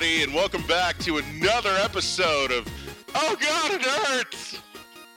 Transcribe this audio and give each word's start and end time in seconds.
Everybody, 0.00 0.22
and 0.22 0.34
welcome 0.34 0.62
back 0.62 0.96
to 1.00 1.18
another 1.18 1.74
episode 1.76 2.52
of 2.52 2.66
Oh 3.14 3.36
God, 3.38 3.70
it 3.72 3.82
hurts! 3.82 4.58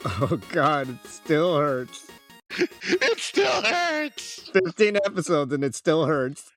Oh 0.04 0.38
God, 0.50 0.90
it 0.90 1.08
still 1.08 1.56
hurts. 1.56 2.06
it 2.58 3.18
still 3.18 3.62
hurts! 3.62 4.50
15 4.52 4.96
episodes 4.96 5.54
and 5.54 5.64
it 5.64 5.74
still 5.74 6.04
hurts. 6.04 6.52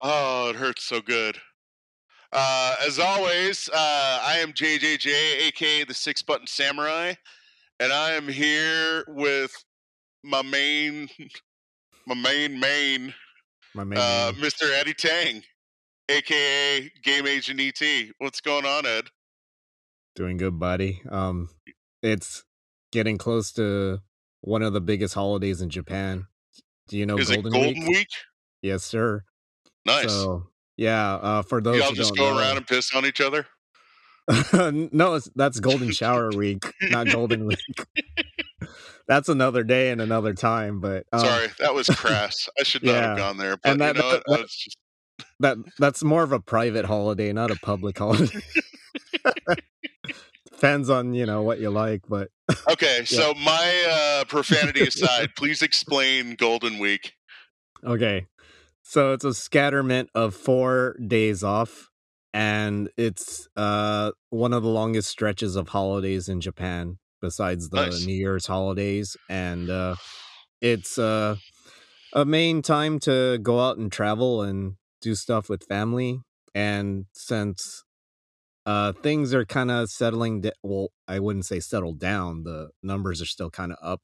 Oh, 0.00 0.50
it 0.50 0.54
hurts 0.54 0.84
so 0.84 1.00
good. 1.00 1.38
Uh, 2.32 2.76
as 2.86 3.00
always, 3.00 3.68
uh, 3.70 4.20
I 4.22 4.36
am 4.38 4.52
JJJ, 4.52 5.48
aka 5.48 5.82
the 5.82 5.94
Six 5.94 6.22
Button 6.22 6.46
Samurai, 6.46 7.14
and 7.80 7.92
I 7.92 8.12
am 8.12 8.28
here 8.28 9.02
with 9.08 9.52
my 10.22 10.42
main, 10.42 11.08
my 12.06 12.14
main 12.14 12.60
main, 12.60 13.12
My 13.74 13.82
main 13.82 13.98
uh. 13.98 14.30
Mr. 14.36 14.70
Eddie 14.70 14.94
Tang, 14.94 15.42
aka 16.08 16.90
Game 17.02 17.26
Agent 17.26 17.60
ET. 17.60 17.80
What's 18.18 18.40
going 18.40 18.64
on, 18.66 18.86
Ed? 18.86 19.04
doing 20.14 20.36
good, 20.36 20.58
buddy. 20.58 21.00
Um, 21.10 21.48
it's 22.02 22.44
getting 22.92 23.16
close 23.16 23.50
to 23.52 24.00
one 24.42 24.62
of 24.62 24.74
the 24.74 24.80
biggest 24.80 25.14
holidays 25.14 25.62
in 25.62 25.70
Japan. 25.70 26.26
Do 26.88 26.98
you 26.98 27.06
know 27.06 27.16
Is 27.16 27.30
Golden, 27.30 27.46
it 27.46 27.50
Golden 27.52 27.80
Week? 27.82 27.88
Week? 27.88 28.08
Yes, 28.60 28.84
sir. 28.84 29.24
Nice. 29.86 30.10
So 30.10 30.48
yeah, 30.76 31.14
uh, 31.14 31.42
for 31.42 31.62
those 31.62 31.78
Y'all 31.78 31.88
who 31.90 31.94
just 31.96 32.14
go 32.16 32.30
know, 32.32 32.38
around 32.38 32.58
and 32.58 32.66
piss 32.66 32.94
on 32.94 33.06
each 33.06 33.20
other? 33.22 33.46
no, 34.52 35.14
it's, 35.14 35.30
that's 35.34 35.60
Golden 35.60 35.90
Shower 35.92 36.30
Week, 36.30 36.62
not 36.82 37.08
Golden 37.08 37.46
Week. 37.46 37.58
that's 39.08 39.28
another 39.30 39.64
day 39.64 39.90
and 39.90 40.00
another 40.02 40.34
time. 40.34 40.80
But 40.80 41.06
um, 41.12 41.20
Sorry, 41.20 41.48
that 41.58 41.74
was 41.74 41.86
crass. 41.88 42.48
I 42.60 42.64
should 42.64 42.82
not 42.84 43.02
have 43.02 43.16
gone 43.16 43.36
there. 43.38 43.56
But 43.56 43.70
And 43.72 43.80
that- 43.80 43.96
you 43.96 44.02
know, 44.02 44.10
that- 44.12 44.22
that- 44.26 44.40
just- 44.42 44.76
that 45.42 45.58
that's 45.78 46.02
more 46.02 46.22
of 46.22 46.32
a 46.32 46.40
private 46.40 46.86
holiday, 46.86 47.32
not 47.32 47.50
a 47.50 47.56
public 47.56 47.98
holiday. 48.04 48.40
Depends 50.50 50.88
on 50.88 51.12
you 51.12 51.26
know 51.26 51.42
what 51.42 51.60
you 51.60 51.70
like, 51.70 52.02
but 52.08 52.30
okay. 52.68 53.02
So 53.04 53.34
my 53.34 53.84
uh, 53.90 54.24
profanity 54.24 54.82
aside, 54.82 55.30
please 55.36 55.60
explain 55.60 56.36
Golden 56.36 56.78
Week. 56.78 57.14
Okay. 57.84 58.26
So 58.82 59.12
it's 59.12 59.24
a 59.24 59.34
scatterment 59.34 60.10
of 60.14 60.34
four 60.34 60.96
days 61.04 61.42
off, 61.42 61.90
and 62.32 62.88
it's 62.96 63.48
uh 63.56 64.12
one 64.30 64.52
of 64.52 64.62
the 64.62 64.68
longest 64.68 65.08
stretches 65.10 65.56
of 65.56 65.70
holidays 65.70 66.28
in 66.28 66.40
Japan, 66.40 66.98
besides 67.20 67.70
the 67.70 67.86
Nice. 67.86 68.06
New 68.06 68.14
Year's 68.14 68.46
holidays. 68.46 69.16
And 69.28 69.68
uh 69.68 69.96
it's 70.60 70.96
uh 70.96 71.36
a 72.12 72.24
main 72.24 72.62
time 72.62 73.00
to 73.00 73.38
go 73.38 73.58
out 73.58 73.78
and 73.78 73.90
travel 73.90 74.42
and 74.42 74.74
do 75.02 75.14
stuff 75.16 75.48
with 75.50 75.64
family. 75.64 76.20
And 76.54 77.06
since 77.14 77.84
uh 78.66 78.92
things 78.92 79.34
are 79.34 79.44
kind 79.44 79.70
of 79.70 79.90
settling 79.90 80.42
da- 80.42 80.52
well, 80.62 80.88
I 81.08 81.18
wouldn't 81.20 81.46
say 81.46 81.60
settled 81.60 81.98
down, 82.00 82.44
the 82.44 82.70
numbers 82.82 83.20
are 83.22 83.26
still 83.26 83.50
kind 83.50 83.72
of 83.72 83.78
up 83.82 84.00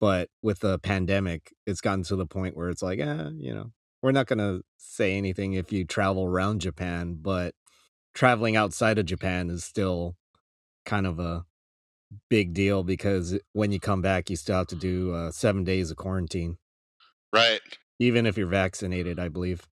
but 0.00 0.28
with 0.42 0.60
the 0.60 0.78
pandemic 0.78 1.52
it's 1.66 1.80
gotten 1.80 2.04
to 2.04 2.16
the 2.16 2.26
point 2.26 2.56
where 2.56 2.68
it's 2.70 2.82
like 2.82 3.00
eh, 3.00 3.30
you 3.36 3.52
know 3.54 3.72
we're 4.02 4.12
not 4.12 4.26
going 4.26 4.38
to 4.38 4.62
say 4.76 5.16
anything 5.16 5.54
if 5.54 5.72
you 5.72 5.84
travel 5.84 6.24
around 6.24 6.60
japan 6.60 7.18
but 7.20 7.54
traveling 8.14 8.56
outside 8.56 8.98
of 8.98 9.06
japan 9.06 9.50
is 9.50 9.64
still 9.64 10.16
kind 10.84 11.06
of 11.06 11.18
a 11.18 11.44
big 12.30 12.54
deal 12.54 12.84
because 12.84 13.38
when 13.52 13.72
you 13.72 13.80
come 13.80 14.02
back 14.02 14.30
you 14.30 14.36
still 14.36 14.56
have 14.58 14.66
to 14.68 14.76
do 14.76 15.12
uh, 15.12 15.30
seven 15.30 15.64
days 15.64 15.90
of 15.90 15.96
quarantine 15.96 16.58
Right. 17.32 17.60
even 17.98 18.26
if 18.26 18.36
you're 18.36 18.46
vaccinated 18.46 19.18
i 19.18 19.28
believe 19.28 19.66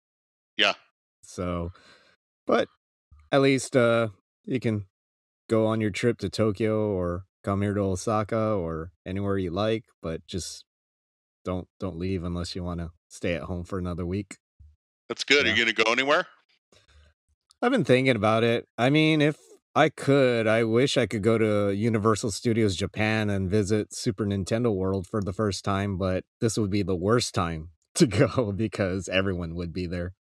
Yeah. 0.57 0.73
so 1.21 1.71
but 2.45 2.67
at 3.31 3.41
least 3.41 3.75
uh 3.75 4.09
you 4.45 4.59
can 4.59 4.85
go 5.49 5.65
on 5.67 5.81
your 5.81 5.89
trip 5.91 6.17
to 6.19 6.29
tokyo 6.29 6.91
or 6.91 7.25
come 7.43 7.61
here 7.61 7.73
to 7.73 7.81
osaka 7.81 8.53
or 8.53 8.91
anywhere 9.05 9.37
you 9.37 9.51
like 9.51 9.85
but 10.01 10.25
just 10.27 10.65
don't 11.43 11.67
don't 11.79 11.97
leave 11.97 12.23
unless 12.23 12.55
you 12.55 12.63
want 12.63 12.79
to 12.79 12.91
stay 13.09 13.33
at 13.35 13.43
home 13.43 13.63
for 13.63 13.77
another 13.77 14.05
week 14.05 14.37
That's 15.09 15.23
good. 15.23 15.45
Are 15.45 15.49
you 15.49 15.55
going 15.55 15.75
to 15.75 15.83
go 15.83 15.91
anywhere? 15.91 16.25
i've 17.61 17.71
been 17.71 17.83
thinking 17.85 18.15
about 18.15 18.43
it 18.43 18.67
i 18.77 18.89
mean 18.89 19.21
if 19.21 19.37
i 19.75 19.87
could 19.89 20.47
i 20.47 20.63
wish 20.63 20.97
i 20.97 21.05
could 21.05 21.21
go 21.23 21.37
to 21.37 21.71
universal 21.73 22.29
studios 22.31 22.75
japan 22.75 23.29
and 23.29 23.49
visit 23.49 23.93
super 23.93 24.25
nintendo 24.25 24.73
world 24.73 25.07
for 25.07 25.21
the 25.21 25.33
first 25.33 25.63
time 25.63 25.97
but 25.97 26.23
this 26.41 26.57
would 26.57 26.69
be 26.69 26.83
the 26.83 26.95
worst 26.95 27.33
time 27.33 27.69
to 27.95 28.05
go 28.07 28.51
because 28.51 29.07
everyone 29.09 29.55
would 29.55 29.71
be 29.71 29.85
there 29.85 30.13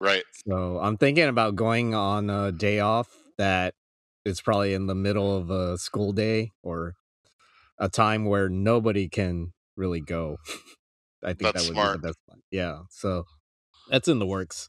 Right. 0.00 0.24
So 0.48 0.78
I'm 0.78 0.96
thinking 0.96 1.24
about 1.28 1.56
going 1.56 1.94
on 1.94 2.28
a 2.30 2.52
day 2.52 2.80
off 2.80 3.08
that 3.38 3.74
is 4.24 4.40
probably 4.40 4.74
in 4.74 4.86
the 4.86 4.94
middle 4.94 5.36
of 5.36 5.50
a 5.50 5.78
school 5.78 6.12
day 6.12 6.50
or 6.62 6.94
a 7.78 7.88
time 7.88 8.24
where 8.24 8.48
nobody 8.48 9.08
can 9.08 9.52
really 9.76 10.00
go. 10.00 10.38
I 11.22 11.28
think 11.28 11.40
That's 11.40 11.62
that 11.64 11.68
would 11.70 11.74
smart. 11.74 11.96
be 11.96 12.00
the 12.02 12.08
best 12.08 12.18
one. 12.26 12.40
Yeah. 12.50 12.78
So 12.90 13.24
that's 13.88 14.08
in 14.08 14.18
the 14.18 14.26
works. 14.26 14.68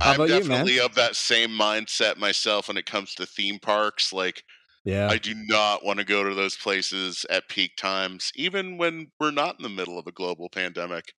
How 0.00 0.10
I'm 0.10 0.14
about 0.16 0.28
you, 0.30 0.38
definitely 0.40 0.80
of 0.80 0.94
that 0.96 1.16
same 1.16 1.50
mindset 1.50 2.16
myself 2.16 2.68
when 2.68 2.76
it 2.76 2.86
comes 2.86 3.14
to 3.16 3.26
theme 3.26 3.58
parks. 3.60 4.12
Like, 4.12 4.42
Yeah. 4.84 5.08
I 5.08 5.18
do 5.18 5.34
not 5.34 5.84
want 5.84 5.98
to 6.00 6.04
go 6.04 6.24
to 6.24 6.34
those 6.34 6.56
places 6.56 7.24
at 7.30 7.48
peak 7.48 7.76
times, 7.76 8.32
even 8.34 8.78
when 8.78 9.12
we're 9.20 9.30
not 9.30 9.56
in 9.58 9.62
the 9.62 9.68
middle 9.68 9.98
of 9.98 10.06
a 10.06 10.12
global 10.12 10.48
pandemic. 10.48 11.12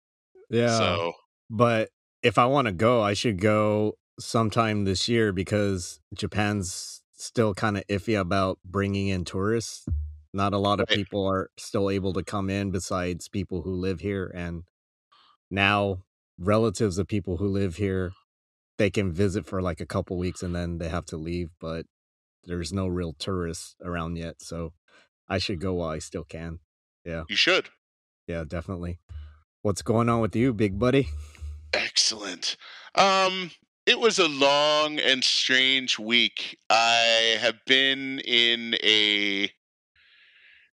yeah. 0.50 0.76
So, 0.76 1.12
But 1.50 1.88
if 2.23 2.39
I 2.39 2.47
want 2.47 2.67
to 2.67 2.73
go, 2.73 3.03
I 3.03 3.15
should 3.15 3.41
go 3.41 3.95
sometime 4.19 4.84
this 4.84 5.09
year 5.09 5.33
because 5.33 6.01
Japan's 6.15 7.03
still 7.15 7.55
kind 7.55 7.77
of 7.77 7.87
iffy 7.89 8.19
about 8.19 8.59
bringing 8.65 9.09
in 9.09 9.25
tourists. 9.25 9.87
Not 10.33 10.53
a 10.53 10.59
lot 10.59 10.81
of 10.81 10.87
Right. 10.91 10.99
people 10.99 11.27
are 11.27 11.51
still 11.56 11.89
able 11.91 12.12
to 12.12 12.23
come 12.23 12.51
in 12.51 12.71
besides 12.71 13.29
people 13.29 13.62
who 13.62 13.73
live 13.73 14.01
here. 14.01 14.31
And 14.34 14.65
now, 15.51 16.03
relatives 16.39 16.99
of 16.99 17.09
people 17.09 17.39
who 17.39 17.49
live 17.49 17.77
here, 17.77 18.12
they 18.77 18.91
can 18.91 19.12
visit 19.12 19.47
for 19.47 19.61
like 19.62 19.81
a 19.81 19.87
couple 19.87 20.17
weeks 20.19 20.43
and 20.43 20.55
then 20.55 20.79
they 20.79 20.89
have 20.89 21.06
to 21.06 21.17
leave. 21.17 21.50
But 21.61 21.87
there's 22.45 22.73
no 22.73 22.87
real 22.87 23.15
tourists 23.15 23.75
around 23.83 24.17
yet. 24.17 24.43
So 24.43 24.73
I 25.29 25.39
should 25.39 25.61
go 25.61 25.75
while 25.75 25.91
I 25.91 25.99
still 25.99 26.25
can. 26.25 26.61
Yeah. 27.05 27.25
You 27.29 27.37
should. 27.37 27.71
Yeah, 28.27 28.45
definitely. 28.47 28.99
What's 29.62 29.83
going 29.83 30.09
on 30.09 30.21
with 30.21 30.37
you, 30.37 30.53
big 30.53 30.79
buddy? 30.79 31.09
Excellent. 31.73 32.56
Um, 32.95 33.51
it 33.87 33.99
was 33.99 34.19
a 34.19 34.29
long 34.29 34.99
and 34.99 35.23
strange 35.25 35.99
week. 35.99 36.59
I 36.71 37.37
have 37.41 37.56
been 37.67 38.21
in 38.21 38.75
a 38.83 39.51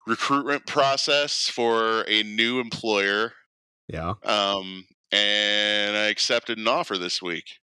recruitment 0.06 0.66
process 0.66 1.48
for 1.48 2.04
a 2.08 2.22
new 2.22 2.60
employer, 2.60 3.32
Yeah. 3.88 4.14
um, 4.24 4.86
and 5.10 5.96
I 5.96 6.06
accepted 6.08 6.58
an 6.58 6.68
offer 6.68 6.98
this 6.98 7.22
week. 7.22 7.58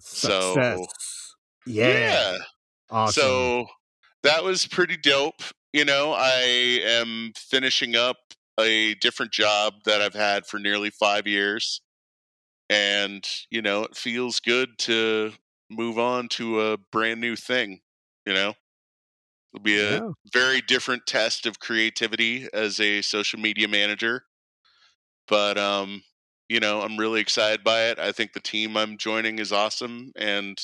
So- 0.00 0.54
Success. 0.54 1.34
yeah. 1.66 2.38
Awesome. 2.90 3.20
So 3.22 3.66
that 4.22 4.42
was 4.44 4.66
pretty 4.66 4.96
dope. 4.96 5.42
You 5.72 5.84
know, 5.84 6.12
I 6.16 6.40
am 6.82 7.32
finishing 7.36 7.94
up 7.96 8.16
a 8.58 8.94
different 8.94 9.32
job 9.32 9.74
that 9.84 10.00
I've 10.00 10.14
had 10.14 10.46
for 10.46 10.58
nearly 10.58 10.90
five 10.90 11.26
years. 11.26 11.82
And, 12.70 13.26
you 13.50 13.62
know, 13.62 13.84
it 13.84 13.96
feels 13.96 14.40
good 14.40 14.78
to 14.80 15.32
move 15.70 15.98
on 15.98 16.28
to 16.30 16.60
a 16.60 16.78
brand 16.78 17.20
new 17.20 17.36
thing. 17.36 17.80
You 18.26 18.34
know, 18.34 18.54
it'll 19.54 19.62
be 19.62 19.80
a 19.80 20.00
Yeah. 20.00 20.12
very 20.32 20.60
different 20.60 21.06
test 21.06 21.46
of 21.46 21.60
creativity 21.60 22.48
as 22.52 22.80
a 22.80 23.02
social 23.02 23.40
media 23.40 23.68
manager. 23.68 24.24
But, 25.26 25.58
um, 25.58 26.02
you 26.48 26.60
know, 26.60 26.80
I'm 26.80 26.96
really 26.96 27.20
excited 27.20 27.62
by 27.62 27.84
it. 27.90 27.98
I 27.98 28.12
think 28.12 28.32
the 28.32 28.40
team 28.40 28.76
I'm 28.76 28.96
joining 28.96 29.38
is 29.38 29.52
awesome. 29.52 30.12
And 30.16 30.58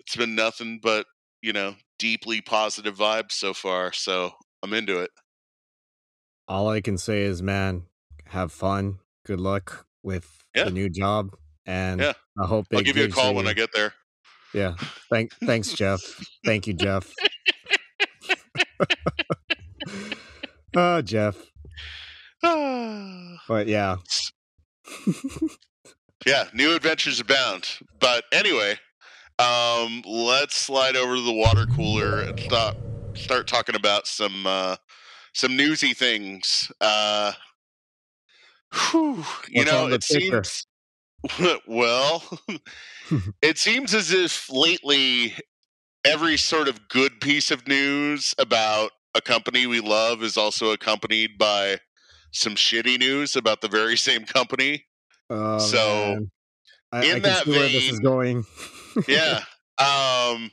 it's 0.00 0.16
been 0.16 0.34
nothing 0.36 0.80
but 0.82 1.06
you 1.42 1.52
know 1.52 1.76
deeply 1.98 2.40
positive 2.40 2.96
vibes 2.96 3.32
so 3.32 3.54
far 3.54 3.92
so 3.92 4.32
i'm 4.62 4.72
into 4.74 5.00
it 5.00 5.10
All 6.48 6.68
I 6.68 6.80
can 6.80 6.98
say 6.98 7.22
is, 7.22 7.42
man, 7.42 7.86
have 8.26 8.52
fun. 8.52 9.00
Good 9.24 9.40
luck 9.40 9.86
with 10.08 10.26
Yeah. 10.56 10.64
the 10.64 10.70
new 10.72 10.88
job, 10.88 11.36
and 11.66 12.00
Yeah. 12.00 12.14
I 12.42 12.46
hope 12.46 12.66
i'll 12.74 12.80
give 12.82 12.96
you 12.96 13.04
a 13.04 13.08
call 13.10 13.34
when 13.34 13.46
i 13.46 13.52
get 13.52 13.70
there 13.74 13.92
Yeah. 14.54 14.74
Thank. 15.10 15.32
Thanks, 15.44 15.72
Jeff. 15.74 16.00
Thank 16.44 16.66
you, 16.66 16.72
Jeff. 16.74 17.04
oh, 20.76 21.02
Jeff. 21.02 21.36
But 23.48 23.66
yeah. 23.66 23.96
yeah 26.26 26.44
new 26.52 26.74
adventures 26.74 27.18
abound 27.20 27.78
but 28.00 28.24
anyway 28.32 28.72
um 29.38 30.02
let's 30.06 30.54
slide 30.56 30.96
over 30.96 31.14
to 31.16 31.22
the 31.22 31.32
water 31.32 31.64
cooler 31.76 32.20
and 32.20 32.38
start 32.40 32.76
start 33.14 33.46
talking 33.46 33.74
about 33.74 34.06
some 34.06 34.46
uh 34.46 34.76
some 35.34 35.56
newsy 35.56 35.94
things 35.94 36.70
uh 36.80 37.32
whew, 38.72 39.24
you 39.48 39.60
What's 39.64 39.70
know 39.72 39.86
it 39.88 40.00
ticker? 40.02 40.42
seems 40.44 40.66
well, 41.66 42.22
it 43.42 43.58
seems 43.58 43.92
as 43.94 44.12
if 44.12 44.48
lately 44.50 45.34
every 46.04 46.36
sort 46.36 46.68
of 46.68 46.88
good 46.88 47.20
piece 47.20 47.50
of 47.50 47.66
news 47.66 48.34
about 48.38 48.92
a 49.14 49.20
company 49.20 49.66
we 49.66 49.80
love 49.80 50.22
is 50.22 50.36
also 50.36 50.70
accompanied 50.70 51.36
by 51.38 51.78
some 52.32 52.54
shitty 52.54 52.98
news 52.98 53.34
about 53.34 53.60
the 53.62 53.68
very 53.68 53.96
same 54.08 54.24
company. 54.24 54.84
Oh, 55.30 55.58
So, 55.58 55.78
man. 56.14 56.30
I, 56.92 57.04
in 57.04 57.16
I 57.16 57.18
that 57.20 57.44
see 57.44 57.50
where 57.50 57.60
this 57.68 57.82
is 57.84 57.90
vein- 57.90 58.02
going. 58.02 58.44
yeah. 59.08 59.40
Um, 59.78 60.50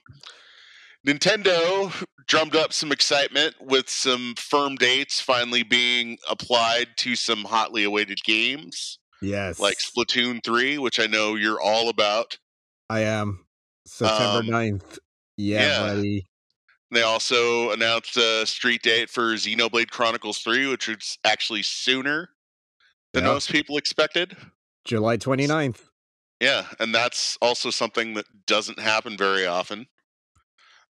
Nintendo 1.07 1.91
drummed 2.27 2.55
up 2.55 2.73
some 2.73 2.91
excitement 2.91 3.55
with 3.61 3.89
some 3.89 4.33
firm 4.37 4.75
dates 4.75 5.21
finally 5.21 5.63
being 5.63 6.17
applied 6.29 6.87
to 6.97 7.15
some 7.15 7.43
hotly 7.43 7.83
awaited 7.83 8.19
games 8.23 8.99
yes, 9.21 9.59
like 9.59 9.77
Splatoon 9.77 10.43
3, 10.43 10.77
which 10.77 10.99
I 10.99 11.05
know 11.07 11.35
you're 11.35 11.61
all 11.61 11.89
about. 11.89 12.37
I 12.89 13.01
am 13.01 13.45
September 13.85 14.39
Um, 14.39 14.47
9th. 14.47 14.99
Yeah, 15.37 15.59
yeah. 15.67 15.79
buddy. 15.95 16.25
They 16.91 17.01
also 17.01 17.71
announced 17.71 18.15
a 18.17 18.45
street 18.45 18.81
date 18.83 19.09
for 19.09 19.33
Xenoblade 19.33 19.89
Chronicles 19.89 20.39
3, 20.39 20.67
which 20.67 20.87
is 20.87 21.17
actually 21.23 21.63
sooner 21.63 22.29
than 23.13 23.23
Yeah. 23.23 23.31
most 23.33 23.49
people 23.51 23.77
expected. 23.77 24.37
July 24.85 25.17
29th. 25.17 25.81
Yeah, 26.39 26.67
and 26.79 26.93
that's 26.93 27.37
also 27.41 27.69
something 27.71 28.13
that 28.15 28.25
doesn't 28.45 28.79
happen 28.79 29.17
very 29.17 29.45
often. 29.45 29.87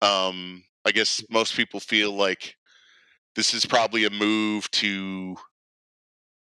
Um, 0.02 0.64
I 0.84 0.92
guess 0.92 1.22
most 1.30 1.56
people 1.56 1.80
feel 1.80 2.12
like 2.12 2.56
this 3.36 3.54
is 3.54 3.66
probably 3.66 4.04
a 4.04 4.10
move 4.10 4.70
to 4.72 5.36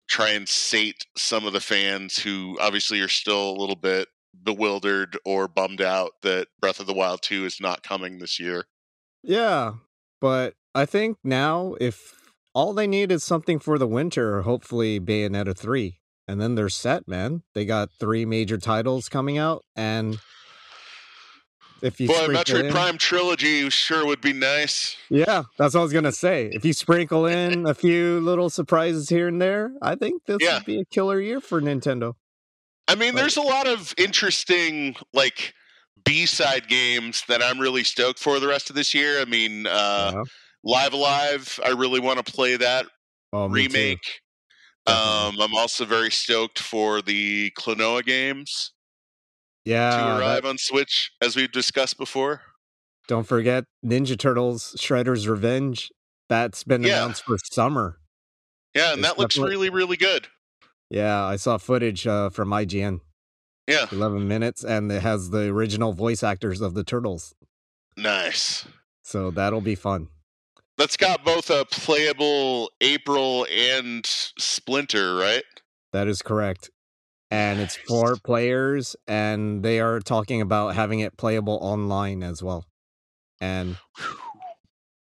try 0.07 0.29
and 0.29 0.47
sate 0.47 1.05
some 1.17 1.45
of 1.45 1.53
the 1.53 1.59
fans 1.59 2.17
who 2.17 2.57
obviously 2.61 3.01
are 3.01 3.07
still 3.07 3.51
a 3.51 3.59
little 3.59 3.75
bit 3.75 4.07
bewildered 4.43 5.17
or 5.25 5.47
bummed 5.47 5.81
out 5.81 6.11
that 6.21 6.47
Breath 6.59 6.79
of 6.79 6.87
the 6.87 6.93
Wild 6.93 7.21
2 7.21 7.45
is 7.45 7.59
not 7.59 7.83
coming 7.83 8.19
this 8.19 8.39
year. 8.39 8.65
Yeah, 9.23 9.73
but 10.21 10.53
I 10.73 10.85
think 10.85 11.17
now 11.23 11.75
if 11.81 12.13
all 12.53 12.73
they 12.73 12.87
need 12.87 13.11
is 13.11 13.23
something 13.23 13.59
for 13.59 13.77
the 13.77 13.87
winter, 13.87 14.43
hopefully 14.43 14.99
Bayonetta 14.99 15.57
3, 15.57 15.99
and 16.27 16.39
then 16.39 16.55
they're 16.55 16.69
set, 16.69 17.07
man. 17.07 17.43
They 17.53 17.65
got 17.65 17.91
three 17.91 18.25
major 18.25 18.57
titles 18.57 19.09
coming 19.09 19.37
out, 19.37 19.63
and 19.75 20.19
if 21.81 21.99
you 21.99 22.07
Boy, 22.07 22.27
Metroid 22.27 22.71
Prime 22.71 22.97
trilogy 22.97 23.69
sure 23.69 24.05
would 24.05 24.21
be 24.21 24.33
nice. 24.33 24.95
Yeah, 25.09 25.43
that's 25.57 25.73
what 25.73 25.81
I 25.81 25.83
was 25.83 25.93
gonna 25.93 26.11
say. 26.11 26.49
If 26.51 26.65
you 26.65 26.73
sprinkle 26.73 27.25
in 27.25 27.65
a 27.65 27.73
few 27.85 28.19
little 28.21 28.49
surprises 28.49 29.09
here 29.09 29.27
and 29.27 29.41
there, 29.41 29.71
I 29.81 29.95
think 29.95 30.25
this 30.25 30.37
Yeah. 30.41 30.55
would 30.57 30.65
be 30.65 30.79
a 30.79 30.85
killer 30.85 31.19
year 31.19 31.39
for 31.41 31.61
Nintendo. 31.61 32.13
I 32.87 32.95
mean, 32.95 33.13
But- 33.13 33.19
there's 33.21 33.37
a 33.37 33.41
lot 33.41 33.67
of 33.67 33.93
interesting 33.97 34.95
like 35.13 35.53
B-side 36.05 36.67
games 36.67 37.23
that 37.27 37.43
I'm 37.43 37.59
really 37.59 37.83
stoked 37.83 38.19
for 38.19 38.39
the 38.39 38.47
rest 38.47 38.69
of 38.69 38.75
this 38.75 38.93
year. 38.93 39.19
I 39.21 39.25
mean, 39.25 39.67
uh, 39.67 40.11
Yeah. 40.15 40.23
Live 40.63 40.93
A 40.93 40.97
Live, 40.97 41.59
I 41.65 41.69
really 41.69 41.99
want 41.99 42.25
to 42.25 42.31
play 42.31 42.55
that 42.57 42.85
Oh, 43.33 43.47
remake. 43.47 44.21
Um, 44.85 45.39
I'm 45.41 45.53
also 45.53 45.83
very 45.83 46.09
stoked 46.11 46.59
for 46.59 47.01
the 47.01 47.51
Klonoa 47.57 48.05
games 48.05 48.71
yeah, 49.67 49.91
to 49.91 49.97
that- 49.97 50.19
arrive 50.19 50.45
on 50.45 50.57
Switch, 50.57 51.11
as 51.21 51.35
we've 51.35 51.51
discussed 51.51 51.97
before. 51.97 52.41
don't 53.07 53.25
forget 53.27 53.63
Ninja 53.85 54.17
Turtles: 54.17 54.75
Shredder's 54.79 55.27
Revenge. 55.27 55.89
That's 56.29 56.63
been 56.63 56.83
Yeah. 56.83 57.03
announced 57.03 57.23
for 57.23 57.37
summer. 57.51 57.99
Yeah, 58.75 58.91
and 58.93 58.99
It's 58.99 59.07
that 59.07 59.17
looks 59.17 59.37
really, 59.37 59.69
really 59.69 59.95
good. 59.97 60.27
Yeah, 60.89 61.23
I 61.23 61.35
saw 61.37 61.57
footage 61.57 62.05
uh, 62.05 62.29
from 62.29 62.49
IGN, 62.53 62.99
Yeah, 63.67 63.87
11 63.91 64.27
minutes, 64.27 64.63
and 64.63 64.91
it 64.91 65.01
has 65.01 65.29
the 65.31 65.47
original 65.49 65.93
voice 65.93 66.21
actors 66.23 66.59
of 66.61 66.73
the 66.73 66.83
Turtles. 66.83 67.33
nice. 67.95 68.65
So 69.03 69.31
that'll 69.31 69.61
be 69.61 69.75
fun. 69.75 70.09
That's 70.77 70.97
got 70.97 71.23
both 71.23 71.49
a 71.49 71.63
playable 71.65 72.69
April 72.81 73.47
and 73.49 74.05
Splinter, 74.05 75.15
right? 75.15 75.43
That 75.93 76.07
is 76.09 76.21
correct. 76.21 76.69
And 77.29 77.59
it's 77.59 77.75
four 77.75 78.15
players, 78.15 78.95
and 79.05 79.61
they 79.63 79.79
are 79.81 79.99
talking 79.99 80.41
about 80.41 80.75
having 80.75 81.01
it 81.01 81.17
playable 81.17 81.59
online 81.61 82.23
as 82.23 82.41
well. 82.41 82.65
And 83.41 83.77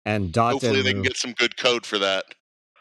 and 0.05 0.31
dot 0.31 0.53
Hopefully, 0.53 0.81
they 0.81 0.93
can 0.93 1.01
get 1.01 1.17
some 1.17 1.33
good 1.33 1.57
code 1.57 1.85
for 1.85 1.97
that. 1.99 2.25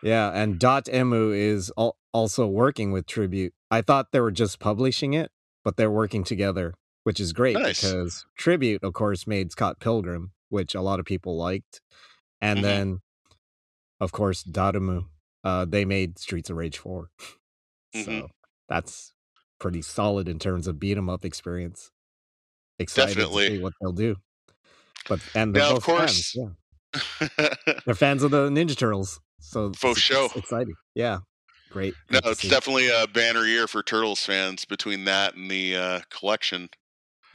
yeah, 0.03 0.31
and 0.33 0.59
Dotemu 0.59 1.37
is 1.37 1.73
al- 1.79 1.97
also 2.13 2.47
working 2.47 2.91
with 2.93 3.07
Tribute. 3.07 3.53
I 3.71 3.83
thought 3.83 4.13
they 4.13 4.21
were 4.21 4.31
just 4.31 4.59
publishing 4.59 5.15
it, 5.15 5.31
but 5.65 5.77
they're 5.77 5.91
working 5.91 6.25
together, 6.25 6.75
which 7.05 7.21
is 7.21 7.33
great 7.33 7.55
Nice. 7.59 7.81
because 7.83 8.27
Tribute, 8.37 8.83
of 8.83 8.93
course, 8.93 9.27
made 9.27 9.53
Scott 9.53 9.79
Pilgrim, 9.81 10.33
which 10.49 10.75
a 10.75 10.81
lot 10.81 10.99
of 11.01 11.07
people 11.07 11.37
liked, 11.37 11.81
and 12.41 12.61
Mhm. 12.61 12.63
then, 12.63 13.01
of 14.01 14.11
course, 14.13 14.43
Dotemu. 14.43 15.07
Uh, 15.45 15.65
they 15.65 15.85
made 15.85 16.19
Streets 16.19 16.51
of 16.51 16.57
Rage 16.57 16.79
4 16.79 17.11
so 17.95 18.01
Mhm. 18.11 18.29
that's 18.69 19.13
pretty 19.59 19.83
solid 19.83 20.29
in 20.29 20.39
terms 20.39 20.67
of 20.67 20.79
beat 20.81 20.97
'em 20.97 21.09
up 21.09 21.25
experience. 21.25 21.91
Excited 22.79 23.15
Definitely. 23.17 23.49
to 23.49 23.57
see 23.57 23.63
what 23.63 23.73
they'll 23.81 23.93
do. 23.93 24.17
But 25.09 25.21
and 25.35 25.55
they're 25.55 25.63
Now, 25.63 25.77
of 25.77 25.83
course- 25.85 26.33
fans, 26.33 26.55
yeah. 27.37 27.49
They're 27.85 27.95
fans 27.95 28.23
of 28.23 28.31
the 28.31 28.49
Ninja 28.49 28.77
Turtles, 28.77 29.21
so 29.41 29.73
For 29.75 29.95
show. 29.95 30.31
exciting. 30.35 30.75
Yeah, 30.95 31.19
great. 31.71 31.95
no, 32.11 32.21
it's 32.25 32.49
definitely 32.49 32.89
a 32.89 33.07
banner 33.07 33.45
year 33.45 33.67
for 33.69 33.83
Turtles 33.83 34.25
fans 34.25 34.65
between 34.65 35.05
that 35.05 35.35
and 35.35 35.51
the 35.51 35.77
uh, 35.77 36.01
collection. 36.11 36.71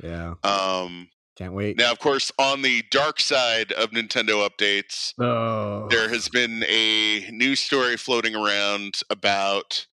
yeah. 0.02 0.34
Um, 0.44 1.10
Can't 1.38 1.54
wait. 1.54 1.78
now, 1.78 1.92
of 1.92 2.00
course, 2.00 2.32
on 2.40 2.64
the 2.64 2.84
dark 2.90 3.20
side 3.20 3.72
of 3.74 3.92
Nintendo 3.92 4.48
updates, 4.50 5.14
Oh, 5.20 5.88
there 5.90 6.10
has 6.10 6.30
been 6.30 6.64
a 6.68 7.30
news 7.32 7.60
story 7.60 7.96
floating 7.98 8.36
around 8.36 9.02
about 9.12 9.86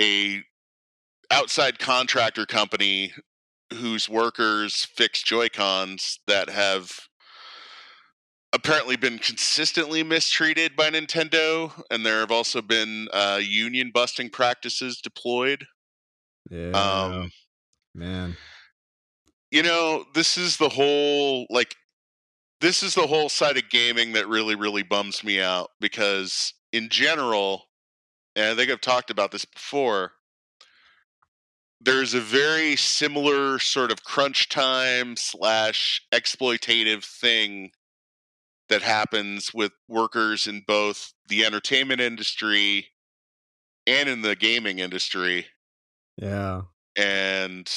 a 0.00 0.42
outside 1.30 1.78
contractor 1.78 2.46
company 2.46 3.12
whose 3.72 4.08
workers 4.08 4.86
fix 4.94 5.22
joy 5.22 5.48
cons 5.48 6.20
that 6.26 6.48
have 6.48 6.92
apparently 8.52 8.96
been 8.96 9.18
consistently 9.18 10.02
mistreated 10.02 10.76
by 10.76 10.88
nintendo 10.88 11.72
and 11.90 12.06
there 12.06 12.20
have 12.20 12.30
also 12.30 12.62
been 12.62 13.08
uh, 13.12 13.40
union 13.42 13.90
busting 13.92 14.30
practices 14.30 15.00
deployed 15.00 15.66
yeah, 16.48 16.70
um, 16.70 17.30
man. 17.94 18.36
you 19.50 19.62
know 19.62 20.04
this 20.14 20.38
is 20.38 20.56
the 20.56 20.68
whole 20.68 21.46
like 21.50 21.74
this 22.60 22.82
is 22.82 22.94
the 22.94 23.06
whole 23.06 23.28
side 23.28 23.56
of 23.56 23.68
gaming 23.68 24.12
that 24.12 24.28
really 24.28 24.54
really 24.54 24.84
bums 24.84 25.24
me 25.24 25.40
out 25.40 25.70
because 25.80 26.54
in 26.72 26.88
general 26.88 27.64
and 28.36 28.46
i 28.46 28.54
think 28.54 28.70
i've 28.70 28.80
talked 28.80 29.10
about 29.10 29.32
this 29.32 29.44
before 29.44 30.12
there's 31.86 32.14
a 32.14 32.20
very 32.20 32.74
similar 32.74 33.60
sort 33.60 33.92
of 33.92 34.02
crunch 34.02 34.48
time 34.48 35.16
slash 35.16 36.02
exploitative 36.12 37.04
thing 37.04 37.70
that 38.68 38.82
happens 38.82 39.54
with 39.54 39.70
workers 39.88 40.48
in 40.48 40.64
both 40.66 41.12
the 41.28 41.44
entertainment 41.44 42.00
industry 42.00 42.88
and 43.86 44.08
in 44.08 44.22
the 44.22 44.34
gaming 44.34 44.80
industry. 44.80 45.46
Yeah, 46.16 46.62
and 46.96 47.70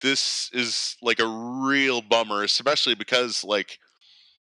this 0.00 0.48
is 0.54 0.96
like 1.02 1.18
a 1.18 1.26
real 1.26 2.00
bummer 2.00 2.44
especially 2.44 2.94
because 2.94 3.42
like 3.42 3.78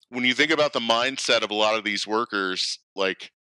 when 0.10 0.26
you 0.26 0.34
think 0.34 0.52
about 0.52 0.74
the 0.74 0.80
mindset 0.80 1.44
of 1.44 1.52
a 1.52 1.56
lot 1.56 1.78
of 1.78 1.84
these 1.84 2.08
workers 2.08 2.80
like 2.96 3.32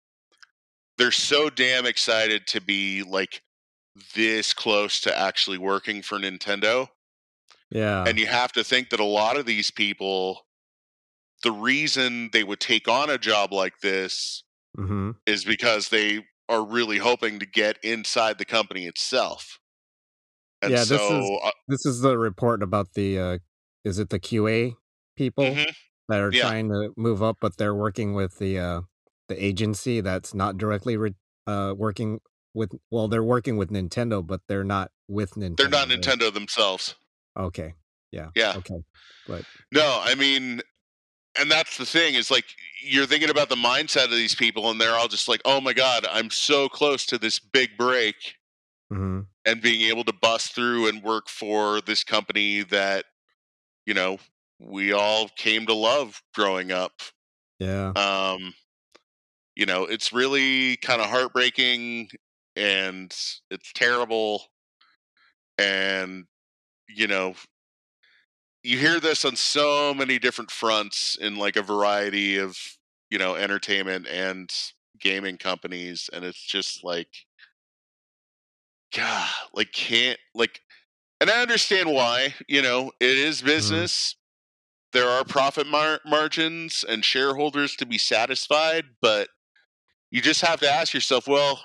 they're 0.98 1.10
so 1.10 1.48
damn 1.48 1.86
excited 1.86 2.46
to 2.46 2.60
be 2.60 3.02
like 3.02 3.40
this 4.14 4.54
close 4.54 5.00
to 5.02 5.16
actually 5.18 5.58
working 5.58 6.02
for 6.02 6.18
Nintendo 6.18 6.88
yeah, 7.70 8.06
and 8.06 8.18
you 8.18 8.26
have 8.26 8.52
to 8.52 8.64
think 8.64 8.90
that 8.90 9.00
a 9.00 9.04
lot 9.04 9.36
of 9.36 9.46
these 9.46 9.70
people 9.70 10.46
the 11.42 11.52
reason 11.52 12.30
they 12.32 12.44
would 12.44 12.60
take 12.60 12.88
on 12.88 13.10
a 13.10 13.18
job 13.18 13.52
like 13.52 13.80
this 13.80 14.44
hmm 14.76 15.12
is 15.26 15.44
because 15.44 15.88
they 15.90 16.26
are 16.48 16.64
really 16.64 16.98
hoping 16.98 17.38
to 17.40 17.46
get 17.46 17.78
inside 17.84 18.38
the 18.38 18.46
company 18.46 18.86
itself 18.86 19.58
and 20.62 20.72
Yeah, 20.72 20.84
this 20.84 21.10
is- 21.10 21.32
uh, 21.44 21.50
This 21.68 21.86
is 21.86 22.00
the 22.00 22.18
report 22.18 22.62
about 22.62 22.92
the. 22.94 23.18
uh 23.18 23.38
Is 23.84 23.98
it 23.98 24.10
the 24.10 24.18
QA 24.20 24.76
people 25.16 25.44
mhm. 25.54 25.72
that 26.08 26.20
are 26.20 26.32
Yeah. 26.32 26.40
trying 26.40 26.68
to 26.68 26.92
move 26.96 27.22
up, 27.22 27.38
but 27.40 27.56
they're 27.56 27.74
working 27.74 28.14
with 28.14 28.38
the 28.38 28.58
uh 28.58 28.82
the 29.28 29.42
agency 29.44 30.00
that's 30.00 30.34
not 30.34 30.58
directly 30.58 30.96
re- 30.96 31.14
uh 31.46 31.74
working 31.76 32.20
with. 32.54 32.70
Well, 32.90 33.08
they're 33.08 33.22
working 33.24 33.56
with 33.56 33.70
Nintendo, 33.70 34.26
but 34.26 34.40
they're 34.48 34.64
not 34.64 34.90
with 35.08 35.32
Nintendo. 35.32 35.56
They're 35.56 35.68
not 35.68 35.88
Nintendo 35.88 36.32
themselves. 36.32 36.94
Okay. 37.36 37.74
Yeah. 38.10 38.30
Yeah. 38.34 38.54
Okay. 38.56 38.82
But 39.26 39.44
No, 39.72 40.00
I 40.02 40.14
mean, 40.14 40.60
and 41.38 41.50
that's 41.50 41.78
the 41.78 41.86
thing 41.86 42.14
is 42.14 42.30
like 42.30 42.44
you're 42.82 43.06
thinking 43.06 43.30
about 43.30 43.48
the 43.48 43.56
mindset 43.56 44.04
of 44.04 44.10
these 44.10 44.34
people, 44.34 44.70
and 44.70 44.80
they're 44.80 44.94
all 44.94 45.08
just 45.08 45.28
like, 45.28 45.40
"Oh 45.44 45.60
my 45.60 45.72
god, 45.72 46.06
I'm 46.10 46.30
so 46.30 46.68
close 46.68 47.06
to 47.06 47.18
this 47.18 47.38
big 47.38 47.76
break," 47.78 48.36
hmm 48.90 49.20
and 49.44 49.60
being 49.60 49.88
able 49.88 50.04
to 50.04 50.12
bust 50.12 50.54
through 50.54 50.86
and 50.88 51.02
work 51.02 51.28
for 51.28 51.80
this 51.80 52.04
company 52.04 52.62
that 52.62 53.06
you 53.86 53.94
know 53.94 54.18
we 54.60 54.92
all 54.92 55.28
came 55.36 55.66
to 55.66 55.74
love 55.74 56.22
growing 56.34 56.70
up 56.70 56.92
Yeah. 57.58 57.88
um 57.96 58.54
you 59.56 59.66
know 59.66 59.84
it's 59.84 60.12
really 60.12 60.76
kind 60.76 61.00
of 61.00 61.08
heartbreaking 61.08 62.08
and 62.56 63.14
it's 63.50 63.72
terrible 63.74 64.42
and 65.58 66.24
you 66.88 67.06
know 67.06 67.34
you 68.62 68.78
hear 68.78 69.00
this 69.00 69.24
on 69.24 69.36
so 69.36 69.92
many 69.92 70.18
different 70.18 70.50
fronts 70.50 71.16
in 71.20 71.36
like 71.36 71.56
a 71.56 71.62
variety 71.62 72.38
of 72.38 72.56
you 73.10 73.18
know 73.18 73.34
entertainment 73.34 74.06
and 74.06 74.50
gaming 75.00 75.36
companies 75.36 76.08
and 76.12 76.24
it's 76.24 76.42
just 76.42 76.84
like 76.84 77.08
god 78.94 79.28
like 79.54 79.72
can't 79.72 80.18
like 80.34 80.60
and 81.20 81.30
i 81.30 81.40
understand 81.40 81.90
why 81.90 82.34
you 82.48 82.62
know 82.62 82.92
it 83.00 83.18
is 83.18 83.38
mm-hmm. 83.38 83.46
business. 83.46 84.16
There 84.92 85.08
are 85.08 85.24
profit 85.24 85.66
mar- 85.66 86.00
margins 86.04 86.84
and 86.86 87.02
shareholders 87.02 87.76
to 87.76 87.86
be 87.86 87.96
satisfied 87.96 88.84
but 89.00 89.28
you 90.10 90.20
just 90.20 90.42
have 90.42 90.60
to 90.60 90.70
ask 90.70 90.92
yourself 90.92 91.26
well 91.26 91.58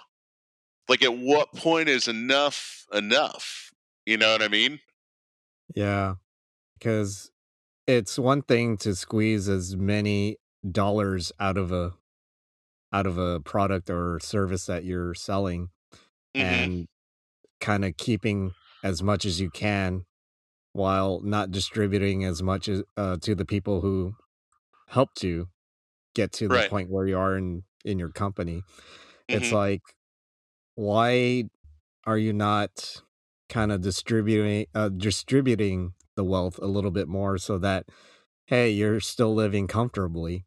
like 0.89 1.03
at 1.03 1.15
what 1.17 1.51
point 1.53 1.89
is 1.89 2.08
enough 2.08 2.86
enough 2.94 3.72
you 4.06 4.17
know 4.17 4.32
what 4.32 4.41
i 4.41 4.48
mean 4.48 4.79
Yeah. 5.75 6.15
Because 6.79 7.32
it's 7.88 8.20
one 8.20 8.41
thing 8.44 8.77
to 8.77 8.96
squeeze 8.96 9.50
as 9.50 9.75
many 9.75 10.38
dollars 10.70 11.32
out 11.39 11.58
of 11.58 11.72
a 11.72 11.94
out 12.94 13.06
of 13.08 13.17
a 13.17 13.39
product 13.41 13.89
or 13.89 14.20
service 14.20 14.65
that 14.67 14.86
you're 14.86 15.13
selling 15.13 15.70
Mhm. 16.36 16.41
and 16.44 16.88
kind 17.62 17.86
of 17.86 17.98
keeping 17.98 18.53
as 18.84 19.03
much 19.03 19.25
as 19.25 19.41
you 19.41 19.50
can 19.50 20.06
while 20.74 21.22
not 21.22 21.51
distributing 21.51 22.24
as 22.24 22.44
much 22.44 22.70
as 22.70 22.84
uh, 22.98 23.17
to 23.17 23.36
the 23.36 23.46
people 23.46 23.82
who 23.82 24.15
helped 24.89 25.24
you 25.24 25.50
get 26.15 26.32
to 26.34 26.48
the 26.48 26.56
Right. 26.56 26.70
point 26.70 26.89
where 26.89 27.08
you 27.08 27.17
are 27.17 27.38
in 27.38 27.63
in 27.86 28.00
your 28.00 28.12
company. 28.12 28.63
It's 29.29 29.50
Mhm. 29.50 29.53
like 29.53 29.82
why 30.77 31.46
are 32.05 32.19
you 32.19 32.34
not 32.34 33.03
kind 33.50 33.72
of 33.72 33.81
distributing 33.81 34.67
uh, 34.75 34.89
distributing 34.89 35.96
the 36.15 36.25
wealth 36.25 36.60
a 36.60 36.67
little 36.67 36.91
bit 36.91 37.10
more 37.10 37.38
so 37.39 37.60
that 37.60 37.89
hey 38.48 38.69
you're 38.72 39.01
still 39.01 39.36
living 39.36 39.67
comfortably 39.67 40.46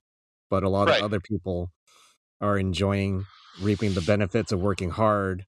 but 0.50 0.64
a 0.64 0.70
lot 0.70 0.88
Right. 0.88 0.88
of 0.88 1.00
other 1.00 1.20
people 1.20 1.72
are 2.40 2.58
enjoying 2.58 3.28
reaping 3.56 3.94
the 3.94 4.02
benefits 4.02 4.52
of 4.52 4.60
working 4.60 4.90
hard 4.90 5.46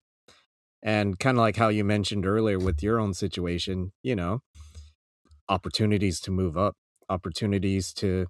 and 0.82 1.18
kind 1.20 1.38
of 1.38 1.42
like 1.42 1.56
how 1.56 1.68
you 1.68 1.84
mentioned 1.84 2.26
earlier 2.26 2.58
with 2.60 2.82
your 2.82 3.00
own 3.00 3.14
situation 3.14 3.92
you 4.02 4.16
know 4.16 4.42
opportunities 5.48 6.20
to 6.20 6.30
move 6.30 6.56
up 6.56 6.76
opportunities 7.08 7.92
to 7.92 8.26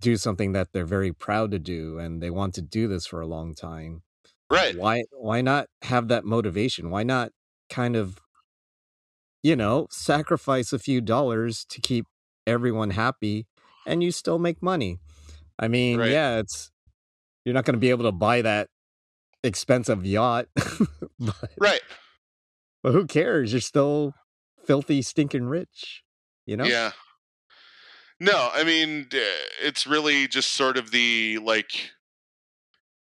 do 0.00 0.16
something 0.16 0.52
that 0.52 0.72
they're 0.72 0.86
very 0.86 1.12
proud 1.12 1.50
to 1.52 1.58
do 1.60 1.98
and 1.98 2.22
they 2.22 2.30
want 2.30 2.54
to 2.54 2.62
do 2.62 2.88
this 2.88 3.06
for 3.06 3.20
a 3.22 3.26
long 3.28 3.54
time 3.54 4.02
right. 4.50 4.76
Why 4.76 5.04
why 5.12 5.40
not 5.40 5.68
have 5.82 6.08
that 6.08 6.24
motivation? 6.24 6.90
Why 6.90 7.02
not 7.02 7.32
kind 7.70 7.96
of 7.96 8.20
you 9.42 9.56
know 9.56 9.86
sacrifice 9.90 10.72
a 10.72 10.78
few 10.78 11.00
dollars 11.00 11.64
to 11.70 11.80
keep 11.80 12.06
everyone 12.46 12.90
happy 12.90 13.46
and 13.86 14.02
you 14.02 14.10
still 14.10 14.38
make 14.38 14.62
money? 14.62 14.98
I 15.58 15.68
mean 15.68 15.98
Right. 15.98 16.10
yeah 16.10 16.38
it's 16.38 16.70
you're 17.44 17.54
not 17.54 17.64
going 17.64 17.74
to 17.74 17.80
be 17.80 17.90
able 17.90 18.04
to 18.04 18.12
buy 18.12 18.42
that 18.42 18.68
expensive 19.44 20.04
yacht 20.04 20.46
but, 21.18 21.50
right. 21.58 21.80
but 22.82 22.92
who 22.92 23.06
cares? 23.06 23.52
You're 23.52 23.60
still 23.60 24.14
filthy 24.64 25.02
stinking 25.02 25.46
rich 25.46 26.02
you 26.46 26.56
know? 26.56 26.64
Yeah. 26.64 26.92
No, 28.18 28.48
I 28.52 28.64
mean, 28.64 29.08
it's 29.62 29.86
really 29.86 30.26
just 30.26 30.52
sort 30.52 30.78
of 30.78 30.90
the 30.90 31.38
like, 31.38 31.90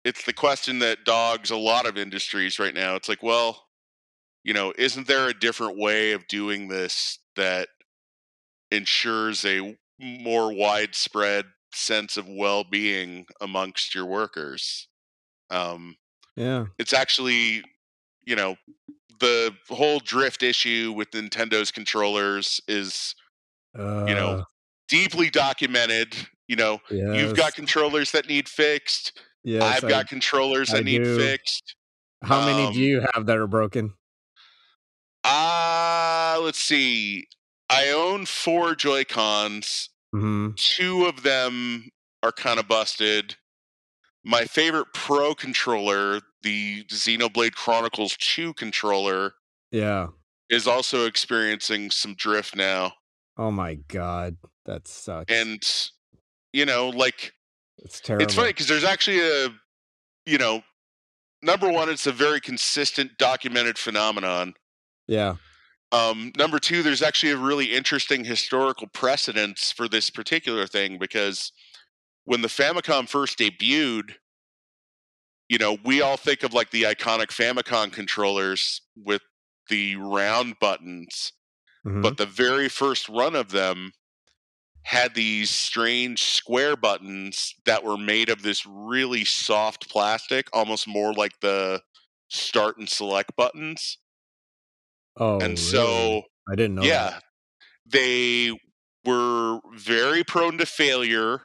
it's 0.04 0.26
the 0.26 0.34
question 0.34 0.80
that 0.80 1.06
dogs 1.06 1.52
a 1.52 1.58
lot 1.58 1.86
of 1.86 1.98
industries 1.98 2.60
right 2.60 2.74
now. 2.74 2.96
It's 2.96 3.10
like, 3.10 3.24
well, 3.24 3.68
you 4.44 4.54
know, 4.54 4.74
isn't 4.78 5.08
there 5.08 5.28
a 5.30 5.34
different 5.34 5.78
way 5.78 6.12
of 6.12 6.28
doing 6.28 6.68
this 6.68 7.20
that 7.36 7.70
ensures 8.72 9.46
a 9.46 9.78
more 10.00 10.54
widespread 10.54 11.46
sense 11.74 12.18
of 12.18 12.28
well 12.28 12.64
being 12.64 13.26
amongst 13.42 13.96
your 13.96 14.06
workers? 14.06 14.88
Um, 15.50 15.98
yeah 16.36 16.66
it's 16.80 16.94
actually, 16.94 17.64
you 18.26 18.36
know, 18.36 18.56
the 19.20 19.56
whole 19.70 20.00
drift 20.00 20.44
issue 20.44 20.94
with 20.96 21.12
Nintendo's 21.12 21.72
controllers 21.72 22.60
is 22.68 23.16
uh, 23.78 24.06
you 24.08 24.14
know, 24.16 24.44
deeply 24.88 25.30
documented. 25.30 26.16
You 26.48 26.58
know, 26.58 26.80
you've 26.90 27.36
got 27.36 27.56
controllers 27.56 28.12
that 28.12 28.28
need 28.28 28.50
fixed. 28.50 29.20
Yes 29.44 29.62
I've 29.64 29.84
I- 29.86 29.90
got 29.90 30.08
controllers 30.08 30.74
I 30.74 30.78
that 30.78 30.84
need 30.86 31.04
do. 31.04 31.18
fixed. 31.18 31.76
how 32.24 32.46
many 32.46 32.68
um, 32.68 32.74
do 32.74 32.80
you 32.80 33.06
have 33.14 33.26
that 33.28 33.38
are 33.38 33.48
broken 33.48 33.94
Ah, 35.26 36.38
let's 36.42 36.60
see. 36.60 37.28
I 37.70 37.88
own 37.90 38.26
four 38.26 38.76
Joy 38.76 39.04
Cons. 39.06 39.90
hmm 40.12 40.50
Two 40.56 41.06
of 41.06 41.24
them 41.24 41.90
are 42.22 42.32
kind 42.32 42.60
of 42.60 42.68
busted. 42.68 43.36
My 44.26 44.46
favorite 44.46 44.88
Pro 44.94 45.34
controller, 45.34 46.22
the 46.44 46.84
Xenoblade 46.86 47.54
Chronicles 47.54 48.18
2 48.20 48.54
controller, 48.54 49.34
yeah 49.72 50.08
is 50.50 50.68
also 50.68 51.06
experiencing 51.08 51.90
some 51.90 52.14
drift 52.16 52.56
now. 52.56 52.94
oh 53.38 53.50
my 53.52 53.76
god 53.76 54.36
that 54.66 54.88
sucks 54.88 55.34
And, 55.34 55.62
you 56.52 56.66
know, 56.66 56.90
like 56.90 57.34
it's 57.84 58.00
terrible 58.00 58.24
It's 58.24 58.34
funny 58.34 58.50
because 58.50 58.68
there's 58.68 58.84
actually 58.84 59.20
a, 59.20 59.50
you 60.26 60.38
know, 60.38 60.62
number 61.42 61.70
one, 61.70 61.90
it's 61.90 62.08
a 62.08 62.12
very 62.12 62.40
consistent 62.40 63.18
documented 63.18 63.78
phenomenon. 63.78 64.54
yeah 65.08 65.36
Um, 65.92 66.32
number 66.38 66.60
two, 66.60 66.82
there's 66.82 67.04
actually 67.04 67.34
a 67.34 67.38
really 67.38 67.74
interesting 67.74 68.24
historical 68.24 68.88
precedence 68.88 69.72
for 69.72 69.88
this 69.88 70.10
particular 70.10 70.66
thing 70.66 70.98
because 70.98 71.52
when 72.26 72.42
the 72.42 72.48
Famicom 72.48 73.08
first 73.08 73.38
debuted, 73.38 74.16
you 75.50 75.58
know, 75.58 75.78
we 75.84 76.02
all 76.02 76.18
think 76.18 76.44
of 76.44 76.54
like 76.54 76.72
the 76.72 76.84
iconic 76.84 77.28
Famicom 77.28 77.92
controllers 77.92 78.82
with 78.96 79.22
the 79.70 79.96
round 79.98 80.56
buttons, 80.60 81.34
mhm. 81.86 82.02
but 82.02 82.18
the 82.18 82.26
very 82.26 82.70
first 82.70 83.08
run 83.10 83.36
of 83.36 83.52
them 83.52 83.92
had 84.84 85.16
these 85.16 85.50
strange 85.50 86.24
square 86.24 86.76
buttons 86.76 87.56
that 87.66 87.84
were 87.84 87.98
made 87.98 88.30
of 88.30 88.42
this 88.42 88.66
really 88.66 89.26
soft 89.26 89.90
plastic, 89.90 90.48
almost 90.54 90.88
more 90.88 91.14
like 91.14 91.40
the 91.42 91.82
start 92.30 92.78
and 92.78 92.90
select 92.90 93.36
buttons. 93.36 93.98
oh 95.18 95.40
and 95.42 95.58
really? 95.60 95.60
so, 95.60 96.24
i 96.50 96.56
didn't 96.56 96.76
know 96.76 96.90
yeah, 96.90 96.90
that. 96.90 97.24
they 97.86 98.58
were 99.06 99.60
very 99.76 100.24
prone 100.24 100.58
to 100.60 100.68
failure. 100.68 101.44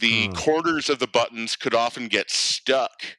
The 0.00 0.28
Hmm. 0.28 0.34
corners 0.34 0.90
of 0.90 0.98
the 1.00 1.08
buttons 1.08 1.56
could 1.56 1.74
often 1.74 2.08
get 2.08 2.30
stuck, 2.30 3.18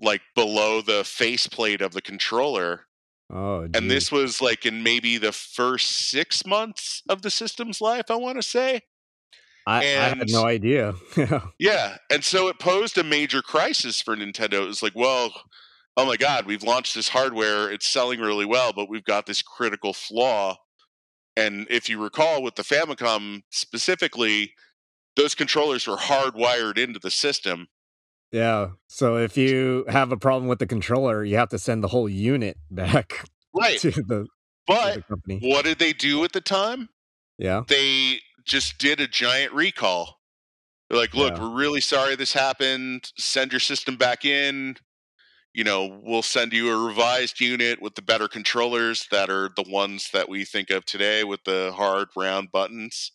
like 0.00 0.22
below 0.34 0.82
the 0.82 1.04
faceplate 1.04 1.82
of 1.82 1.92
the 1.92 2.02
controller. 2.02 2.86
Oh 3.30 3.66
And 3.74 3.90
this 3.90 4.12
was 4.12 4.40
like 4.40 4.66
in 4.66 4.82
maybe 4.82 5.18
the 5.18 5.32
first 5.32 6.08
six 6.10 6.46
months 6.46 7.02
of 7.08 7.22
the 7.22 7.30
system's 7.30 7.80
life, 7.80 8.06
I 8.10 8.16
want 8.16 8.36
to 8.36 8.42
say. 8.42 8.82
I, 9.66 9.78
I 9.78 9.82
had 9.82 10.28
no 10.28 10.44
idea 10.44 10.94
yeah 11.16 11.40
Yeah, 11.58 11.96
and 12.10 12.22
so 12.22 12.48
it 12.48 12.58
posed 12.58 12.98
a 12.98 13.04
major 13.04 13.40
crisis 13.40 14.00
for 14.00 14.14
Nintendo. 14.14 14.62
It 14.62 14.66
was 14.66 14.82
like, 14.82 14.94
well, 14.94 15.32
oh 15.96 16.06
my 16.06 16.16
god, 16.16 16.46
we've 16.46 16.62
launched 16.62 16.94
this 16.94 17.08
hardware, 17.08 17.70
it's 17.70 17.86
selling 17.86 18.20
really 18.20 18.44
well, 18.44 18.72
but 18.72 18.90
we've 18.90 19.04
got 19.04 19.26
this 19.26 19.42
critical 19.42 19.92
flaw. 19.92 20.56
And 21.36 21.66
if 21.70 21.88
you 21.88 22.02
recall 22.02 22.42
with 22.42 22.56
the 22.56 22.62
Famicom 22.62 23.42
specifically, 23.50 24.52
those 25.16 25.34
controllers 25.34 25.86
were 25.86 25.96
hardwired 25.96 26.78
into 26.78 26.98
the 26.98 27.10
system. 27.10 27.68
Yeah. 28.34 28.70
So 28.88 29.16
if 29.16 29.36
you 29.36 29.84
have 29.88 30.10
a 30.10 30.16
problem 30.16 30.48
with 30.48 30.58
the 30.58 30.66
controller, 30.66 31.24
you 31.24 31.36
have 31.36 31.50
to 31.50 31.58
send 31.58 31.84
the 31.84 31.88
whole 31.88 32.08
unit 32.08 32.56
back 32.70 33.28
Right. 33.54 33.78
to 33.78 33.92
the, 33.92 34.24
to 34.24 34.26
But 34.66 34.94
the 34.96 35.02
company. 35.02 35.38
what 35.42 35.64
did 35.64 35.78
they 35.78 35.92
do 35.92 36.24
at 36.24 36.32
the 36.32 36.40
time? 36.40 36.88
Yeah. 37.38 37.62
They 37.68 38.18
just 38.44 38.78
did 38.78 39.00
a 39.00 39.06
giant 39.06 39.52
recall. 39.52 40.18
They're 40.90 40.98
like, 40.98 41.14
look, 41.14 41.36
Yeah. 41.36 41.42
we're 41.44 41.56
really 41.56 41.80
sorry 41.80 42.16
this 42.16 42.32
happened. 42.32 43.12
Send 43.16 43.52
your 43.52 43.60
system 43.60 43.94
back 43.96 44.24
in. 44.24 44.76
You 45.52 45.62
know, 45.62 46.00
we'll 46.02 46.22
send 46.22 46.52
you 46.52 46.72
a 46.72 46.86
revised 46.88 47.40
unit 47.40 47.80
with 47.80 47.94
the 47.94 48.02
better 48.02 48.26
controllers 48.26 49.06
that 49.12 49.30
are 49.30 49.50
the 49.54 49.64
ones 49.68 50.10
that 50.12 50.28
we 50.28 50.44
think 50.44 50.70
of 50.70 50.84
today 50.84 51.22
with 51.22 51.44
the 51.44 51.72
hard 51.76 52.08
round 52.16 52.50
buttons. 52.50 53.12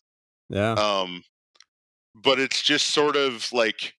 Yeah. 0.50 0.72
Um, 0.76 1.24
but 2.16 2.40
it's 2.40 2.62
just 2.62 2.88
sort 2.88 3.18
of 3.18 3.50
like 3.52 3.96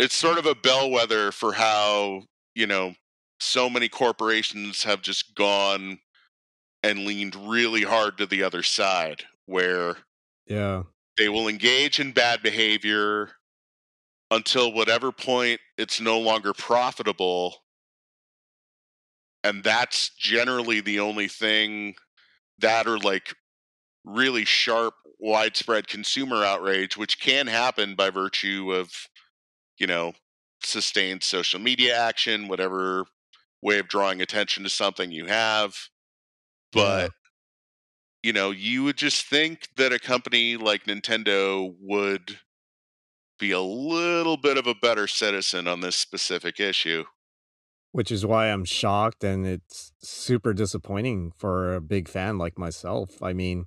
it's 0.00 0.16
sort 0.16 0.38
of 0.38 0.46
a 0.46 0.54
bellwether 0.54 1.30
for 1.30 1.52
how 1.52 2.22
you 2.54 2.66
know 2.66 2.94
so 3.38 3.68
many 3.68 3.88
corporations 3.88 4.82
have 4.82 5.02
just 5.02 5.34
gone 5.34 5.98
and 6.82 7.00
leaned 7.00 7.36
really 7.36 7.82
hard 7.82 8.16
to 8.18 8.26
the 8.26 8.42
other 8.42 8.62
side 8.62 9.22
where 9.46 9.96
Yeah. 10.46 10.84
they 11.18 11.28
will 11.28 11.48
engage 11.48 12.00
in 12.00 12.12
bad 12.12 12.42
behavior 12.42 13.32
until 14.30 14.72
whatever 14.72 15.12
point 15.12 15.60
it's 15.76 16.00
no 16.00 16.18
longer 16.18 16.54
profitable 16.54 17.56
and 19.44 19.62
that's 19.62 20.10
generally 20.18 20.80
the 20.80 21.00
only 21.00 21.28
thing 21.28 21.94
that 22.58 22.86
or 22.86 22.98
like 22.98 23.34
really 24.04 24.46
sharp 24.46 24.94
widespread 25.18 25.88
consumer 25.88 26.42
outrage 26.42 26.96
which 26.96 27.20
can 27.20 27.46
happen 27.46 27.94
by 27.94 28.08
virtue 28.08 28.72
of 28.72 28.90
you 29.80 29.88
know 29.88 30.14
sustained 30.64 31.24
social 31.24 31.60
media 31.60 31.98
action 31.98 32.48
whatever 32.48 33.06
way 33.62 33.78
of 33.80 33.88
drawing 33.88 34.22
attention 34.22 34.64
to 34.64 34.70
something 34.70 35.12
you 35.12 35.26
have 35.26 35.76
but 36.72 37.02
Yeah. 37.02 37.10
you 38.22 38.32
know 38.32 38.50
you 38.50 38.84
would 38.84 38.96
just 38.96 39.26
think 39.26 39.68
that 39.76 39.92
a 39.92 39.98
company 39.98 40.56
like 40.56 40.84
nintendo 40.84 41.74
would 41.80 42.38
be 43.38 43.50
a 43.52 43.60
little 43.60 44.36
bit 44.36 44.56
of 44.58 44.66
a 44.66 44.74
better 44.74 45.06
citizen 45.08 45.66
on 45.66 45.80
this 45.80 45.96
specific 45.96 46.60
issue 46.60 47.04
Which 47.92 48.12
is 48.12 48.24
why 48.24 48.46
I'm 48.50 48.64
shocked 48.64 49.24
and 49.24 49.44
it's 49.46 49.92
super 50.00 50.52
disappointing 50.54 51.32
for 51.32 51.74
a 51.74 51.80
big 51.80 52.08
fan 52.08 52.38
like 52.38 52.56
myself. 52.56 53.20
I 53.22 53.32
mean, 53.32 53.66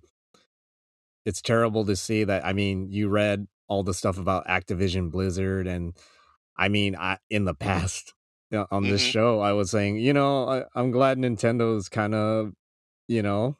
it's 1.25 1.41
terrible 1.41 1.85
to 1.85 1.95
see 1.95 2.23
that. 2.23 2.45
I 2.45 2.53
mean, 2.53 2.89
you 2.91 3.09
read 3.09 3.47
all 3.73 3.83
the 3.83 3.93
stuff 3.93 4.17
about 4.19 4.47
Activision 4.47 5.11
Blizzard, 5.11 5.67
and 5.67 5.97
I 6.57 6.69
mean, 6.69 6.95
I 6.95 7.19
in 7.29 7.45
the 7.45 7.55
past 7.67 8.13
you 8.51 8.59
know, 8.59 8.67
on 8.71 8.87
this 8.87 9.01
Mhm. 9.01 9.03
show, 9.03 9.41
I 9.41 9.53
was 9.53 9.71
saying, 9.71 9.97
you 9.97 10.13
know, 10.13 10.47
I, 10.49 10.65
I'm 10.75 10.91
glad 10.91 11.17
Nintendo's 11.19 11.89
kind 11.89 12.15
of, 12.15 12.53
you 13.07 13.21
know, 13.23 13.57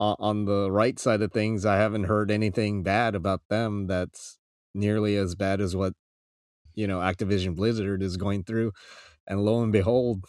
on, 0.00 0.16
on 0.20 0.44
the 0.46 0.70
right 0.70 0.98
side 0.98 1.22
of 1.22 1.32
things. 1.32 1.66
I 1.66 1.76
haven't 1.76 2.04
heard 2.04 2.30
anything 2.30 2.82
bad 2.82 3.14
about 3.14 3.42
them 3.50 3.86
that's 3.88 4.38
nearly 4.74 5.16
as 5.16 5.34
bad 5.36 5.60
as 5.60 5.76
what 5.76 5.94
you 6.74 6.86
know 6.86 7.00
Activision 7.00 7.54
Blizzard 7.56 8.02
is 8.02 8.16
going 8.16 8.44
through. 8.44 8.72
And 9.26 9.44
lo 9.44 9.62
and 9.62 9.72
behold, 9.72 10.24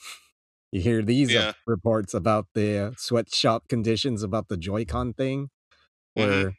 you 0.72 0.82
hear 0.82 1.04
these 1.04 1.36
uh, 1.36 1.44
Yeah. 1.44 1.54
reports 1.68 2.14
about 2.14 2.48
the 2.56 2.78
uh, 2.78 2.92
sweatshop 2.98 3.68
conditions 3.70 4.24
about 4.24 4.50
the 4.50 4.58
Joy-Con 4.58 5.14
thing, 5.14 5.50
Mhm. 6.16 6.46
where 6.46 6.56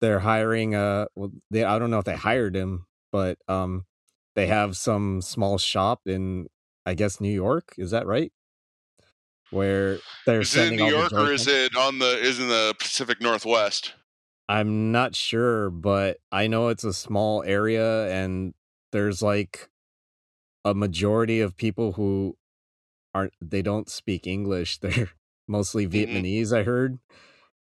they're 0.00 0.20
hiring 0.20 0.74
uh 0.74 1.06
well 1.14 1.30
they 1.50 1.64
I 1.64 1.78
don't 1.78 1.90
know 1.90 1.98
if 1.98 2.04
they 2.04 2.16
hired 2.16 2.54
him, 2.56 2.86
but 3.12 3.38
um 3.48 3.84
they 4.34 4.46
have 4.46 4.76
some 4.76 5.20
small 5.22 5.58
shop 5.58 6.02
in 6.06 6.48
I 6.86 6.94
guess 6.94 7.20
New 7.20 7.32
York, 7.32 7.74
is 7.78 7.90
that 7.90 8.06
right? 8.06 8.32
Where 9.50 10.00
they're 10.26 10.40
is 10.40 10.54
it 10.56 10.72
in 10.72 10.76
new 10.76 10.84
york 10.84 11.12
or 11.12 11.32
is 11.32 11.46
it 11.46 11.74
on 11.74 11.98
the 11.98 12.18
is 12.20 12.38
in 12.38 12.48
the 12.48 12.74
pacific 12.78 13.20
northwest 13.20 13.94
I'm 14.50 14.92
not 14.92 15.14
sure, 15.14 15.68
but 15.68 16.18
I 16.32 16.46
know 16.46 16.68
it's 16.68 16.84
a 16.84 16.94
small 16.94 17.42
area 17.42 18.08
and 18.10 18.54
there's 18.92 19.20
like 19.20 19.68
a 20.64 20.74
majority 20.74 21.40
of 21.40 21.56
people 21.56 21.92
who 21.92 22.36
aren't 23.14 23.34
they 23.40 23.62
don't 23.62 23.88
speak 23.90 24.26
English. 24.26 24.78
They're 24.82 25.10
mostly 25.46 25.86
Mhm. 25.86 25.92
Vietnamese, 25.92 26.56
I 26.56 26.62
heard. 26.62 26.98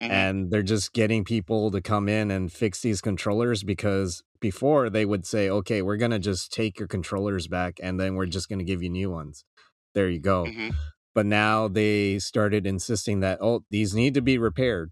Mhm. 0.02 0.10
and 0.10 0.52
they're 0.52 0.62
just 0.64 0.94
getting 0.94 1.24
people 1.24 1.72
to 1.72 1.82
come 1.82 2.10
in 2.10 2.30
and 2.32 2.52
fix 2.52 2.82
these 2.82 3.02
controllers 3.02 3.64
because 3.64 4.24
before 4.42 4.90
they 4.90 5.06
would 5.06 5.26
say, 5.26 5.50
okay, 5.50 5.82
we're 5.82 5.98
going 5.98 6.12
to 6.12 6.20
just 6.20 6.52
take 6.52 6.78
your 6.80 6.88
controllers 6.88 7.48
back 7.48 7.78
and 7.82 8.00
then 8.00 8.16
we're 8.16 8.26
just 8.26 8.50
going 8.50 8.60
to 8.60 8.66
give 8.66 8.84
you 8.84 8.90
new 8.90 9.10
ones. 9.10 9.46
There 9.94 10.10
you 10.10 10.20
go. 10.20 10.46
Mhm. 10.46 10.76
But 11.14 11.26
now 11.26 11.70
they 11.70 12.20
started 12.20 12.68
insisting 12.68 13.22
that, 13.22 13.40
oh, 13.42 13.64
these 13.72 13.96
need 13.96 14.14
to 14.16 14.22
be 14.22 14.38
repaired. 14.38 14.92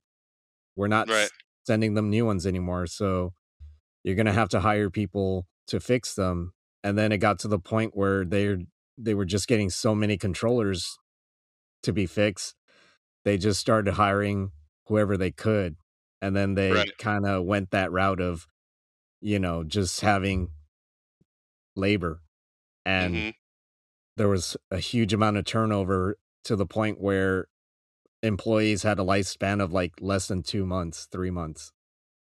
We're 0.76 0.88
not 0.88 1.10
Right. 1.10 1.30
sending 1.68 1.94
them 1.96 2.10
new 2.10 2.26
ones 2.26 2.48
anymore. 2.48 2.88
So 2.88 3.34
you're 4.04 4.16
going 4.16 4.26
to 4.28 4.34
have 4.34 4.50
to 4.50 4.62
hire 4.62 4.90
people 4.90 5.46
to 5.68 5.80
fix 5.82 6.16
them. 6.16 6.54
And 6.84 6.98
then 6.98 7.12
it 7.12 7.18
got 7.20 7.40
to 7.40 7.48
the 7.50 7.60
point 7.60 7.92
where 7.96 8.26
they 8.26 8.58
they 8.98 9.16
were 9.16 9.26
just 9.26 9.48
getting 9.48 9.70
so 9.72 9.96
many 9.96 10.18
controllers 10.18 10.98
to 11.82 11.92
be 11.92 12.06
fixed. 12.06 12.56
They 13.26 13.38
just 13.38 13.60
started 13.60 13.96
hiring 13.96 14.52
whoever 14.88 15.18
they 15.18 15.32
could. 15.32 15.78
And 16.22 16.36
then 16.36 16.56
they 16.56 16.86
Right. 16.86 16.94
kind 16.98 17.26
of 17.26 17.46
went 17.46 17.72
that 17.72 17.92
route 17.92 18.22
of, 18.22 18.48
you 19.22 19.40
know, 19.40 19.64
just 19.64 20.02
having 20.02 20.52
labor. 21.76 22.22
And 22.86 23.26
Mhm. 23.26 23.34
there 24.18 24.30
was 24.30 24.58
a 24.72 24.80
huge 24.80 25.14
amount 25.14 25.38
of 25.38 25.46
turnover 25.46 26.18
to 26.46 26.56
the 26.56 26.66
point 26.66 27.02
where 27.02 27.48
employees 28.24 28.84
had 28.84 29.00
a 29.00 29.04
lifespan 29.04 29.64
of 29.64 29.74
like 29.74 29.94
less 30.02 30.28
than 30.28 30.44
two 30.44 30.66
months, 30.66 31.08
three 31.12 31.32
months 31.32 31.72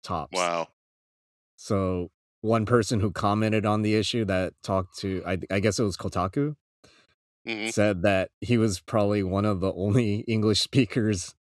tops. 0.03 0.51
wow 0.51 0.69
So 1.57 2.11
one 2.41 2.67
person 2.67 3.01
who 3.01 3.11
commented 3.13 3.65
on 3.67 3.83
the 3.83 3.95
issue 3.95 4.25
that 4.27 4.55
talked 4.63 4.97
to, 4.99 5.23
I, 5.27 5.39
I 5.51 5.61
guess 5.61 5.79
it 5.79 5.85
was 5.85 5.97
Kotaku, 5.97 6.57
Mhm. 7.45 7.71
said 7.71 8.03
that 8.03 8.31
he 8.41 8.59
was 8.59 8.81
probably 8.81 9.23
one 9.23 9.45
of 9.45 9.61
the 9.61 9.73
only 9.73 10.17
English 10.29 10.61
speakers 10.61 11.35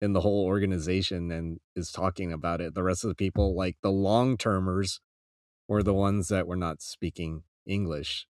in 0.00 0.12
the 0.12 0.20
whole 0.20 0.44
organization 0.44 1.30
and 1.30 1.58
is 1.74 1.90
talking 1.90 2.32
about 2.32 2.60
it. 2.60 2.74
The 2.74 2.82
rest 2.82 3.04
of 3.04 3.08
the 3.08 3.14
people, 3.14 3.54
like 3.56 3.76
the 3.82 3.90
long 3.92 4.36
termers, 4.36 5.00
were 5.68 5.82
the 5.82 5.94
ones 5.94 6.28
that 6.28 6.46
were 6.46 6.56
not 6.56 6.82
speaking 6.82 7.44
English. 7.66 8.26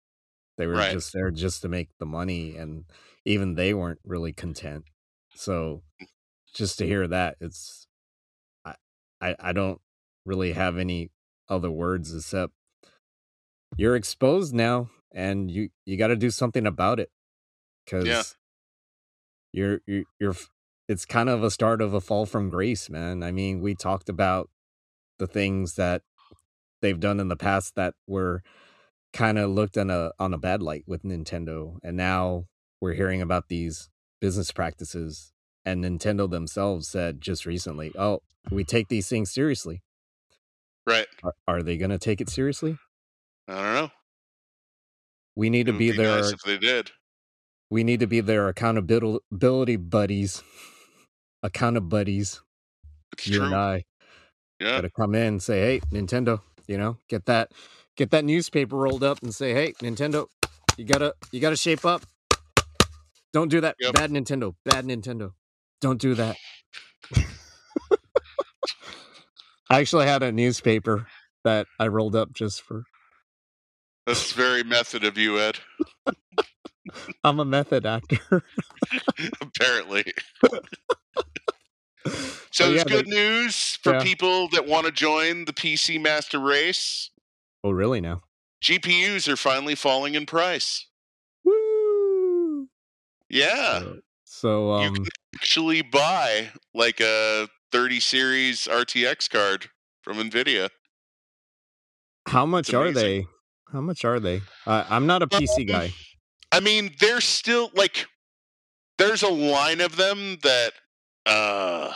They 0.59 0.67
were 0.67 0.79
Right. 0.79 0.91
just 0.93 1.13
there 1.15 1.31
just 1.31 1.63
to 1.63 1.69
make 1.69 1.91
the 1.99 2.07
money, 2.07 2.57
and 2.57 2.85
even 3.25 3.55
they 3.55 3.75
weren't 3.75 4.01
really 4.05 4.33
content. 4.33 4.85
So 5.35 5.83
just 6.55 6.79
to 6.79 6.87
hear 6.87 7.09
that, 7.09 7.37
it's 7.41 7.87
I 8.65 8.77
I, 9.21 9.37
I 9.41 9.53
don't 9.53 9.81
really 10.27 10.53
have 10.53 10.79
any 10.79 11.11
other 11.49 11.71
words 11.71 12.15
except 12.15 12.55
you're 13.77 13.97
exposed 13.97 14.55
now 14.55 14.91
and 15.13 15.51
you 15.51 15.71
you 15.85 15.97
got 15.97 16.09
to 16.09 16.17
do 16.17 16.31
something 16.31 16.67
about 16.67 17.01
it 17.01 17.11
because 17.85 18.37
you're 19.53 19.81
you're 19.87 20.05
you're 20.19 20.31
f- 20.31 20.51
it's 20.89 21.05
kind 21.05 21.29
of 21.29 21.43
a 21.43 21.51
start 21.51 21.81
of 21.81 21.95
a 21.95 22.01
fall 22.01 22.27
from 22.27 22.51
grace 22.51 22.89
man. 22.91 23.23
I 23.23 23.33
mean 23.33 23.61
we 23.61 23.75
talked 23.75 24.09
about 24.09 24.51
the 25.19 25.27
things 25.27 25.75
that 25.75 26.03
they've 26.83 27.01
done 27.01 27.21
in 27.21 27.29
the 27.29 27.37
past 27.37 27.75
that 27.77 27.95
were 28.07 28.43
kind 29.13 29.39
of 29.39 29.51
looked 29.51 29.79
on 29.79 29.91
a 29.91 30.11
on 30.19 30.35
a 30.35 30.39
bad 30.39 30.61
light 30.61 30.83
with 30.89 31.05
nintendo 31.05 31.77
and 31.85 31.97
now 31.97 32.47
we're 32.81 32.95
hearing 32.95 33.23
about 33.23 33.49
these 33.49 33.89
business 34.21 34.51
practices 34.51 35.33
and 35.65 35.85
nintendo 35.85 36.29
themselves 36.29 36.89
said 36.89 37.21
just 37.21 37.47
recently 37.47 37.93
oh 37.97 38.21
we 38.51 38.65
take 38.65 38.89
these 38.89 39.09
things 39.09 39.31
seriously. 39.31 39.83
Right. 40.87 41.07
Are, 41.23 41.35
are 41.49 41.63
they 41.63 41.77
going 41.77 41.91
to 41.91 41.99
take 41.99 42.21
it 42.21 42.29
seriously? 42.29 42.77
I 43.49 43.55
don't 43.55 43.75
know. 43.75 43.91
We 45.37 45.51
need 45.51 45.67
to 45.67 45.73
be, 45.73 45.91
their 45.91 46.17
nice 46.21 46.33
if 46.33 46.43
they 46.43 46.59
did. 46.59 46.93
we 47.69 47.83
need 47.83 48.01
to 48.01 48.07
be 48.07 48.21
their 48.21 48.49
accountability 48.49 49.77
buddies 49.77 50.43
accountability 51.45 52.19
buddies 52.19 52.41
it's 53.13 53.29
you 53.29 53.37
true. 53.39 53.47
And 53.47 53.55
i 53.55 53.85
yeah. 54.61 54.77
gotta 54.77 54.91
come 54.91 55.15
in 55.15 55.27
and 55.27 55.43
say 55.43 55.61
hey 55.61 55.81
nintendo 55.93 56.41
you 56.67 56.79
know 56.79 56.99
get 57.09 57.27
that 57.27 57.53
get 57.97 58.11
that 58.11 58.25
newspaper 58.25 58.77
rolled 58.77 59.05
up 59.05 59.23
and 59.23 59.33
say 59.35 59.53
hey 59.53 59.73
nintendo 59.75 60.27
you 60.77 60.85
gotta 60.85 61.15
you 61.31 61.41
gotta 61.41 61.57
shape 61.57 61.85
up. 61.85 62.03
Don't 63.33 63.49
do 63.49 63.61
that. 63.61 63.77
Yep. 63.81 63.95
bad 63.95 64.11
nintendo 64.11 64.55
bad 64.65 64.85
nintendo. 64.85 65.33
Don't 65.81 66.01
do 66.01 66.15
that. 66.15 66.37
I 69.71 69.81
actually 69.81 70.07
had 70.07 70.23
a 70.23 70.31
newspaper 70.31 71.07
that 71.43 71.67
i 71.79 71.87
rolled 71.87 72.17
up 72.17 72.33
just 72.33 72.63
for 72.63 72.85
that's 74.07 74.33
very 74.33 74.63
method 74.63 75.05
of 75.05 75.17
you 75.17 75.39
ed. 75.41 75.59
I'm 77.25 77.41
a 77.41 77.45
method 77.45 77.87
actor. 77.87 78.43
Apparently 79.41 80.05
So 82.51 82.69
yeah, 82.69 82.75
it's 82.75 82.85
they- 82.85 82.91
good 82.91 83.09
news 83.09 83.79
for 83.83 83.95
yeah. 83.95 84.03
people 84.03 84.49
that 84.51 84.67
want 84.67 84.87
to 84.87 84.93
join 84.93 85.45
the 85.47 85.53
pc 85.53 86.01
master 86.01 86.39
race. 86.39 87.11
Oh 87.63 87.71
really 87.71 88.01
now? 88.01 88.23
Gpus 88.63 89.27
are 89.29 89.37
finally 89.37 89.75
falling 89.75 90.15
in 90.15 90.25
price. 90.27 90.87
Woo! 91.45 92.69
yeah. 93.29 93.83
So 94.25 94.81
you 94.81 94.89
um 94.89 94.95
can 94.95 95.07
actually 95.35 95.83
buy 95.83 96.51
like 96.75 97.01
a 97.01 97.49
30 97.73 98.01
series 98.01 98.61
rtx 98.67 99.29
card 99.31 99.71
from 100.03 100.19
nvidia. 100.19 100.69
How 102.29 102.47
much 102.47 102.73
are 102.73 102.91
they? 102.93 103.27
How 103.73 103.81
much 103.81 104.05
are 104.05 104.21
they? 104.21 104.43
Uh, 104.67 104.85
i'm 104.89 105.07
not 105.07 105.23
a 105.23 105.27
pc 105.27 105.61
Um, 105.61 105.67
guy. 105.67 105.93
I 106.53 106.61
mean, 106.61 106.95
there's 107.01 107.25
still 107.25 107.71
like 107.75 108.07
there's 108.99 109.23
a 109.25 109.29
line 109.29 109.81
of 109.81 109.97
them 109.97 110.39
that 110.43 110.73
uh 111.27 111.93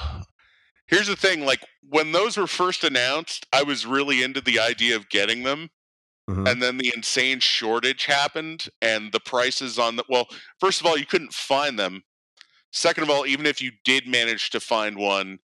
here's 0.86 1.06
the 1.08 1.16
thing, 1.16 1.44
like 1.44 1.64
when 1.88 2.12
those 2.12 2.36
were 2.36 2.46
first 2.46 2.82
announced, 2.84 3.46
I 3.52 3.62
was 3.62 3.84
really 3.86 4.22
into 4.22 4.40
the 4.40 4.58
idea 4.58 4.96
of 4.96 5.08
getting 5.08 5.42
them 5.42 5.70
Mhm. 6.28 6.46
and 6.46 6.62
then 6.62 6.76
the 6.76 6.92
insane 6.94 7.40
shortage 7.40 8.04
happened 8.04 8.68
and 8.82 9.12
the 9.12 9.20
prices 9.20 9.78
on 9.78 9.96
the 9.96 10.04
well 10.10 10.28
first 10.60 10.78
of 10.78 10.86
all 10.86 10.98
you 10.98 11.06
couldn't 11.06 11.32
find 11.32 11.78
them 11.78 12.04
second 12.70 13.02
of 13.04 13.08
all 13.08 13.24
even 13.26 13.46
if 13.46 13.62
you 13.62 13.72
did 13.82 14.06
manage 14.06 14.50
to 14.50 14.60
find 14.60 14.98
one 14.98 15.38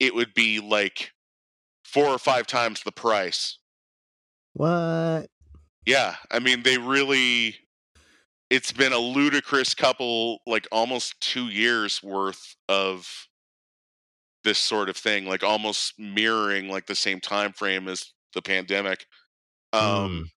it 0.00 0.14
would 0.14 0.32
be 0.32 0.60
like 0.60 1.12
four 1.84 2.06
or 2.06 2.16
five 2.18 2.46
times 2.46 2.82
the 2.82 2.90
price 2.90 3.58
What? 4.54 5.28
yeah 5.84 6.16
i 6.30 6.38
mean 6.38 6.62
they 6.62 6.78
really 6.78 7.56
it's 8.54 8.70
been 8.70 8.92
a 8.92 8.98
ludicrous 8.98 9.74
couple 9.74 10.38
like 10.46 10.68
almost 10.70 11.20
two 11.20 11.46
years 11.46 12.00
worth 12.04 12.54
of 12.68 13.26
this 14.44 14.58
sort 14.58 14.88
of 14.88 14.96
thing 14.96 15.26
like 15.26 15.42
almost 15.42 15.94
mirroring 15.98 16.68
like 16.68 16.86
the 16.86 16.94
same 16.94 17.18
time 17.18 17.52
frame 17.52 17.88
as 17.88 18.12
the 18.32 18.42
pandemic 18.42 19.06
um 19.72 20.30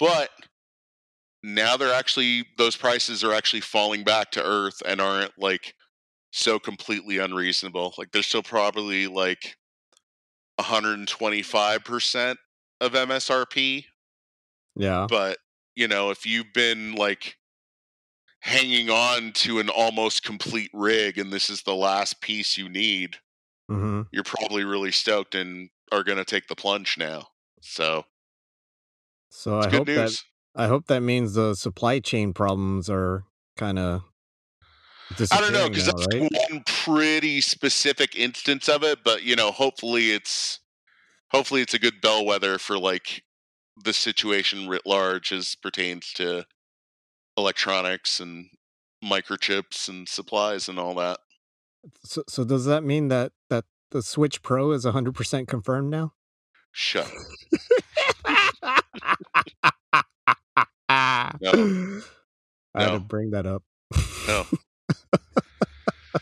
but 0.00 0.30
now 1.44 1.76
they're 1.76 1.94
actually 1.94 2.44
those 2.58 2.74
prices 2.74 3.22
are 3.22 3.32
actually 3.32 3.60
falling 3.60 4.02
back 4.02 4.32
to 4.32 4.42
earth 4.44 4.82
and 4.84 5.00
aren't 5.00 5.38
like 5.38 5.74
so 6.32 6.58
completely 6.58 7.18
unreasonable 7.18 7.94
like 7.96 8.10
they're 8.10 8.22
still 8.22 8.42
probably 8.42 9.06
like 9.06 9.54
125% 10.60 12.36
of 12.80 12.92
msrp 12.92 13.84
Yeah. 14.74 15.06
but 15.08 15.38
you 15.76 15.88
know 15.88 16.10
if 16.10 16.26
you've 16.26 16.52
been 16.52 16.94
like 16.94 17.38
hanging 18.40 18.90
on 18.90 19.32
to 19.32 19.58
an 19.58 19.68
almost 19.68 20.22
complete 20.22 20.70
rig 20.74 21.18
and 21.18 21.32
this 21.32 21.48
is 21.48 21.62
the 21.62 21.74
last 21.74 22.20
piece 22.20 22.56
you 22.58 22.68
need 22.68 23.16
hmm 23.68 24.06
you're 24.12 24.24
probably 24.24 24.64
really 24.64 24.92
stoked 24.92 25.34
and 25.34 25.70
are 25.92 26.04
going 26.04 26.18
to 26.18 26.24
take 26.24 26.48
the 26.48 26.56
plunge 26.56 26.98
now 26.98 27.28
so 27.60 28.04
So 29.30 29.58
it's 29.58 29.66
I 29.66 29.66
good 29.66 29.84
hope 29.84 29.92
that 29.94 30.14
news 30.14 30.24
I 30.54 30.66
hope 30.68 30.86
that 30.86 31.00
means 31.00 31.34
the 31.34 31.54
supply 31.54 32.00
chain 32.00 32.32
problems 32.32 32.88
are 32.88 33.24
kind 33.56 33.78
of 33.78 34.04
I 35.30 35.40
don't 35.40 35.52
know 35.52 35.68
because 35.68 35.86
that's 35.86 36.06
right? 36.10 36.26
one 36.48 36.62
pretty 36.66 37.40
specific 37.40 38.14
instance 38.16 38.68
of 38.68 38.82
it, 38.82 39.02
but 39.04 39.22
you 39.22 39.36
know, 39.36 39.50
hopefully 39.52 40.10
it's 40.12 40.60
hopefully 41.30 41.62
it's 41.62 41.74
a 41.74 41.80
good 41.80 42.00
bellwether 42.00 42.58
for 42.58 42.78
like 42.78 43.24
the 43.82 43.92
situation 43.92 44.68
writ 44.68 44.82
large 44.86 45.32
as 45.32 45.54
pertains 45.56 46.12
to 46.14 46.44
electronics 47.36 48.20
and 48.20 48.46
microchips 49.04 49.88
and 49.88 50.08
supplies 50.08 50.68
and 50.68 50.78
all 50.78 50.94
that. 50.94 51.18
So, 52.04 52.22
so 52.28 52.44
does 52.44 52.64
that 52.66 52.84
mean 52.84 53.08
that 53.08 53.32
that 53.50 53.64
the 53.90 54.02
Switch 54.02 54.42
Pro 54.42 54.72
is 54.72 54.84
100% 54.84 55.48
confirmed 55.48 55.90
now? 55.90 56.12
Shut. 56.72 57.10
I 60.88 62.82
had 62.82 62.92
to 62.92 63.00
bring 63.00 63.30
that 63.30 63.46
up. 63.46 63.62
No. 64.26 64.46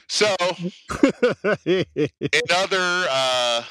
So 0.09 0.35
in 1.67 2.41
other 2.51 3.07
uh, 3.11 3.65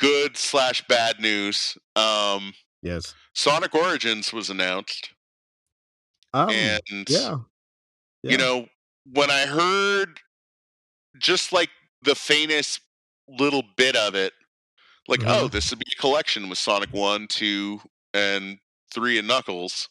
good 0.00 0.36
slash 0.36 0.84
bad 0.88 1.20
news, 1.20 1.76
um, 1.96 2.52
yes. 2.82 3.14
Sonic 3.34 3.74
Origins 3.74 4.32
was 4.32 4.50
announced, 4.50 5.10
Um, 6.34 6.50
and 6.50 7.08
yeah. 7.08 7.36
yeah. 8.22 8.30
you 8.32 8.38
know 8.38 8.66
when 9.12 9.30
i 9.30 9.46
heard 9.46 10.20
just 11.18 11.52
like 11.52 11.70
the 12.02 12.14
faintest 12.14 12.80
little 13.28 13.62
bit 13.76 13.96
of 13.96 14.14
it 14.14 14.32
like 15.08 15.22
oh 15.26 15.48
Mhm. 15.48 15.52
this 15.52 15.70
would 15.70 15.78
be 15.80 15.92
a 15.96 16.00
collection 16.00 16.48
with 16.48 16.58
sonic 16.58 16.90
1 16.92 17.26
2 17.28 17.80
and 18.14 18.58
3 18.92 19.18
and 19.18 19.26
knuckles 19.28 19.88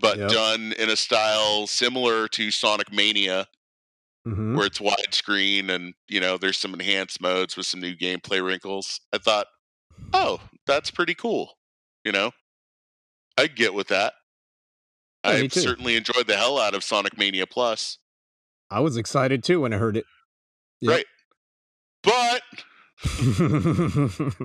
but 0.00 0.18
Yep. 0.18 0.30
done 0.30 0.72
in 0.74 0.88
a 0.90 0.96
style 0.96 1.66
similar 1.66 2.26
to 2.28 2.50
sonic 2.50 2.92
mania 2.92 3.46
Mhm. 4.28 4.54
where 4.54 4.66
it's 4.66 4.78
widescreen 4.80 5.70
and 5.70 5.94
you 6.08 6.20
know 6.20 6.36
there's 6.36 6.58
some 6.58 6.74
enhanced 6.74 7.22
modes 7.22 7.56
with 7.56 7.64
some 7.64 7.80
new 7.80 7.96
gameplay 7.96 8.44
wrinkles 8.44 9.00
i 9.14 9.18
thought 9.18 9.46
oh 10.12 10.38
that's 10.66 10.90
pretty 10.90 11.14
cool 11.14 11.54
you 12.04 12.12
know 12.12 12.30
i 13.38 13.46
get 13.46 13.72
with 13.72 13.88
that 13.88 14.12
Yeah, 15.24 15.30
i've 15.30 15.52
certainly 15.54 15.96
enjoyed 15.96 16.26
the 16.26 16.36
hell 16.36 16.58
out 16.58 16.74
of 16.74 16.84
sonic 16.84 17.16
mania 17.16 17.46
plus 17.46 17.96
I 18.70 18.80
was 18.80 18.96
excited 18.98 19.42
too 19.42 19.62
when 19.62 19.72
I 19.72 19.78
heard 19.78 19.96
it. 19.96 20.04
Yep. 20.82 20.90
Right. 20.92 21.06
but 22.04 22.42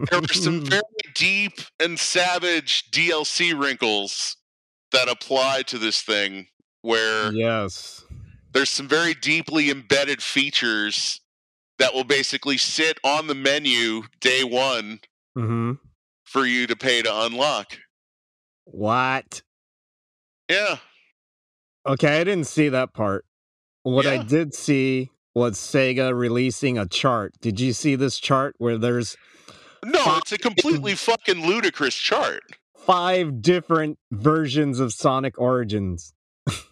there 0.10 0.22
were 0.22 0.28
some 0.34 0.62
very 0.66 0.82
deep 1.14 1.54
and 1.80 2.00
savage 2.00 2.90
DLC 2.92 3.54
wrinkles 3.60 4.38
that 4.94 5.10
apply 5.10 5.64
to 5.64 5.78
this 5.78 6.02
thing 6.02 6.48
where 6.82 7.32
yes. 7.34 8.05
There's 8.56 8.70
some 8.70 8.88
very 8.88 9.14
deeply 9.14 9.70
embedded 9.70 10.24
features 10.24 11.20
that 11.78 11.94
will 11.94 12.06
basically 12.06 12.58
sit 12.58 12.98
on 13.04 13.28
the 13.28 13.36
menu 13.36 14.04
day 14.22 14.44
one 14.44 15.02
hmm 15.36 15.74
for 16.24 16.46
you 16.46 16.66
to 16.66 16.76
pay 16.76 17.02
to 17.02 17.10
unlock. 17.26 17.78
What? 18.64 19.44
Yeah. 20.50 20.78
Okay, 21.86 22.20
I 22.20 22.24
didn't 22.24 22.48
see 22.48 22.70
that 22.70 22.94
part. 22.94 23.26
What 23.84 24.08
I 24.08 24.24
did 24.24 24.56
see 24.56 25.12
was 25.36 25.58
Sega 25.58 26.18
releasing 26.18 26.78
a 26.80 26.88
chart. 26.88 27.34
Did 27.42 27.60
you 27.60 27.74
see 27.74 27.96
this 27.96 28.18
chart 28.18 28.56
where 28.58 28.78
there's 28.78 29.18
No, 29.86 30.00
Five 30.00 30.22
it's 30.24 30.32
a 30.32 30.38
completely 30.40 30.96
fucking 30.96 31.46
ludicrous 31.46 31.96
chart. 31.96 32.42
five 32.76 33.42
different 33.42 34.00
versions 34.12 34.80
of 34.80 34.94
Sonic 34.94 35.40
Origins? 35.40 36.14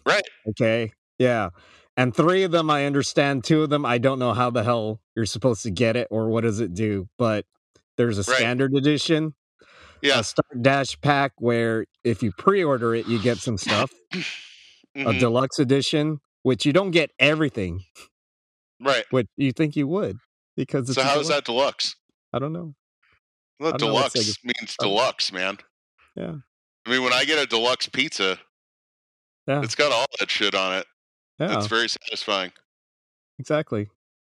Right. 0.06 0.24
Okay. 0.48 0.92
Yeah. 1.18 1.50
And 1.96 2.14
three 2.14 2.42
of 2.42 2.50
them 2.50 2.70
I 2.70 2.86
understand. 2.86 3.44
Two 3.44 3.62
of 3.62 3.70
them 3.70 3.86
I 3.86 3.98
don't 3.98 4.18
know 4.18 4.32
how 4.34 4.50
the 4.50 4.64
hell 4.64 5.00
you're 5.14 5.26
supposed 5.26 5.62
to 5.62 5.70
get 5.70 5.96
it 5.96 6.08
or 6.10 6.28
what 6.28 6.42
does 6.42 6.60
it 6.60 6.74
do. 6.74 7.08
But 7.18 7.46
there's 7.96 8.18
a 8.18 8.28
Right. 8.30 8.38
standard 8.38 8.74
edition, 8.74 9.34
Yeah. 10.02 10.18
a 10.20 10.24
Start 10.24 10.60
Dash 10.62 11.00
pack 11.00 11.32
where 11.38 11.86
if 12.02 12.22
you 12.22 12.32
pre-order 12.32 12.94
it, 12.94 13.06
you 13.06 13.20
get 13.22 13.38
some 13.38 13.56
stuff. 13.58 13.92
A 14.96 15.04
Mhm. 15.04 15.18
deluxe 15.20 15.58
edition, 15.58 16.20
which 16.42 16.66
you 16.66 16.72
don't 16.72 16.90
get 16.90 17.10
everything, 17.18 17.84
Right. 18.80 19.04
which 19.10 19.28
you 19.36 19.52
think 19.52 19.76
you 19.76 19.86
would 19.88 20.18
because 20.56 20.88
it's 20.88 20.96
So 20.96 21.02
a 21.02 21.04
how 21.04 21.20
is 21.20 21.28
deluxe. 21.28 21.28
that 21.28 21.44
deluxe? 21.44 21.96
I 22.32 22.38
don't 22.40 22.52
know. 22.52 22.74
Well, 23.60 23.70
don't 23.72 23.88
know 23.88 23.94
what 23.94 24.12
deluxe 24.12 24.44
means 24.44 24.76
I 24.80 24.84
deluxe, 24.84 25.30
man. 25.32 25.58
Yeah. 26.16 26.34
I 26.86 26.90
mean, 26.90 27.02
when 27.04 27.12
I 27.12 27.24
get 27.24 27.38
a 27.38 27.46
deluxe 27.46 27.88
pizza, 27.88 28.40
Yeah. 29.46 29.62
it's 29.62 29.74
got 29.76 29.92
all 29.92 30.06
that 30.18 30.30
shit 30.30 30.54
on 30.56 30.74
it. 30.74 30.86
Yeah. 31.38 31.56
It's 31.58 31.66
very 31.66 31.88
satisfying. 31.88 32.52
exactly. 33.38 33.88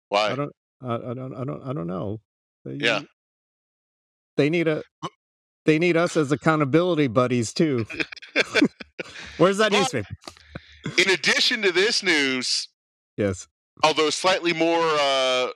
Why? 0.10 0.32
I 0.32 0.36
don't. 0.36 0.52
I, 0.82 0.96
I 0.96 1.14
don't. 1.14 1.34
I 1.36 1.44
don't. 1.44 1.62
I 1.70 1.74
don't 1.74 1.88
know. 1.88 2.22
They, 2.64 2.76
Yeah. 2.86 3.02
They 4.38 4.50
need 4.50 4.68
a. 4.68 4.84
They 5.66 5.80
need 5.80 5.98
us 5.98 6.16
as 6.16 6.32
accountability 6.32 7.08
buddies 7.08 7.54
too. 7.54 7.86
Where's 9.38 9.58
that 9.58 9.72
But- 9.72 9.80
newspaper? 9.80 10.08
In 11.00 11.10
addition 11.10 11.64
to 11.64 11.72
this 11.72 12.04
news, 12.04 12.68
Yes. 13.18 13.48
although 13.84 14.12
slightly 14.12 14.54
more 14.54 14.80
uh, 15.00 15.48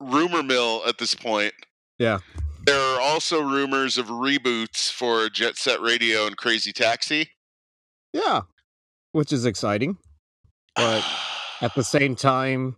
rumor 0.00 0.44
mill 0.44 0.82
at 0.86 0.98
this 0.98 1.12
point, 1.14 1.52
Yeah. 1.98 2.20
there 2.64 2.78
are 2.78 3.00
also 3.00 3.40
rumors 3.42 3.98
of 3.98 4.06
reboots 4.06 4.88
for 4.92 5.28
Jet 5.28 5.56
Set 5.56 5.80
Radio 5.80 6.26
and 6.28 6.36
Crazy 6.36 6.72
Taxi. 6.72 7.30
Yeah. 8.12 8.42
Which 9.10 9.32
is 9.32 9.44
exciting. 9.44 9.98
But 10.76 11.04
At 11.62 11.74
the 11.74 11.84
same 11.84 12.16
time, 12.16 12.76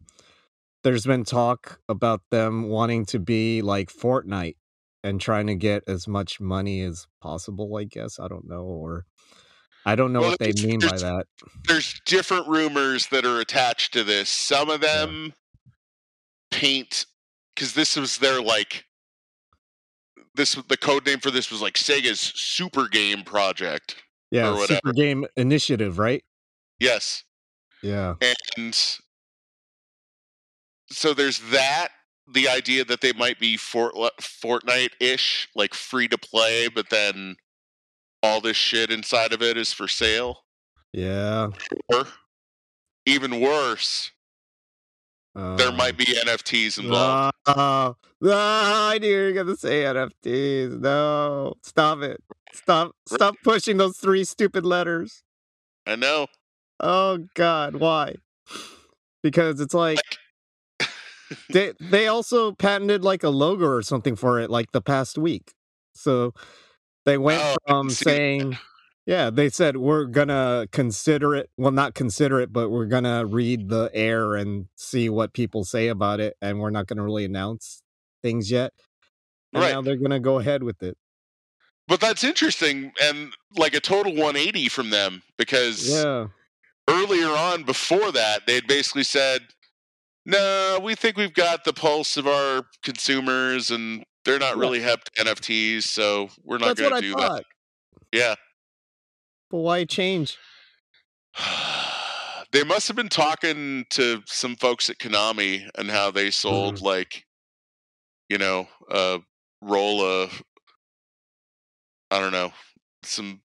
there's 0.84 1.04
been 1.04 1.24
talk 1.24 1.80
about 1.88 2.22
them 2.30 2.68
wanting 2.68 3.06
to 3.06 3.18
be 3.18 3.60
like 3.62 3.90
Fortnite 3.90 4.56
and 5.02 5.20
trying 5.20 5.48
to 5.48 5.54
get 5.54 5.82
as 5.88 6.06
much 6.06 6.40
money 6.40 6.82
as 6.82 7.06
possible, 7.20 7.76
I 7.76 7.84
guess. 7.84 8.18
I 8.20 8.28
don't 8.28 8.48
know. 8.48 8.62
Or 8.62 9.04
I 9.84 9.96
don't 9.96 10.12
know 10.12 10.20
Well, 10.20 10.30
what 10.30 10.38
they 10.38 10.52
mean 10.52 10.80
by 10.80 10.96
that. 10.98 11.26
There's 11.66 12.00
different 12.06 12.46
rumors 12.46 13.08
that 13.08 13.24
are 13.24 13.40
attached 13.40 13.92
to 13.94 14.04
this. 14.04 14.28
Some 14.28 14.70
of 14.70 14.80
them 14.80 15.34
paint 16.50 17.06
because 17.54 17.74
this 17.74 17.96
was 17.96 18.18
their 18.18 18.40
like 18.40 18.84
this 20.34 20.54
the 20.54 20.76
code 20.76 21.04
name 21.04 21.18
for 21.18 21.30
this 21.30 21.50
was 21.50 21.60
like 21.60 21.74
Sega's 21.74 22.20
super 22.20 22.86
game 22.88 23.22
project. 23.22 23.96
Yeah. 24.30 24.52
whatever. 24.52 24.74
Super 24.74 24.92
Game 24.92 25.26
Initiative, 25.36 25.98
right? 25.98 26.22
Yes. 26.78 27.24
Yeah. 27.82 28.14
And 28.56 28.74
so 30.90 31.14
there's 31.14 31.40
that 31.50 31.88
the 32.32 32.48
idea 32.48 32.84
that 32.84 33.00
they 33.00 33.12
might 33.12 33.38
be 33.38 33.56
Fort, 33.56 33.94
Fortnite 34.20 34.92
ish, 35.00 35.48
like 35.54 35.74
free 35.74 36.08
to 36.08 36.18
play, 36.18 36.68
but 36.68 36.90
then 36.90 37.36
all 38.22 38.40
this 38.40 38.56
shit 38.56 38.90
inside 38.90 39.32
of 39.32 39.42
it 39.42 39.56
is 39.56 39.72
for 39.72 39.88
sale. 39.88 40.44
Yeah. 40.92 41.50
Or 41.92 42.06
even 43.06 43.40
worse, 43.40 44.10
there 45.34 45.72
might 45.72 45.96
be 45.96 46.04
NFTs 46.04 46.78
involved. 46.78 47.32
Uh, 47.46 47.92
I 48.22 48.98
knew 49.00 49.08
you 49.08 49.24
were 49.26 49.32
gonna 49.32 49.56
say 49.56 49.84
NFTs. 49.84 50.80
No, 50.80 51.54
stop 51.62 52.00
it. 52.00 52.22
Stop. 52.52 52.92
Stop 53.06 53.36
pushing 53.44 53.76
those 53.76 53.96
three 53.96 54.24
stupid 54.24 54.66
letters. 54.66 55.22
I 55.86 55.96
know. 55.96 56.26
Oh 56.80 57.26
God, 57.34 57.76
why? 57.76 58.16
Because 59.22 59.60
it's 59.60 59.74
like 59.74 60.00
they 61.50 61.72
they 61.80 62.06
also 62.06 62.52
patented 62.52 63.02
like 63.02 63.22
a 63.22 63.30
logo 63.30 63.66
or 63.66 63.82
something 63.82 64.16
for 64.16 64.38
it 64.40 64.50
like 64.50 64.72
the 64.72 64.80
past 64.80 65.18
week. 65.18 65.52
So 65.94 66.32
they 67.04 67.18
went 67.18 67.40
Oh, 67.40 67.56
from 67.66 67.88
saying, 67.90 68.58
yeah, 69.06 69.30
they 69.30 69.48
said 69.50 69.76
we're 69.76 70.04
gonna 70.04 70.68
consider 70.70 71.34
it. 71.34 71.50
Well, 71.56 71.72
not 71.72 71.94
consider 71.94 72.40
it, 72.40 72.52
but 72.52 72.70
we're 72.70 72.86
gonna 72.86 73.26
read 73.26 73.68
the 73.68 73.90
air 73.92 74.36
and 74.36 74.66
see 74.76 75.08
what 75.08 75.32
people 75.32 75.64
say 75.64 75.88
about 75.88 76.20
it, 76.20 76.36
and 76.40 76.60
we're 76.60 76.70
not 76.70 76.86
gonna 76.86 77.02
really 77.04 77.24
announce 77.24 77.82
things 78.22 78.50
yet. 78.50 78.72
And 79.54 79.62
Right. 79.62 79.72
now 79.72 79.82
they're 79.82 79.96
gonna 79.96 80.20
go 80.20 80.38
ahead 80.38 80.62
with 80.62 80.82
it. 80.82 80.96
But 81.88 82.00
that's 82.00 82.22
interesting 82.22 82.92
and 83.00 83.32
like 83.56 83.74
a 83.74 83.80
total 83.80 84.12
180 84.14 84.68
from 84.68 84.90
them 84.90 85.22
because 85.38 85.88
Yeah, 85.90 86.28
earlier 86.88 87.28
on 87.28 87.62
before 87.64 88.10
that 88.12 88.46
they'd 88.46 88.66
basically 88.66 89.02
said 89.04 89.42
no 90.26 90.80
we 90.82 90.94
think 90.94 91.16
we've 91.16 91.34
got 91.34 91.64
the 91.64 91.72
pulse 91.72 92.16
of 92.16 92.26
our 92.26 92.62
consumers 92.82 93.70
and 93.70 94.02
they're 94.24 94.38
not 94.38 94.56
really 94.56 94.80
hep 94.80 95.04
to 95.04 95.24
nfts 95.24 95.82
so 95.84 96.28
we're 96.44 96.58
not 96.58 96.76
going 96.76 96.94
to 96.94 97.00
do 97.00 97.12
thought. 97.12 97.38
that 97.38 97.44
Yeah. 98.12 98.34
But 99.50 99.58
why 99.58 99.84
change? 99.84 100.36
they 102.52 102.64
must 102.64 102.88
have 102.88 102.96
been 102.96 103.08
talking 103.08 103.84
to 103.90 104.22
some 104.26 104.56
folks 104.56 104.90
at 104.90 104.98
konami 104.98 105.68
and 105.76 105.90
how 105.90 106.10
they 106.10 106.30
sold 106.30 106.76
Mm-hmm. 106.76 106.84
like 106.84 107.24
you 108.28 108.38
know 108.38 108.68
a 108.90 109.20
roll 109.62 110.00
of 110.02 110.42
i 112.10 112.18
don't 112.20 112.32
know 112.32 112.52
some 113.02 113.40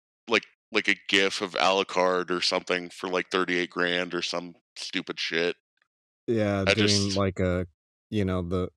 like 0.73 0.87
a 0.87 0.95
gif 1.07 1.41
of 1.41 1.53
alucard 1.53 2.29
or 2.31 2.41
something 2.41 2.89
for 2.89 3.07
like 3.09 3.29
38 3.29 3.69
grand 3.69 4.13
or 4.13 4.21
some 4.21 4.55
stupid 4.75 5.19
shit 5.19 5.55
Yeah, 6.27 6.63
I 6.67 6.73
doing 6.73 6.87
just- 6.87 7.17
like 7.17 7.39
a, 7.39 7.67
you 8.09 8.25
know, 8.25 8.41
the 8.41 8.69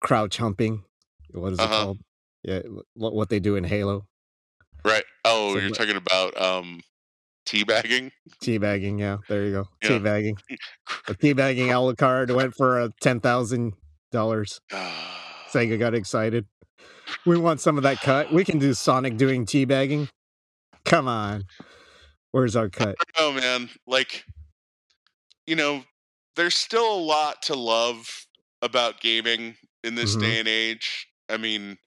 crouch 0.00 0.36
humping. 0.38 0.84
What 1.32 1.52
is 1.52 1.58
it 1.58 1.62
Uh-huh. 1.62 1.84
called? 1.84 1.98
Yeah, 2.42 2.60
what 2.94 3.12
what 3.14 3.28
they 3.28 3.38
do 3.40 3.56
in 3.56 3.64
Halo, 3.64 4.06
Right. 4.84 5.04
Oh, 5.26 5.54
So 5.54 5.60
you're 5.60 5.70
talking 5.70 5.96
about 5.96 6.40
um 6.40 6.80
teabagging? 7.46 8.12
teabagging. 8.42 8.98
Yeah, 8.98 9.18
there 9.28 9.44
you 9.44 9.52
go, 9.52 9.68
Yeah. 9.82 9.88
teabagging. 9.90 10.36
A 11.08 11.14
teabagging 11.14 11.68
Alucard 11.68 12.34
went 12.34 12.54
for 12.54 12.80
a 12.80 12.90
ten 13.02 13.20
thousand 13.20 13.74
dollars. 14.10 14.60
Sega 15.52 15.78
got 15.78 15.94
excited. 15.94 16.46
We 17.26 17.36
want 17.36 17.60
some 17.60 17.76
of 17.76 17.82
that 17.82 18.00
cut. 18.00 18.32
We 18.32 18.44
can 18.44 18.58
do 18.58 18.72
Sonic 18.72 19.16
doing 19.16 19.44
teabagging. 19.44 20.08
Come 20.84 21.08
on, 21.08 21.44
where's 22.32 22.56
our 22.56 22.70
cut? 22.70 23.00
Oh 23.16 23.32
man, 23.32 23.70
like 23.86 24.24
you 25.46 25.56
know, 25.56 25.84
there's 26.36 26.54
still 26.54 26.92
a 26.92 27.00
lot 27.00 27.42
to 27.42 27.54
love 27.54 28.26
about 28.62 29.00
gaming 29.00 29.56
in 29.82 29.94
this 29.94 30.16
Mhm. 30.16 30.16
day 30.16 30.38
and 30.38 30.48
age. 30.48 31.08
I 31.28 31.36
mean, 31.36 31.78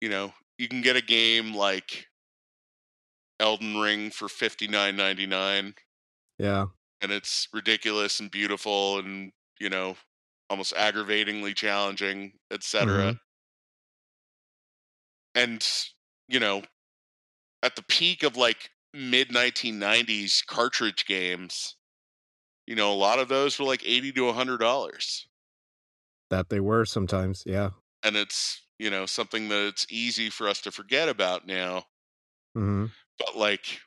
you 0.00 0.08
know, 0.08 0.32
you 0.58 0.68
can 0.68 0.82
get 0.82 0.96
a 0.96 1.02
game 1.02 1.54
like 1.54 2.06
Elden 3.38 3.76
Ring 3.76 4.10
for 4.10 4.28
fifty 4.28 4.66
nine 4.66 4.96
ninety 4.96 5.24
nine, 5.24 5.76
Yeah, 6.38 6.66
and 7.00 7.12
it's 7.12 7.48
ridiculous 7.52 8.20
and 8.20 8.30
beautiful, 8.30 8.98
and 8.98 9.32
you 9.60 9.68
know, 9.68 9.96
almost 10.50 10.72
aggravatingly 10.74 11.54
challenging, 11.54 12.38
etc. 12.50 13.14
And 15.34 15.66
you 16.28 16.40
know, 16.40 16.62
at 17.64 17.76
the 17.76 17.82
peak 17.82 18.22
of 18.22 18.36
like 18.36 18.70
mid 18.92 19.32
1990s 19.32 20.42
cartridge 20.46 21.06
games, 21.06 21.76
you 22.66 22.76
know, 22.76 22.92
a 22.92 22.96
lot 22.96 23.18
of 23.20 23.28
those 23.28 23.58
were 23.58 23.66
like 23.66 23.84
80 23.86 24.12
to 24.12 24.26
100 24.26 24.58
dollars, 24.58 25.28
that 26.30 26.48
they 26.48 26.60
were 26.60 26.84
sometimes. 26.84 27.44
Yeah. 27.46 27.70
and 28.02 28.16
it's 28.16 28.62
you 28.78 28.90
know 28.90 29.06
something 29.06 29.48
that 29.48 29.66
it's 29.66 29.86
easy 29.90 30.30
for 30.30 30.48
us 30.48 30.60
to 30.62 30.70
forget 30.70 31.08
about 31.08 31.46
now. 31.46 31.84
hmm 32.54 32.86
But 33.18 33.36
like, 33.36 33.80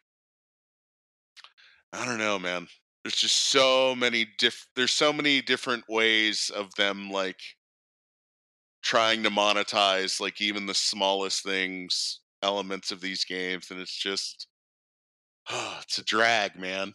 I 1.93 2.05
don't 2.05 2.17
know, 2.17 2.39
man. 2.39 2.67
There's 3.03 3.15
just 3.15 3.37
so 3.37 3.95
many 3.95 4.25
diff. 4.37 4.67
There's 4.75 4.91
so 4.91 5.11
many 5.13 5.41
different 5.41 5.85
ways 5.89 6.49
of 6.49 6.73
them 6.75 7.09
like 7.09 7.39
trying 8.81 9.21
to 9.23 9.29
monetize 9.29 10.19
like 10.19 10.41
even 10.41 10.65
the 10.65 10.73
smallest 10.73 11.43
things 11.43 12.21
elements 12.43 12.91
of 12.91 13.01
these 13.01 13.23
games 13.25 13.71
and 13.71 13.79
it's 13.79 13.95
just 13.95 14.47
ah, 15.49 15.79
it's 15.83 15.97
a 15.97 16.03
drag 16.03 16.55
man 16.55 16.93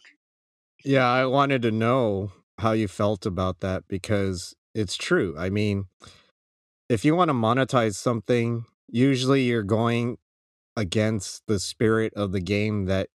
Yeah, 0.85 1.07
I 1.09 1.25
wanted 1.25 1.61
to 1.63 1.71
know 1.71 2.31
how 2.59 2.71
you 2.73 2.87
felt 2.87 3.25
about 3.25 3.59
that 3.61 3.83
because 3.87 4.53
it's 4.75 4.95
true. 4.95 5.35
I 5.37 5.49
mean, 5.49 5.85
if 6.89 7.03
you 7.05 7.15
want 7.15 7.29
to 7.29 7.33
monetize 7.33 7.95
something, 7.95 8.65
usually 8.89 9.43
you're 9.43 9.63
going 9.63 10.17
against 10.75 11.43
the 11.47 11.59
spirit 11.59 12.13
of 12.15 12.31
the 12.31 12.39
game 12.41 12.85
that 12.85 13.09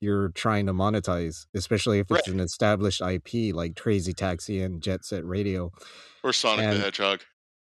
you're 0.00 0.28
trying 0.30 0.66
to 0.66 0.72
monetize, 0.74 1.46
especially 1.54 1.98
if 1.98 2.10
it's 2.10 2.26
Right. 2.28 2.34
an 2.34 2.40
established 2.40 3.00
IP 3.00 3.52
like 3.54 3.76
Crazy 3.76 4.12
Taxi 4.12 4.60
and 4.60 4.82
Jet 4.82 5.04
Set 5.04 5.24
Radio. 5.24 5.70
or 6.22 6.32
sonic 6.32 6.64
And- 6.66 6.76
the 6.78 6.80
hedgehog 6.84 7.20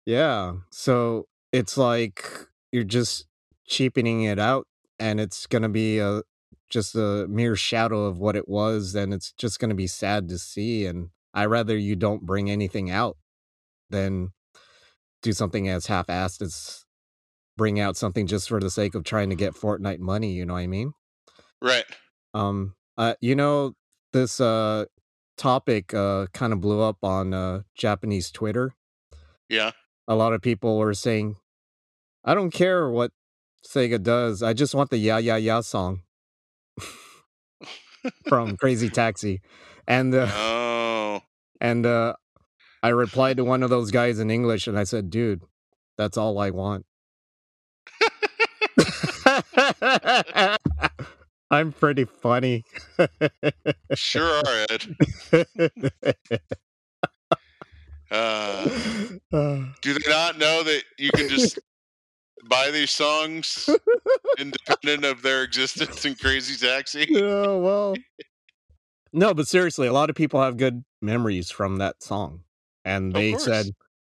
Yeah. 0.07 0.55
So 0.71 1.27
it's 1.53 1.77
like 1.77 2.25
you're 2.73 2.85
just 2.85 3.27
cheapening 3.67 4.23
it 4.23 4.39
out 4.39 4.67
and 4.99 5.21
it's 5.21 5.47
going 5.47 5.63
to 5.63 5.69
be 5.69 5.99
a 5.99 6.23
just 6.71 6.95
a 6.95 7.27
mere 7.29 7.57
shadow 7.57 8.05
of 8.05 8.19
what 8.19 8.37
it 8.37 8.49
was 8.49 8.95
and 8.95 9.13
it's 9.13 9.33
just 9.33 9.59
going 9.59 9.69
to 9.69 9.75
be 9.75 9.87
sad 9.87 10.29
to 10.29 10.39
see 10.39 10.87
and 10.87 11.11
I 11.33 11.47
rather 11.47 11.77
you 11.77 11.97
don't 11.97 12.23
bring 12.23 12.51
anything 12.51 12.91
out 12.91 13.17
than 13.91 14.31
do 15.23 15.33
something 15.33 15.69
as 15.69 15.87
half-assed 15.87 16.43
as 16.43 16.85
bring 17.57 17.79
out 17.81 17.97
something 17.97 18.27
just 18.27 18.49
for 18.49 18.61
the 18.61 18.71
sake 18.71 18.95
of 18.95 19.05
trying 19.05 19.31
to 19.31 19.37
get 19.37 19.55
Fortnite 19.55 20.01
money, 20.01 20.33
you 20.33 20.45
know 20.45 20.55
what 20.55 20.61
I 20.61 20.67
mean? 20.67 20.93
right. 21.61 21.85
Um 22.33 22.75
uh 22.99 23.15
you 23.21 23.35
know 23.35 23.75
this 24.13 24.41
uh 24.41 24.87
topic 25.37 25.93
uh 25.95 26.27
kind 26.33 26.53
of 26.53 26.61
blew 26.61 26.81
up 26.81 26.99
on 27.03 27.35
uh 27.35 27.63
Japanese 27.75 28.31
Twitter. 28.31 28.75
Yeah. 29.49 29.73
A 30.07 30.15
lot 30.15 30.33
of 30.33 30.43
people 30.43 30.79
were 30.79 30.95
saying, 30.95 31.37
I 32.25 32.35
don't 32.35 32.51
care 32.51 32.91
what 32.91 33.13
Sega 33.67 34.03
does. 34.03 34.43
I 34.43 34.53
just 34.53 34.75
want 34.75 34.91
the 34.91 34.99
Ya 34.99 35.17
Ya 35.19 35.37
Ya 35.37 35.61
song 35.61 36.03
from 38.29 38.57
Crazy 38.57 38.89
Taxi. 38.91 39.41
And 39.87 40.15
uh, 40.15 40.29
oh 40.33 41.23
and 41.61 41.87
uh, 41.87 42.15
I 42.83 42.89
replied 42.89 43.37
to 43.39 43.45
one 43.45 43.63
of 43.63 43.71
those 43.71 43.91
guys 43.91 44.19
in 44.19 44.31
English 44.31 44.67
and 44.67 44.79
I 44.79 44.85
said, 44.85 45.11
dude, 45.11 45.43
that's 45.97 46.17
all 46.17 46.39
I 46.39 46.51
want. 46.51 46.87
I'm 51.51 51.73
pretty 51.73 52.05
funny. 52.05 52.65
sure 53.95 54.43
are 54.47 54.67
ed 54.71 54.97
uh, 58.11 58.69
Uh, 59.33 59.65
do 59.83 59.93
they 59.95 60.11
not 60.11 60.39
know 60.39 60.63
that 60.63 60.83
you 60.99 61.11
can 61.13 61.29
just 61.29 61.59
buy 62.49 62.71
these 62.71 62.91
songs 62.91 63.69
independent 64.39 65.05
of 65.05 65.23
their 65.23 65.43
existence 65.43 66.05
in 66.05 66.15
crazy 66.15 66.55
taxi? 66.57 67.07
Oh 67.17 67.59
well 67.59 67.97
no 69.13 69.33
but 69.35 69.47
seriously 69.47 69.87
a 69.87 69.93
lot 69.93 70.11
of 70.11 70.17
people 70.17 70.41
have 70.43 70.57
good 70.57 70.85
memories 71.01 71.51
from 71.51 71.77
that 71.77 72.03
song 72.03 72.41
and 72.85 73.15
they 73.15 73.35
said 73.37 73.67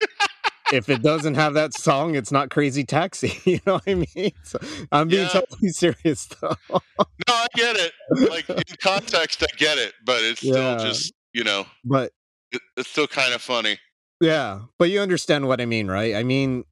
if 0.72 0.90
it 0.90 1.02
doesn't 1.02 1.36
have 1.36 1.54
that 1.54 1.74
song 1.74 2.16
it's 2.16 2.32
not 2.32 2.50
crazy 2.50 2.84
taxi 2.84 3.32
you 3.50 3.60
know 3.66 3.74
what 3.76 3.84
i 3.88 3.94
mean? 4.16 4.32
So, 4.44 4.58
i'm 4.92 5.08
being 5.10 5.24
Yeah. 5.24 5.40
totally 5.42 5.70
serious 5.70 6.26
though. 6.42 6.56
No 6.70 7.34
i 7.34 7.48
get 7.56 7.76
it. 7.76 7.92
Like 8.30 8.50
in 8.50 8.63
context 8.82 9.44
i 9.44 9.56
get 9.58 9.78
it 9.78 9.94
but 10.06 10.22
it's 10.24 10.42
Yeah. 10.42 10.78
still 10.78 10.92
just 10.92 11.13
you 11.34 11.44
know 11.44 11.66
but 11.84 12.12
it, 12.52 12.62
it's 12.76 12.90
still 12.90 13.08
kind 13.08 13.34
of 13.34 13.42
funny. 13.42 13.78
Yeah 14.20 14.62
but 14.80 14.90
you 14.90 15.00
understand 15.00 15.48
what 15.48 15.62
i 15.62 15.66
mean 15.66 15.88
right? 15.88 16.16
I 16.16 16.24
mean 16.24 16.63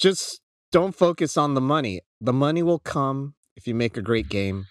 just 0.00 0.40
don't 0.72 0.94
focus 0.94 1.36
on 1.36 1.54
the 1.54 1.60
money 1.60 2.00
the 2.20 2.32
money 2.32 2.62
will 2.62 2.78
come 2.78 3.34
if 3.56 3.66
you 3.66 3.74
make 3.74 3.96
a 3.96 4.02
great 4.02 4.28
game 4.28 4.66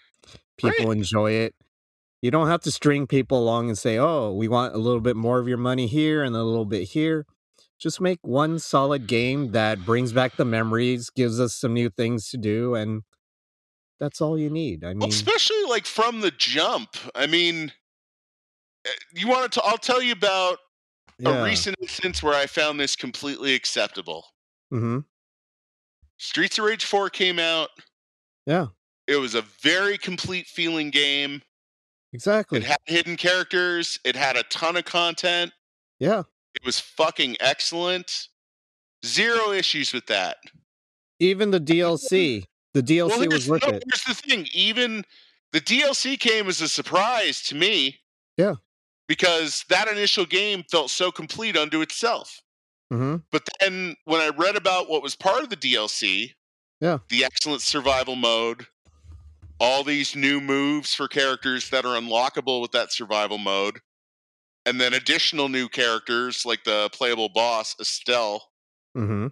people 0.58 0.92
enjoy 0.92 1.32
it 1.32 1.54
you 2.22 2.30
don't 2.32 2.48
have 2.48 2.62
to 2.62 2.72
string 2.72 3.08
people 3.08 3.40
along 3.40 3.68
and 3.70 3.78
say 3.78 3.98
oh 3.98 4.32
we 4.34 4.48
want 4.48 4.74
a 4.74 4.78
little 4.78 5.02
bit 5.02 5.16
more 5.16 5.40
of 5.40 5.48
your 5.48 5.58
money 5.58 5.88
here 5.88 6.24
and 6.24 6.36
a 6.36 6.44
little 6.44 6.66
bit 6.66 6.90
here 6.90 7.26
just 7.80 8.02
make 8.02 8.20
one 8.24 8.60
solid 8.60 9.08
game 9.08 9.52
that 9.52 9.86
brings 9.86 10.12
back 10.12 10.36
the 10.36 10.46
memories 10.46 11.10
gives 11.10 11.40
us 11.40 11.54
some 11.54 11.74
new 11.74 11.90
things 11.90 12.30
to 12.30 12.38
do 12.38 12.76
and 12.76 13.04
that's 14.00 14.22
all 14.22 14.38
you 14.38 14.50
need 14.50 14.84
i 14.84 14.94
mean 14.94 15.08
especially 15.10 15.64
like 15.68 15.86
from 15.86 16.22
the 16.22 16.32
jump. 16.32 16.96
I 17.16 17.28
mean, 17.28 17.72
uh, 18.86 18.92
you 19.14 19.28
want 19.28 19.52
to? 19.54 19.64
I'll 19.64 19.78
tell 19.78 20.02
you 20.02 20.12
about 20.14 20.58
Yeah. 21.20 21.42
a 21.42 21.44
recent 21.44 21.76
instance 21.82 22.24
where 22.24 22.34
I 22.34 22.46
found 22.48 22.80
this 22.80 22.96
completely 22.96 23.54
acceptable. 23.54 24.26
mm-hmm. 24.74 25.00
Streets 26.20 26.60
of 26.60 26.66
Rage 26.66 26.86
4 26.86 27.10
came 27.10 27.40
out. 27.40 27.70
Yeah. 28.46 28.68
It 29.08 29.16
was 29.16 29.36
a 29.36 29.42
very 29.64 29.98
complete 29.98 30.46
feeling 30.46 30.92
game. 30.92 31.42
Exactly. 32.14 32.60
It 32.60 32.66
had 32.66 32.78
hidden 32.86 33.16
characters. 33.16 34.00
It 34.04 34.16
had 34.16 34.36
a 34.36 34.44
ton 34.44 34.78
of 34.78 34.86
content. 34.86 35.52
yeah. 35.98 36.24
It 36.56 36.66
was 36.66 36.80
fucking 36.80 37.38
excellent. 37.40 38.28
Zero 39.06 39.52
issues 39.52 39.94
with 39.94 40.08
that. 40.08 40.38
Even 41.20 41.52
the 41.52 41.60
DLC. 41.60 42.44
The 42.74 42.84
DLC 42.84 43.10
well, 43.10 43.28
was 43.30 43.48
worth 43.48 43.62
no, 43.62 43.70
it. 43.70 43.84
here's 43.88 44.04
the 44.04 44.16
thing. 44.16 44.48
Even 44.52 45.06
the 45.54 45.62
DLC 45.62 46.20
came 46.20 46.48
as 46.48 46.60
a 46.60 46.68
surprise 46.68 47.42
to 47.44 47.56
me. 47.56 48.00
Yeah. 48.36 48.56
Because 49.08 49.64
that 49.70 49.88
initial 49.88 50.26
game 50.26 50.64
felt 50.70 50.90
so 50.90 51.12
complete 51.12 51.56
unto 51.56 51.82
itself. 51.82 52.42
Mm-hmm. 52.92 53.18
But 53.32 53.48
then 53.60 53.96
when 54.06 54.22
I 54.22 54.30
read 54.30 54.56
about 54.56 54.90
what 54.90 55.04
was 55.04 55.16
part 55.16 55.44
of 55.44 55.50
the 55.50 55.58
DLC, 55.58 56.34
Yeah. 56.82 57.00
the 57.10 57.24
excellent 57.24 57.62
survival 57.62 58.16
mode, 58.16 58.66
all 59.60 59.84
these 59.84 60.16
new 60.16 60.40
moves 60.42 60.94
for 60.94 61.08
characters 61.08 61.70
that 61.70 61.86
are 61.86 62.00
unlockable 62.00 62.62
with 62.62 62.72
that 62.72 62.92
survival 62.92 63.38
mode, 63.38 63.80
and 64.66 64.80
then 64.80 64.94
additional 64.94 65.50
new 65.50 65.68
characters 65.70 66.46
like 66.46 66.64
the 66.64 66.90
playable 66.94 67.30
boss 67.30 67.76
Estel, 67.80 68.44
Mm-hmm. 68.98 69.28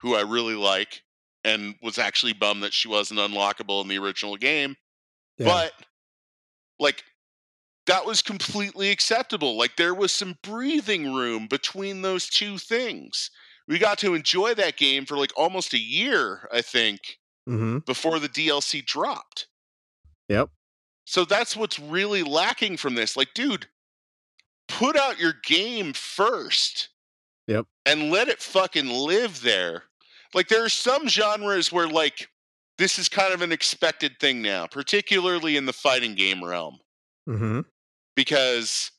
who 0.00 0.14
I 0.16 0.22
really 0.22 0.54
like, 0.54 1.02
and 1.44 1.74
was 1.82 1.98
actually 1.98 2.32
bummed 2.32 2.62
that 2.62 2.72
she 2.72 2.88
wasn't 2.88 3.20
unlockable 3.20 3.82
in 3.82 3.88
the 3.88 3.98
original 3.98 4.36
game. 4.36 4.74
Yeah. 5.38 5.46
But 5.46 5.72
like 6.80 7.04
that 7.86 8.04
was 8.04 8.22
completely 8.22 8.90
acceptable. 8.90 9.56
Like 9.56 9.76
there 9.76 9.94
was 9.94 10.12
some 10.12 10.38
breathing 10.42 11.14
room 11.14 11.46
between 11.48 12.02
those 12.02 12.28
two 12.28 12.58
things. 12.58 13.30
We 13.68 13.78
got 13.78 13.98
to 13.98 14.14
enjoy 14.14 14.54
that 14.54 14.76
game 14.76 15.06
for 15.06 15.16
like 15.16 15.32
almost 15.36 15.72
a 15.72 15.78
year, 15.78 16.48
I 16.52 16.62
think, 16.62 17.18
mm-hmm. 17.48 17.78
before 17.78 18.18
the 18.18 18.28
DLC 18.28 18.84
dropped. 18.84 19.46
Yep. 20.28 20.50
So 21.04 21.24
that's 21.24 21.56
what's 21.56 21.78
really 21.78 22.22
lacking 22.22 22.76
from 22.76 22.94
this. 22.94 23.16
Like, 23.16 23.34
dude, 23.34 23.66
put 24.68 24.96
out 24.96 25.20
your 25.20 25.34
game 25.44 25.92
first. 25.92 26.88
Yep. 27.46 27.66
And 27.84 28.10
let 28.10 28.28
it 28.28 28.42
fucking 28.42 28.88
live 28.88 29.42
there. 29.42 29.84
Like, 30.34 30.48
there 30.48 30.64
are 30.64 30.68
some 30.68 31.08
genres 31.08 31.70
where, 31.70 31.86
like, 31.86 32.28
this 32.76 32.98
is 32.98 33.08
kind 33.08 33.32
of 33.32 33.40
an 33.40 33.52
expected 33.52 34.18
thing 34.18 34.42
now, 34.42 34.66
particularly 34.66 35.56
in 35.56 35.64
the 35.64 35.72
fighting 35.72 36.16
game 36.16 36.44
realm, 36.44 36.80
Mm-hmm. 37.28 37.60
Because 38.16 38.90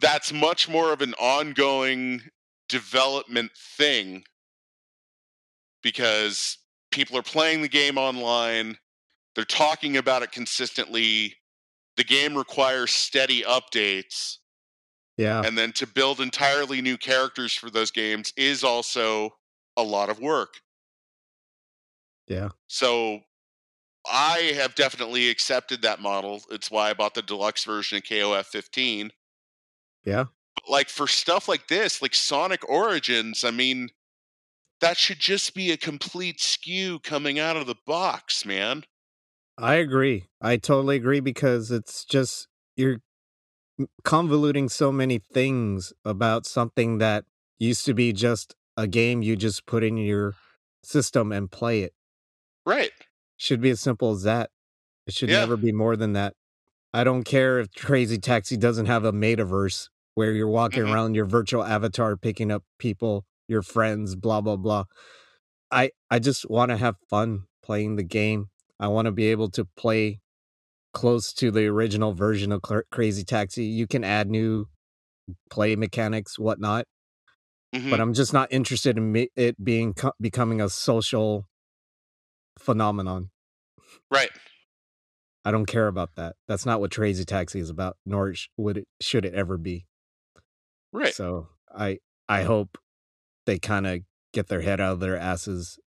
that's 0.00 0.32
much 0.32 0.68
more 0.68 0.92
of 0.92 1.00
an 1.02 1.14
ongoing 1.14 2.22
development 2.68 3.52
thing 3.56 4.24
because 5.82 6.58
people 6.90 7.16
are 7.16 7.22
playing 7.22 7.62
the 7.62 7.68
game 7.68 7.98
online, 7.98 8.76
they're 9.34 9.44
talking 9.44 9.96
about 9.96 10.22
it 10.22 10.32
consistently. 10.32 11.36
The 11.96 12.04
game 12.04 12.36
requires 12.36 12.92
steady 12.92 13.42
updates, 13.42 14.38
Yeah. 15.16 15.42
and 15.44 15.56
then 15.58 15.72
to 15.74 15.86
build 15.86 16.20
entirely 16.20 16.80
new 16.80 16.96
characters 16.96 17.54
for 17.54 17.70
those 17.70 17.90
games 17.90 18.32
is 18.36 18.64
also 18.64 19.36
a 19.76 19.82
lot 19.82 20.10
of 20.10 20.20
work. 20.20 20.60
Yeah. 22.26 22.50
So 22.66 23.22
I 24.06 24.52
have 24.54 24.74
definitely 24.74 25.28
accepted 25.28 25.82
that 25.82 26.00
model. 26.00 26.42
It's 26.50 26.70
why 26.70 26.90
I 26.90 26.94
bought 26.94 27.14
the 27.14 27.22
deluxe 27.22 27.64
version 27.64 27.98
of 27.98 28.04
KOF 28.04 28.46
15. 28.46 29.10
Yeah. 30.04 30.26
But 30.54 30.70
like 30.70 30.88
for 30.88 31.06
stuff 31.06 31.48
like 31.48 31.68
this, 31.68 32.00
like 32.00 32.14
Sonic 32.14 32.68
Origins, 32.68 33.44
I 33.44 33.50
mean, 33.50 33.90
that 34.80 34.96
should 34.96 35.18
just 35.18 35.54
be 35.54 35.72
a 35.72 35.76
complete 35.76 36.38
SKU 36.38 37.02
coming 37.02 37.38
out 37.38 37.56
of 37.56 37.66
the 37.66 37.76
box, 37.86 38.46
man. 38.46 38.84
I 39.58 39.74
agree. 39.74 40.26
I 40.40 40.56
totally 40.56 40.96
agree 40.96 41.20
because 41.20 41.70
it's 41.70 42.04
just 42.04 42.46
you're 42.76 43.00
convoluting 44.04 44.70
so 44.70 44.92
many 44.92 45.18
things 45.18 45.92
about 46.04 46.46
something 46.46 46.98
that 46.98 47.24
used 47.58 47.84
to 47.86 47.94
be 47.94 48.12
just 48.12 48.54
a 48.76 48.86
game 48.86 49.22
you 49.22 49.34
just 49.34 49.66
put 49.66 49.82
in 49.82 49.96
your 49.96 50.34
system 50.84 51.32
and 51.32 51.50
play 51.50 51.82
it. 51.82 51.92
Right. 52.64 52.92
Should 53.38 53.60
be 53.60 53.70
as 53.70 53.80
simple 53.80 54.10
as 54.10 54.22
that. 54.24 54.50
It 55.06 55.14
should 55.14 55.30
Yeah. 55.30 55.40
never 55.40 55.56
be 55.56 55.72
more 55.72 55.96
than 55.96 56.12
that. 56.14 56.34
I 56.92 57.04
don't 57.04 57.24
care 57.24 57.60
if 57.60 57.72
Crazy 57.74 58.18
Taxi 58.18 58.56
doesn't 58.56 58.86
have 58.86 59.04
a 59.04 59.12
metaverse 59.12 59.88
where 60.14 60.32
you're 60.32 60.48
walking 60.48 60.84
Mhm. 60.84 60.92
around 60.92 61.14
your 61.14 61.26
virtual 61.26 61.64
avatar 61.64 62.16
picking 62.16 62.50
up 62.50 62.64
people, 62.78 63.24
your 63.48 63.62
friends, 63.62 64.16
blah 64.16 64.40
blah 64.40 64.56
blah. 64.56 64.84
I 65.70 65.92
I 66.10 66.18
just 66.20 66.50
want 66.50 66.70
to 66.70 66.76
have 66.78 66.96
fun 67.08 67.46
playing 67.62 67.96
the 67.96 68.04
game. 68.04 68.50
I 68.80 68.88
want 68.88 69.06
to 69.06 69.12
be 69.12 69.26
able 69.26 69.50
to 69.52 69.64
play 69.76 70.20
close 70.94 71.32
to 71.34 71.50
the 71.50 71.66
original 71.66 72.14
version 72.14 72.52
of 72.52 72.62
Crazy 72.90 73.24
Taxi. 73.24 73.64
You 73.64 73.86
can 73.86 74.04
add 74.04 74.30
new 74.30 74.66
play 75.50 75.76
mechanics, 75.76 76.38
whatnot, 76.38 76.86
Mhm. 77.74 77.90
but 77.90 78.00
I'm 78.00 78.14
just 78.14 78.32
not 78.34 78.52
interested 78.52 78.98
in 78.98 79.28
it 79.36 79.64
being 79.64 79.94
becoming 80.20 80.60
a 80.62 80.70
social 80.70 81.47
phenomenon. 82.72 83.30
right. 84.10 84.30
I 85.44 85.50
don't 85.50 85.64
care 85.64 85.86
about 85.88 86.10
that. 86.16 86.36
That's 86.46 86.66
not 86.66 86.80
what 86.80 86.94
Crazy 86.94 87.24
Taxi 87.24 87.60
is 87.60 87.70
about, 87.70 87.96
nor 88.04 88.34
would 88.58 88.76
it 88.78 88.88
should 89.00 89.24
it 89.24 89.32
ever 89.32 89.56
be. 89.56 89.86
Right. 90.92 91.14
So 91.14 91.48
I 91.74 91.98
I 92.28 92.42
hope 92.42 92.76
they 93.46 93.58
kind 93.58 93.86
of 93.86 94.00
get 94.34 94.48
their 94.48 94.60
head 94.60 94.80
out 94.80 94.92
of 94.92 95.00
their 95.00 95.16
asses. 95.16 95.78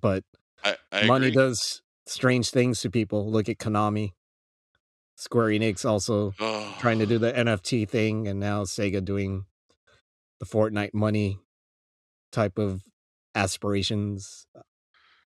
But 0.00 0.24
I, 0.64 0.76
I 0.90 1.04
money 1.06 1.26
agree. 1.26 1.34
does 1.42 1.82
strange 2.06 2.48
things 2.50 2.80
to 2.80 2.90
people. 2.90 3.30
Look 3.30 3.50
at 3.50 3.58
Konami. 3.58 4.12
Square 5.16 5.48
Enix 5.48 5.84
also 5.84 6.32
Oh. 6.40 6.74
trying 6.80 6.98
to 7.00 7.06
do 7.06 7.18
the 7.24 7.32
NFT 7.32 7.86
thing, 7.86 8.26
and 8.26 8.40
now 8.40 8.64
Sega 8.64 9.04
doing 9.04 9.44
the 10.40 10.46
Fortnite 10.46 10.94
money 10.94 11.38
type 12.32 12.56
of 12.58 12.80
aspirations. 13.34 14.46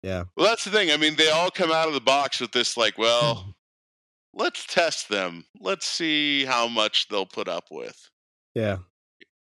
Yeah. 0.03 0.25
Well, 0.37 0.47
that's 0.47 0.65
the 0.65 0.71
thing. 0.71 0.91
I 0.91 0.97
mean, 0.97 1.17
they 1.17 1.31
all 1.31 1.51
come 1.51 1.73
out 1.73 1.89
of 1.89 1.95
the 1.95 2.01
box 2.01 2.41
with 2.41 2.53
this, 2.53 2.77
like, 2.77 2.97
well, 2.99 3.55
let's 4.35 4.67
test 4.67 5.09
them. 5.09 5.45
Let's 5.61 5.87
see 5.87 6.45
how 6.45 6.69
much 6.69 7.09
they'll 7.09 7.27
put 7.27 7.49
up 7.49 7.65
with. 7.71 8.11
Yeah. 8.55 8.79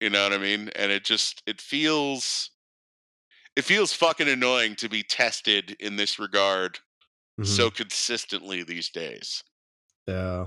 You 0.01 0.11
know 0.11 0.23
what 0.25 0.33
I 0.33 0.38
mean? 0.38 0.71
And 0.77 0.90
it 0.92 1.05
just 1.05 1.42
it 1.47 1.61
feels 1.61 2.51
it 3.55 3.64
feels 3.64 3.92
fucking 3.92 4.29
annoying 4.29 4.75
to 4.77 4.88
be 4.88 5.03
tested 5.03 5.77
in 5.81 5.97
this 5.97 6.19
regard 6.19 6.79
Mhm. 7.40 7.47
so 7.47 7.71
consistently 7.71 8.62
these 8.62 8.88
days. 8.90 9.42
Yeah. 10.07 10.47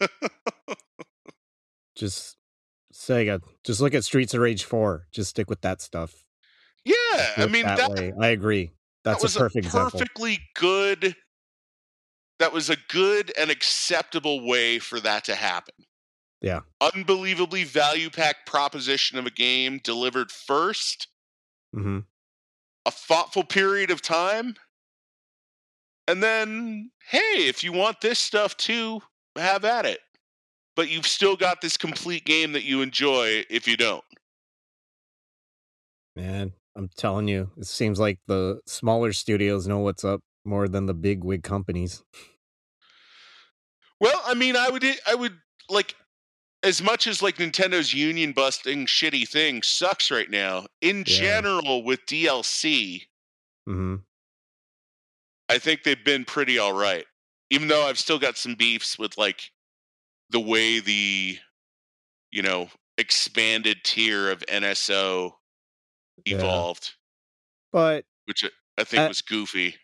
just 1.96 2.36
Sega. 2.92 3.40
Just 3.64 3.80
look 3.80 3.94
at 3.94 4.04
Streets 4.04 4.34
of 4.34 4.40
Rage 4.40 4.64
4. 4.64 5.06
Just 5.12 5.30
stick 5.30 5.50
with 5.50 5.60
that 5.62 5.80
stuff. 5.82 6.24
Yeah, 6.84 6.94
I 7.36 7.46
mean 7.50 7.64
that, 7.64 7.78
that. 7.78 8.14
I 8.20 8.28
agree. 8.28 8.72
That's 9.04 9.18
that 9.18 9.22
was 9.22 9.36
a 9.36 9.40
perfect 9.40 9.66
example. 9.66 9.90
perfectly 9.90 10.38
good 10.54 11.16
that 12.38 12.52
was 12.52 12.68
a 12.68 12.76
good 12.88 13.32
and 13.38 13.50
acceptable 13.50 14.44
way 14.46 14.78
for 14.78 15.00
that 15.00 15.24
to 15.24 15.34
happen. 15.34 15.74
Yeah. 16.40 16.60
Unbelievably 16.80 17.64
value 17.64 18.10
packed 18.10 18.46
proposition 18.46 19.18
of 19.18 19.26
a 19.26 19.30
game 19.30 19.80
delivered 19.82 20.30
first, 20.30 21.08
hmm 21.72 22.00
a 22.86 22.90
thoughtful 22.90 23.44
period 23.44 23.90
of 23.90 24.02
time, 24.02 24.56
and 26.06 26.22
then, 26.22 26.90
hey, 27.08 27.48
if 27.48 27.64
you 27.64 27.72
want 27.72 28.02
this 28.02 28.18
stuff 28.18 28.54
too, 28.58 29.00
have 29.36 29.64
at 29.64 29.86
it. 29.86 30.00
But 30.76 30.90
you've 30.90 31.06
still 31.06 31.34
got 31.34 31.62
this 31.62 31.78
complete 31.78 32.26
game 32.26 32.52
that 32.52 32.64
you 32.64 32.82
enjoy 32.82 33.44
if 33.48 33.66
you 33.66 33.78
don't. 33.78 34.04
Man, 36.14 36.52
I'm 36.76 36.88
telling 36.96 37.28
you, 37.28 37.50
it 37.56 37.66
seems 37.66 38.00
like 38.00 38.18
the 38.26 38.60
smaller 38.66 39.12
studios 39.12 39.66
know 39.68 39.78
what's 39.78 40.04
up 40.04 40.20
more 40.44 40.68
than 40.68 40.86
the 40.86 40.94
big 40.94 41.22
wig 41.24 41.42
companies. 41.42 42.02
Well, 44.00 44.20
I 44.24 44.34
mean, 44.34 44.56
I 44.56 44.70
would, 44.70 44.84
I 45.06 45.14
would 45.14 45.38
like, 45.68 45.94
as 46.62 46.82
much 46.82 47.06
as 47.06 47.22
like 47.22 47.36
Nintendo's 47.36 47.94
union 47.94 48.32
busting 48.32 48.86
shitty 48.86 49.28
thing 49.28 49.62
sucks 49.62 50.10
right 50.10 50.30
now. 50.30 50.66
In 50.80 50.98
Yeah. 50.98 51.02
general, 51.04 51.82
with 51.84 52.04
DLC, 52.06 53.02
mm-hmm. 53.68 53.96
I 55.48 55.58
think 55.58 55.82
they've 55.84 56.02
been 56.04 56.24
pretty 56.24 56.58
all 56.58 56.72
right. 56.72 57.04
Even 57.50 57.68
though 57.68 57.86
I've 57.86 57.98
still 57.98 58.18
got 58.18 58.36
some 58.36 58.54
beefs 58.54 58.98
with 58.98 59.16
like 59.18 59.50
the 60.30 60.40
way 60.40 60.80
the, 60.80 61.38
you 62.32 62.42
know, 62.42 62.68
expanded 62.98 63.84
tier 63.84 64.30
of 64.30 64.40
NSO 64.46 65.32
Yeah. 66.24 66.36
evolved, 66.38 66.94
But 67.72 68.04
which 68.26 68.44
I- 68.78 68.84
think 68.84 69.02
Uh, 69.04 69.08
was 69.08 69.22
goofy. 69.22 69.76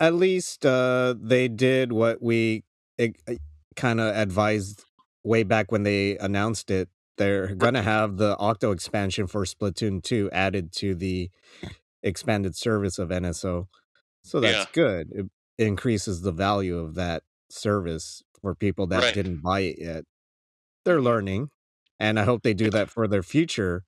at 0.00 0.14
least 0.14 0.64
uh, 0.66 1.14
they 1.18 1.48
did 1.48 1.92
what 1.92 2.20
we 2.22 2.64
kind 3.76 4.00
of 4.00 4.14
advised 4.16 4.84
way 5.24 5.42
back 5.44 5.70
when 5.72 5.82
they 5.84 6.16
announced 6.18 6.70
it, 6.70 6.88
they're 7.16 7.54
gonna 7.54 7.82
have 7.82 8.16
the 8.16 8.36
Octo 8.38 8.70
expansion 8.72 9.26
for 9.26 9.44
Splatoon 9.44 10.02
2 10.02 10.30
added 10.32 10.72
to 10.72 10.94
the 10.94 11.30
expanded 12.02 12.54
service 12.56 12.98
of 12.98 13.10
NSO. 13.10 13.68
So 14.22 14.40
that's 14.40 14.66
Yeah. 14.66 14.72
good. 14.72 15.12
It 15.12 15.26
increases 15.58 16.22
the 16.22 16.32
value 16.32 16.78
of 16.78 16.94
that 16.94 17.22
service 17.50 18.22
for 18.40 18.54
people 18.54 18.86
that 18.88 19.02
Right. 19.02 19.14
didn't 19.14 19.38
buy 19.42 19.60
it 19.60 19.78
yet. 19.80 20.04
They're 20.84 21.00
learning, 21.02 21.50
and 21.98 22.18
I 22.20 22.24
hope 22.24 22.42
they 22.42 22.54
do 22.54 22.70
that 22.70 22.88
for 22.90 23.08
their 23.08 23.22
future 23.24 23.84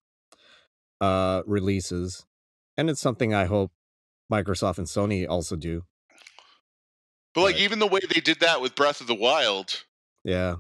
uh 1.01 1.43
releases. 1.47 2.27
And 2.77 2.89
it's 2.91 3.01
something 3.01 3.35
I 3.35 3.45
hope 3.47 3.73
Microsoft 4.33 4.79
and 4.79 4.87
Sony 4.87 5.27
also 5.29 5.57
do. 5.57 5.85
But 7.35 7.43
like 7.43 7.55
Right. 7.55 7.63
even 7.63 7.79
the 7.79 7.87
way 7.87 8.01
they 8.09 8.21
did 8.21 8.41
that 8.41 8.61
with 8.61 8.75
Breath 8.75 9.01
of 9.01 9.07
the 9.07 9.15
Wild 9.15 9.85
Yeah. 10.25 10.57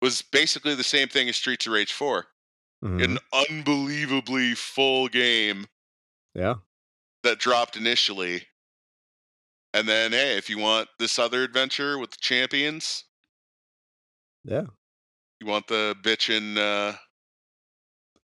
was 0.00 0.22
basically 0.22 0.74
the 0.74 0.84
same 0.84 1.08
thing 1.08 1.28
as 1.28 1.36
Streets 1.36 1.66
of 1.66 1.72
Rage 1.72 1.92
4. 1.92 2.26
Mhm. 2.84 3.04
An 3.04 3.18
unbelievably 3.32 4.54
full 4.54 5.08
game 5.08 5.66
Yeah. 6.34 6.56
that 7.22 7.38
dropped 7.38 7.76
initially. 7.76 8.48
And 9.74 9.88
then 9.88 10.12
hey, 10.12 10.36
if 10.38 10.48
you 10.48 10.58
want 10.58 10.88
this 10.98 11.18
other 11.18 11.42
adventure 11.42 11.98
with 11.98 12.10
the 12.12 12.16
champions, 12.18 13.04
Yeah. 14.44 14.66
you 15.40 15.46
want 15.46 15.66
the 15.68 15.96
bitchin' 16.00 16.56
uh 16.56 16.98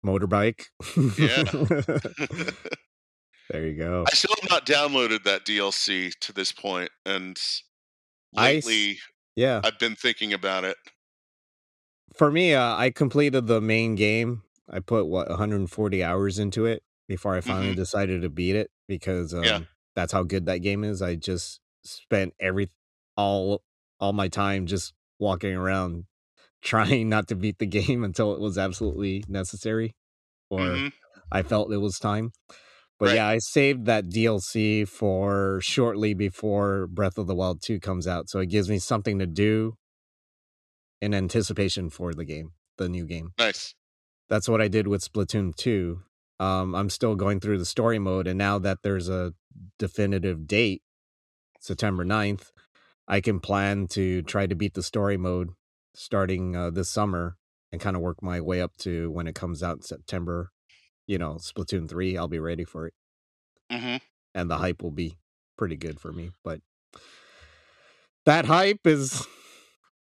Motorbike. 0.04 0.66
Yeah. 1.18 1.44
there 3.50 3.66
you 3.66 3.74
go. 3.76 4.04
I 4.10 4.14
still 4.14 4.34
have 4.40 4.50
not 4.50 4.66
downloaded 4.66 5.24
that 5.24 5.44
DLC 5.44 6.12
to 6.20 6.32
this 6.32 6.52
point, 6.52 6.90
and 7.04 7.38
I 8.36 8.54
lately 8.54 8.98
Yeah. 9.36 9.60
I've 9.64 9.78
been 9.78 9.96
thinking 9.96 10.32
about 10.32 10.64
it. 10.64 10.76
For 12.14 12.30
me, 12.30 12.54
uh, 12.54 12.76
I 12.76 12.90
completed 12.90 13.46
the 13.46 13.60
main 13.60 13.94
game. 13.94 14.42
I 14.68 14.80
put 14.80 15.06
what 15.06 15.28
140 15.28 16.02
hours 16.02 16.38
into 16.38 16.66
it 16.66 16.82
before 17.08 17.34
I 17.34 17.40
finally 17.40 17.72
Mhm. 17.72 17.76
decided 17.76 18.22
to 18.22 18.28
beat 18.28 18.56
it 18.56 18.70
because 18.88 19.32
um, 19.34 19.44
Yeah. 19.44 19.60
that's 19.94 20.12
how 20.12 20.22
good 20.22 20.46
that 20.46 20.58
game 20.58 20.84
is. 20.84 21.02
I 21.02 21.16
just 21.16 21.60
spent 21.84 22.34
every 22.40 22.70
all 23.16 23.62
all 24.00 24.12
my 24.12 24.28
time 24.28 24.66
just 24.66 24.94
walking 25.18 25.54
around 25.54 26.04
trying 26.62 27.08
not 27.08 27.28
to 27.28 27.34
beat 27.34 27.58
the 27.58 27.66
game 27.66 28.04
until 28.04 28.34
it 28.34 28.40
was 28.40 28.58
absolutely 28.58 29.24
necessary 29.28 29.94
or 30.50 30.60
Mhm. 30.60 30.92
I 31.32 31.42
felt 31.42 31.72
it 31.72 31.78
was 31.78 31.98
time. 31.98 32.32
But 32.98 33.06
Right. 33.06 33.14
yeah, 33.14 33.28
I 33.28 33.38
saved 33.38 33.86
that 33.86 34.08
DLC 34.10 34.84
for 34.84 35.60
shortly 35.62 36.12
before 36.12 36.86
Breath 36.86 37.16
of 37.18 37.26
the 37.26 37.34
Wild 37.34 37.62
2 37.62 37.80
comes 37.80 38.06
out. 38.06 38.28
So 38.28 38.40
it 38.40 38.46
gives 38.50 38.68
me 38.68 38.78
something 38.78 39.18
to 39.20 39.26
do 39.26 39.76
in 41.00 41.14
anticipation 41.14 41.88
for 41.88 42.12
the 42.12 42.24
game, 42.24 42.52
the 42.76 42.88
new 42.88 43.06
game. 43.06 43.32
Nice. 43.38 43.74
That's 44.28 44.48
what 44.48 44.60
I 44.60 44.68
did 44.68 44.86
with 44.86 45.02
Splatoon 45.02 45.54
2. 45.56 46.02
Um, 46.38 46.74
I'm 46.74 46.90
still 46.90 47.16
going 47.16 47.40
through 47.40 47.58
the 47.58 47.64
story 47.64 47.98
mode, 47.98 48.26
and 48.26 48.38
now 48.38 48.58
that 48.58 48.78
there's 48.82 49.08
a 49.08 49.32
definitive 49.78 50.46
date, 50.46 50.82
September 51.60 52.04
9th, 52.04 52.50
I 53.08 53.20
can 53.20 53.40
plan 53.40 53.88
to 53.88 54.22
try 54.22 54.46
to 54.46 54.54
beat 54.54 54.74
the 54.74 54.82
story 54.82 55.16
mode 55.16 55.50
starting 55.94 56.56
uh, 56.56 56.70
this 56.70 56.88
summer 56.88 57.36
and 57.72 57.80
kind 57.80 57.96
of 57.96 58.02
work 58.02 58.22
my 58.22 58.40
way 58.40 58.60
up 58.60 58.76
to 58.78 59.10
when 59.10 59.26
it 59.26 59.34
comes 59.34 59.62
out 59.62 59.76
in 59.78 59.82
September. 59.82 60.50
You 61.06 61.18
know, 61.18 61.34
Splatoon 61.34 61.88
3, 61.88 62.16
I'll 62.16 62.28
be 62.28 62.38
ready 62.38 62.64
for 62.64 62.86
it. 62.86 62.94
hmm 63.70 63.96
And 64.34 64.50
the 64.50 64.58
hype 64.58 64.82
will 64.82 64.90
be 64.92 65.16
pretty 65.56 65.76
good 65.76 66.00
for 66.00 66.12
me. 66.12 66.30
But 66.44 66.60
that 68.26 68.44
hype 68.46 68.86
is 68.86 69.26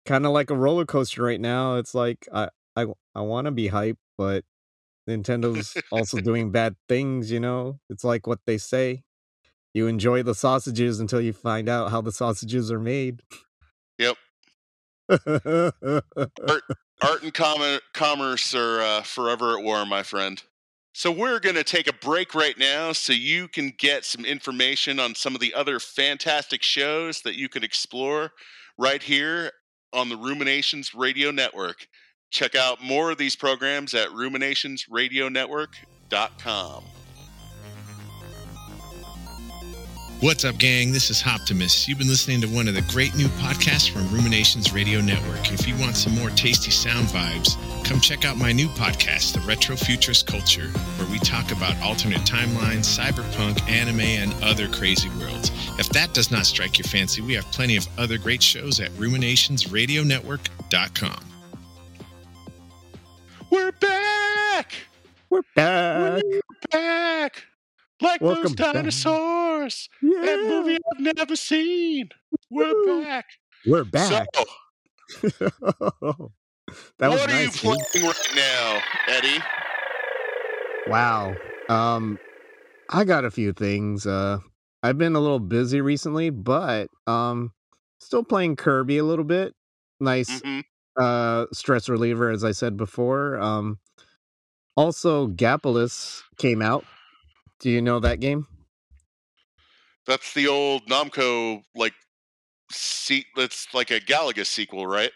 kind 0.05 0.25
of 0.25 0.31
like 0.31 0.49
a 0.49 0.55
roller 0.55 0.85
coaster 0.85 1.23
right 1.23 1.39
now. 1.39 1.75
It's 1.77 1.93
like 1.95 2.27
I 2.33 2.49
I 2.75 2.87
I 3.15 3.21
want 3.21 3.45
to 3.45 3.51
be 3.51 3.67
hype, 3.67 3.97
but 4.17 4.43
Nintendo's 5.09 5.77
also 5.91 6.19
doing 6.21 6.51
bad 6.51 6.75
things, 6.87 7.31
you 7.31 7.39
know? 7.39 7.79
It's 7.89 8.03
like 8.03 8.27
what 8.27 8.39
they 8.45 8.57
say. 8.57 9.03
You 9.73 9.87
enjoy 9.87 10.23
the 10.23 10.35
sausages 10.35 10.99
until 10.99 11.21
you 11.21 11.33
find 11.33 11.69
out 11.69 11.91
how 11.91 12.01
the 12.01 12.11
sausages 12.11 12.71
are 12.71 12.79
made. 12.79 13.21
Yep. 13.97 14.17
Art 17.03 17.23
and 17.23 17.33
com- 17.33 17.79
commerce 17.93 18.53
are 18.53 18.81
uh, 18.81 19.01
forever 19.01 19.57
at 19.57 19.63
war, 19.63 19.83
my 19.85 20.03
friend. 20.03 20.43
So 20.93 21.09
we're 21.09 21.39
going 21.39 21.55
to 21.55 21.63
take 21.63 21.87
a 21.87 21.93
break 21.93 22.35
right 22.35 22.57
now 22.57 22.91
so 22.91 23.13
you 23.13 23.47
can 23.47 23.71
get 23.77 24.03
some 24.03 24.25
information 24.25 24.99
on 24.99 25.15
some 25.15 25.33
of 25.33 25.39
the 25.41 25.53
other 25.53 25.79
fantastic 25.79 26.61
shows 26.61 27.21
that 27.21 27.35
you 27.35 27.47
can 27.47 27.63
explore 27.63 28.31
right 28.77 29.01
here 29.01 29.53
on 29.93 30.09
the 30.09 30.17
Ruminations 30.17 30.93
Radio 30.93 31.31
Network. 31.31 31.87
Check 32.29 32.55
out 32.55 32.83
more 32.83 33.11
of 33.11 33.17
these 33.17 33.37
programs 33.37 33.93
at 33.93 34.09
ruminationsradionetwork.com. 34.09 36.83
What's 40.21 40.45
up, 40.45 40.57
gang? 40.59 40.91
This 40.91 41.09
is 41.09 41.25
Optimus. 41.25 41.87
You've 41.87 41.97
been 41.97 42.07
listening 42.07 42.41
to 42.41 42.47
one 42.47 42.67
of 42.67 42.75
the 42.75 42.83
great 42.83 43.15
new 43.15 43.25
podcasts 43.39 43.89
from 43.89 44.07
Ruminations 44.13 44.71
Radio 44.71 45.01
Network. 45.01 45.51
If 45.51 45.67
you 45.67 45.75
want 45.77 45.97
some 45.97 46.13
more 46.13 46.29
tasty 46.29 46.69
sound 46.69 47.07
vibes, 47.07 47.57
come 47.83 47.99
check 47.99 48.23
out 48.23 48.37
my 48.37 48.51
new 48.51 48.67
podcast, 48.67 49.33
The 49.33 49.39
Retro 49.39 49.75
Futurist 49.75 50.27
Culture, 50.27 50.67
where 50.67 51.09
we 51.09 51.17
talk 51.17 51.51
about 51.51 51.75
alternate 51.81 52.21
timelines, 52.21 52.85
cyberpunk, 52.85 53.67
anime, 53.67 54.01
and 54.01 54.31
other 54.43 54.67
crazy 54.67 55.09
worlds. 55.17 55.49
If 55.79 55.89
that 55.89 56.13
does 56.13 56.29
not 56.29 56.45
strike 56.45 56.77
your 56.77 56.85
fancy, 56.85 57.23
we 57.23 57.33
have 57.33 57.45
plenty 57.45 57.75
of 57.75 57.87
other 57.97 58.19
great 58.19 58.43
shows 58.43 58.79
at 58.79 58.91
ruminationsradionetwork.com. 58.91 61.25
We're 63.49 63.71
back! 63.71 64.73
We're 65.31 65.41
back. 65.55 66.21
We're 66.23 66.41
back! 66.71 67.45
Like 68.01 68.21
Welcome 68.21 68.53
those 68.55 68.73
dinosaurs! 68.73 69.89
That 70.01 70.39
movie 70.49 70.77
I've 70.91 71.15
never 71.15 71.35
seen! 71.35 72.09
We're 72.49 72.73
Woo. 72.73 73.03
back! 73.03 73.25
We're 73.65 73.83
back. 73.83 74.27
So, 74.35 74.45
that 76.97 77.11
was 77.11 77.21
what 77.21 77.29
are 77.29 77.41
you 77.43 77.47
nice, 77.47 77.61
dude. 77.61 77.77
playing 77.93 78.05
right 78.07 78.35
now, 78.35 78.81
Eddie? 79.07 79.43
Wow. 80.87 81.37
Um 81.69 82.19
I 82.89 83.03
got 83.03 83.23
a 83.23 83.31
few 83.31 83.53
things. 83.53 84.07
Uh 84.07 84.39
I've 84.81 84.97
been 84.97 85.15
a 85.15 85.19
little 85.19 85.39
busy 85.39 85.79
recently, 85.79 86.31
but 86.31 86.87
um 87.05 87.51
still 87.99 88.23
playing 88.23 88.55
Kirby 88.55 88.97
a 88.97 89.03
little 89.03 89.25
bit. 89.25 89.53
Nice 89.99 90.41
hmm 90.41 90.61
uh 90.99 91.45
stress 91.53 91.87
reliever 91.87 92.31
as 92.31 92.43
I 92.43 92.51
said 92.51 92.77
before. 92.77 93.39
Um 93.39 93.77
also 94.75 95.27
Gaplus 95.27 96.23
came 96.37 96.61
out. 96.63 96.83
Do 97.61 97.69
you 97.69 97.81
know 97.81 97.99
that 97.99 98.19
game? 98.19 98.47
That's 100.07 100.33
the 100.33 100.47
old 100.47 100.87
Namco 100.87 101.61
like 101.75 101.93
se- 102.71 103.25
that's 103.35 103.67
like 103.73 103.91
a 103.91 103.99
Galaga 103.99 104.45
sequel, 104.45 104.87
right? 104.87 105.11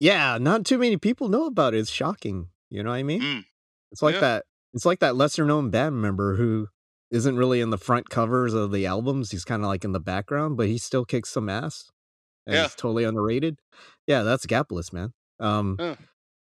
Yeah, 0.00 0.38
not 0.40 0.64
too 0.64 0.78
many 0.78 0.96
people 0.96 1.28
know 1.28 1.46
about 1.46 1.74
it. 1.74 1.78
It's 1.78 1.90
shocking. 1.90 2.48
You 2.70 2.82
know 2.82 2.90
what 2.90 2.96
I 2.96 3.02
mean? 3.02 3.20
Mm. 3.20 3.44
It's 3.90 4.02
like 4.02 4.14
Yeah. 4.14 4.20
that 4.20 4.44
it's 4.74 4.86
like 4.86 5.00
that 5.00 5.16
lesser 5.16 5.44
known 5.44 5.70
band 5.70 6.00
member 6.00 6.36
who 6.36 6.68
isn't 7.10 7.36
really 7.36 7.60
in 7.60 7.70
the 7.70 7.78
front 7.78 8.08
covers 8.08 8.54
of 8.54 8.72
the 8.72 8.86
albums. 8.86 9.30
He's 9.32 9.44
kind 9.44 9.62
of 9.62 9.68
like 9.68 9.84
in 9.84 9.92
the 9.92 10.00
background, 10.00 10.56
but 10.56 10.68
he 10.68 10.78
still 10.78 11.04
kicks 11.04 11.30
some 11.30 11.48
ass. 11.48 11.90
And 12.46 12.54
Yeah. 12.56 12.62
he's 12.62 12.74
totally 12.74 13.04
underrated. 13.04 13.58
Yeah, 14.06 14.22
that's 14.22 14.46
Gaplus, 14.46 14.92
man. 14.92 15.12
Um 15.40 15.76
Yeah. 15.80 15.96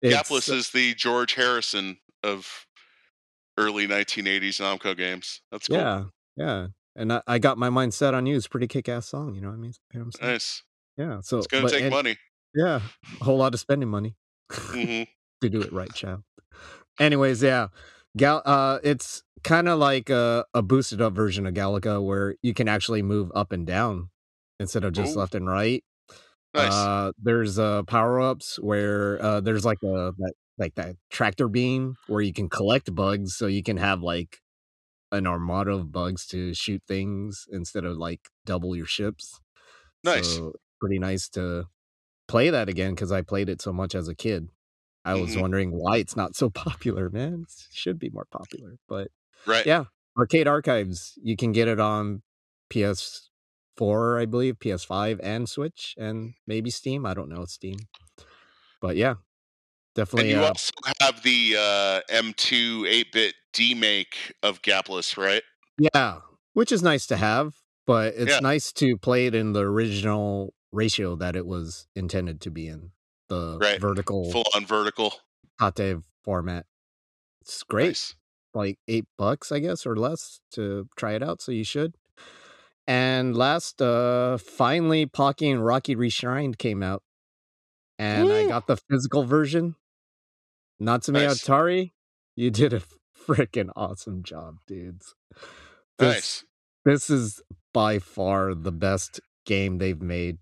Gaplus 0.04 0.52
is 0.52 0.70
the 0.70 0.94
George 0.94 1.34
Harrison 1.34 1.98
of 2.22 2.66
early 3.62 3.86
1980s 3.88 4.60
Namco 4.60 4.96
games. 4.96 5.40
That's 5.50 5.68
cool. 5.68 5.76
Yeah, 5.76 6.04
yeah. 6.36 6.66
And 6.96 7.12
I, 7.12 7.22
I 7.26 7.38
got 7.38 7.56
my 7.58 7.70
mind 7.70 7.94
set 7.94 8.12
on 8.14 8.26
you. 8.26 8.36
It's 8.36 8.46
a 8.46 8.50
pretty 8.50 8.66
kick 8.68 8.88
ass 8.88 9.08
song, 9.08 9.34
you 9.34 9.40
know 9.40 9.48
what 9.48 9.54
I 9.54 9.58
mean? 9.58 9.72
You 9.94 10.00
know 10.00 10.06
what? 10.06 10.22
Nice. 10.22 10.62
Yeah. 10.96 11.20
So 11.22 11.38
It's 11.38 11.46
gonna 11.46 11.62
but- 11.64 11.72
take 11.72 11.82
and- 11.82 11.90
money. 11.90 12.16
Yeah. 12.54 12.80
A 13.20 13.24
whole 13.24 13.38
lot 13.38 13.54
of 13.54 13.60
spending 13.60 13.88
money. 13.88 14.14
hmm 14.52 15.02
to 15.40 15.48
do 15.48 15.62
it 15.62 15.72
right, 15.72 15.92
child. 15.94 16.22
Anyways, 17.00 17.42
yeah, 17.42 17.68
Gal. 18.16 18.42
Uh, 18.44 18.78
it's 18.84 19.22
kind 19.42 19.68
of 19.68 19.78
like 19.78 20.10
a, 20.10 20.44
a 20.52 20.60
boosted 20.60 21.00
up 21.00 21.14
version 21.14 21.46
of 21.46 21.54
Galaga 21.54 22.04
where 22.04 22.36
you 22.42 22.52
can 22.52 22.68
actually 22.68 23.00
move 23.02 23.32
up 23.34 23.52
and 23.52 23.66
down 23.66 24.10
instead 24.60 24.84
of 24.84 24.92
just 24.92 25.16
Ooh. 25.16 25.20
left 25.20 25.34
and 25.34 25.48
right. 25.48 25.82
Nice. 26.54 26.72
Uh, 26.72 27.12
there's 27.18 27.58
uh 27.58 27.82
power 27.84 28.20
ups 28.20 28.58
where 28.60 29.22
uh 29.22 29.40
there's 29.40 29.64
like 29.64 29.78
a 29.82 30.12
that 30.18 30.32
like 30.58 30.74
that 30.74 30.96
tractor 31.10 31.48
beam 31.48 31.96
where 32.08 32.20
you 32.22 32.32
can 32.32 32.48
collect 32.48 32.94
bugs, 32.94 33.34
so 33.36 33.46
you 33.46 33.62
can 33.62 33.76
have 33.78 34.02
like 34.02 34.38
an 35.12 35.26
armada 35.26 35.72
of 35.72 35.92
bugs 35.92 36.26
to 36.28 36.54
shoot 36.54 36.82
things 36.88 37.46
instead 37.52 37.84
of 37.84 37.96
like 37.98 38.20
double 38.46 38.76
your 38.76 38.86
ships. 38.86 39.40
nice. 40.04 40.36
So 40.36 40.54
pretty 40.80 40.98
nice 40.98 41.28
to 41.30 41.66
play 42.28 42.50
that 42.50 42.68
again 42.68 42.94
because 42.94 43.12
I 43.12 43.22
played 43.22 43.48
it 43.48 43.62
so 43.62 43.72
much 43.72 43.94
as 43.94 44.08
a 44.08 44.14
kid. 44.14 44.48
I 45.04 45.16
was 45.16 45.36
Mhm. 45.36 45.40
wondering 45.40 45.72
why 45.72 45.98
it's 45.98 46.16
not 46.16 46.36
so 46.36 46.50
popular, 46.64 47.10
man. 47.10 47.46
It 47.48 47.66
should 47.72 47.98
be 47.98 48.10
more 48.10 48.26
popular. 48.30 48.78
But 48.88 49.10
right. 49.46 49.66
yeah, 49.66 49.84
Arcade 50.18 50.48
Archives, 50.48 51.14
you 51.22 51.36
can 51.36 51.52
get 51.52 51.68
it 51.68 51.80
on 51.80 52.22
PS4, 53.78 54.20
I 54.20 54.26
believe, 54.26 54.58
PS5 54.58 55.20
and 55.22 55.48
Switch, 55.48 55.94
and 55.98 56.34
maybe 56.46 56.70
Steam. 56.70 57.06
I 57.06 57.14
don't 57.14 57.28
know, 57.28 57.44
Steam. 57.44 57.76
But 58.80 58.96
yeah, 58.96 59.14
definitely. 59.94 60.32
And 60.32 60.40
you 60.40 60.44
uh, 60.44 60.48
also 60.48 60.70
have 61.00 61.22
the 61.22 61.56
uh, 61.58 62.00
M2 62.12 62.82
8-bit 63.12 63.34
demake 63.52 64.32
of 64.42 64.62
Gaplus, 64.62 65.16
right? 65.16 65.42
yeah, 65.78 66.20
which 66.52 66.70
is 66.72 66.82
nice 66.82 67.06
to 67.06 67.16
have, 67.16 67.54
but 67.86 68.14
it's 68.14 68.32
Yeah. 68.32 68.40
nice 68.40 68.72
to 68.74 68.98
play 68.98 69.26
it 69.26 69.34
in 69.34 69.52
the 69.52 69.60
original 69.60 70.54
ratio 70.70 71.16
that 71.16 71.34
it 71.36 71.46
was 71.46 71.86
intended 71.94 72.40
to 72.42 72.50
be 72.50 72.66
in 72.68 72.92
the 73.28 73.58
Right. 73.60 73.80
vertical 73.80 74.30
Full 74.32 74.44
on 74.54 74.66
vertical. 74.66 75.14
Tate 75.74 75.98
format. 76.24 76.66
It's 77.40 77.62
great. 77.62 77.88
Nice. 77.88 78.14
like 78.54 78.78
eight 78.86 79.06
bucks, 79.16 79.50
I 79.50 79.60
guess, 79.60 79.86
or 79.86 79.96
less 79.96 80.40
to 80.50 80.86
try 80.94 81.14
it 81.14 81.22
out. 81.22 81.40
So 81.40 81.52
you 81.52 81.64
should. 81.64 81.96
And 82.86 83.36
last, 83.36 83.80
uh, 83.80 84.38
finally, 84.38 85.06
Pocky 85.06 85.48
and 85.50 85.64
Rocky 85.64 85.94
Reshrined 85.94 86.58
came 86.58 86.82
out, 86.82 87.02
and 87.98 88.30
I 88.32 88.46
got 88.48 88.66
the 88.66 88.76
physical 88.76 89.24
version. 89.24 89.76
Not 90.80 90.94
Natsume 91.08 91.14
Nice. 91.14 91.42
Atari, 91.44 91.92
you 92.34 92.50
did 92.50 92.72
a 92.72 92.82
freaking 93.26 93.70
awesome 93.76 94.24
job, 94.24 94.56
dudes. 94.66 95.14
This, 95.98 96.14
Nice. 96.14 96.44
This 96.84 97.10
is 97.10 97.40
by 97.72 98.00
far 98.00 98.54
the 98.54 98.72
best 98.72 99.20
game 99.46 99.78
they've 99.78 100.02
made, 100.02 100.38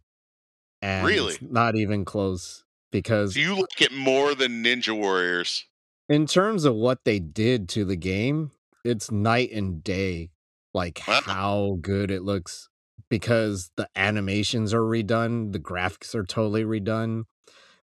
and 0.80 1.07
Really? 1.07 1.36
not 1.43 1.76
even 1.76 2.05
close. 2.05 2.64
Because 2.93 3.34
Do 3.34 3.41
you 3.41 3.55
like 3.55 3.80
it 3.80 3.93
more 3.93 4.34
than 4.34 4.64
Ninja 4.64 4.97
Warriors? 4.97 5.66
in 6.09 6.26
terms 6.26 6.64
of 6.64 6.74
what 6.74 7.05
they 7.05 7.20
did 7.20 7.68
to 7.68 7.84
the 7.84 7.95
game, 7.95 8.51
it's 8.84 9.12
night 9.12 9.53
and 9.53 9.84
day. 9.84 10.30
Like 10.74 10.98
Wow. 11.06 11.20
how 11.24 11.78
good 11.80 12.10
it 12.10 12.22
looks 12.22 12.68
because 13.08 13.70
the 13.76 13.88
animations 13.96 14.72
are 14.72 14.80
redone, 14.82 15.52
the 15.52 15.58
graphics 15.60 16.14
are 16.14 16.24
totally 16.24 16.64
redone, 16.64 17.24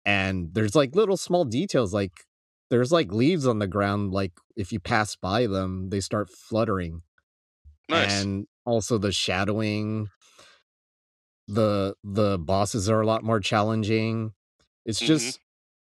and 0.04 0.54
there's 0.54 0.74
like 0.74 0.94
little 0.96 1.16
small 1.16 1.44
details 1.44 1.94
like 1.94 2.12
there's 2.70 2.92
like 2.92 3.12
leaves 3.12 3.46
on 3.46 3.58
the 3.58 3.66
ground 3.66 4.12
like 4.12 4.32
if 4.56 4.72
you 4.72 4.80
pass 4.80 5.16
by 5.16 5.46
them, 5.46 5.90
they 5.90 6.00
start 6.00 6.30
fluttering. 6.30 7.02
Nice. 7.88 8.22
And 8.22 8.46
also 8.64 8.98
the 8.98 9.12
shadowing 9.12 10.08
the 11.48 11.94
the 12.04 12.38
bosses 12.38 12.88
are 12.88 13.00
a 13.00 13.06
lot 13.06 13.24
more 13.24 13.40
challenging. 13.40 14.32
It's 14.84 15.00
Mhm. 15.00 15.06
just 15.06 15.40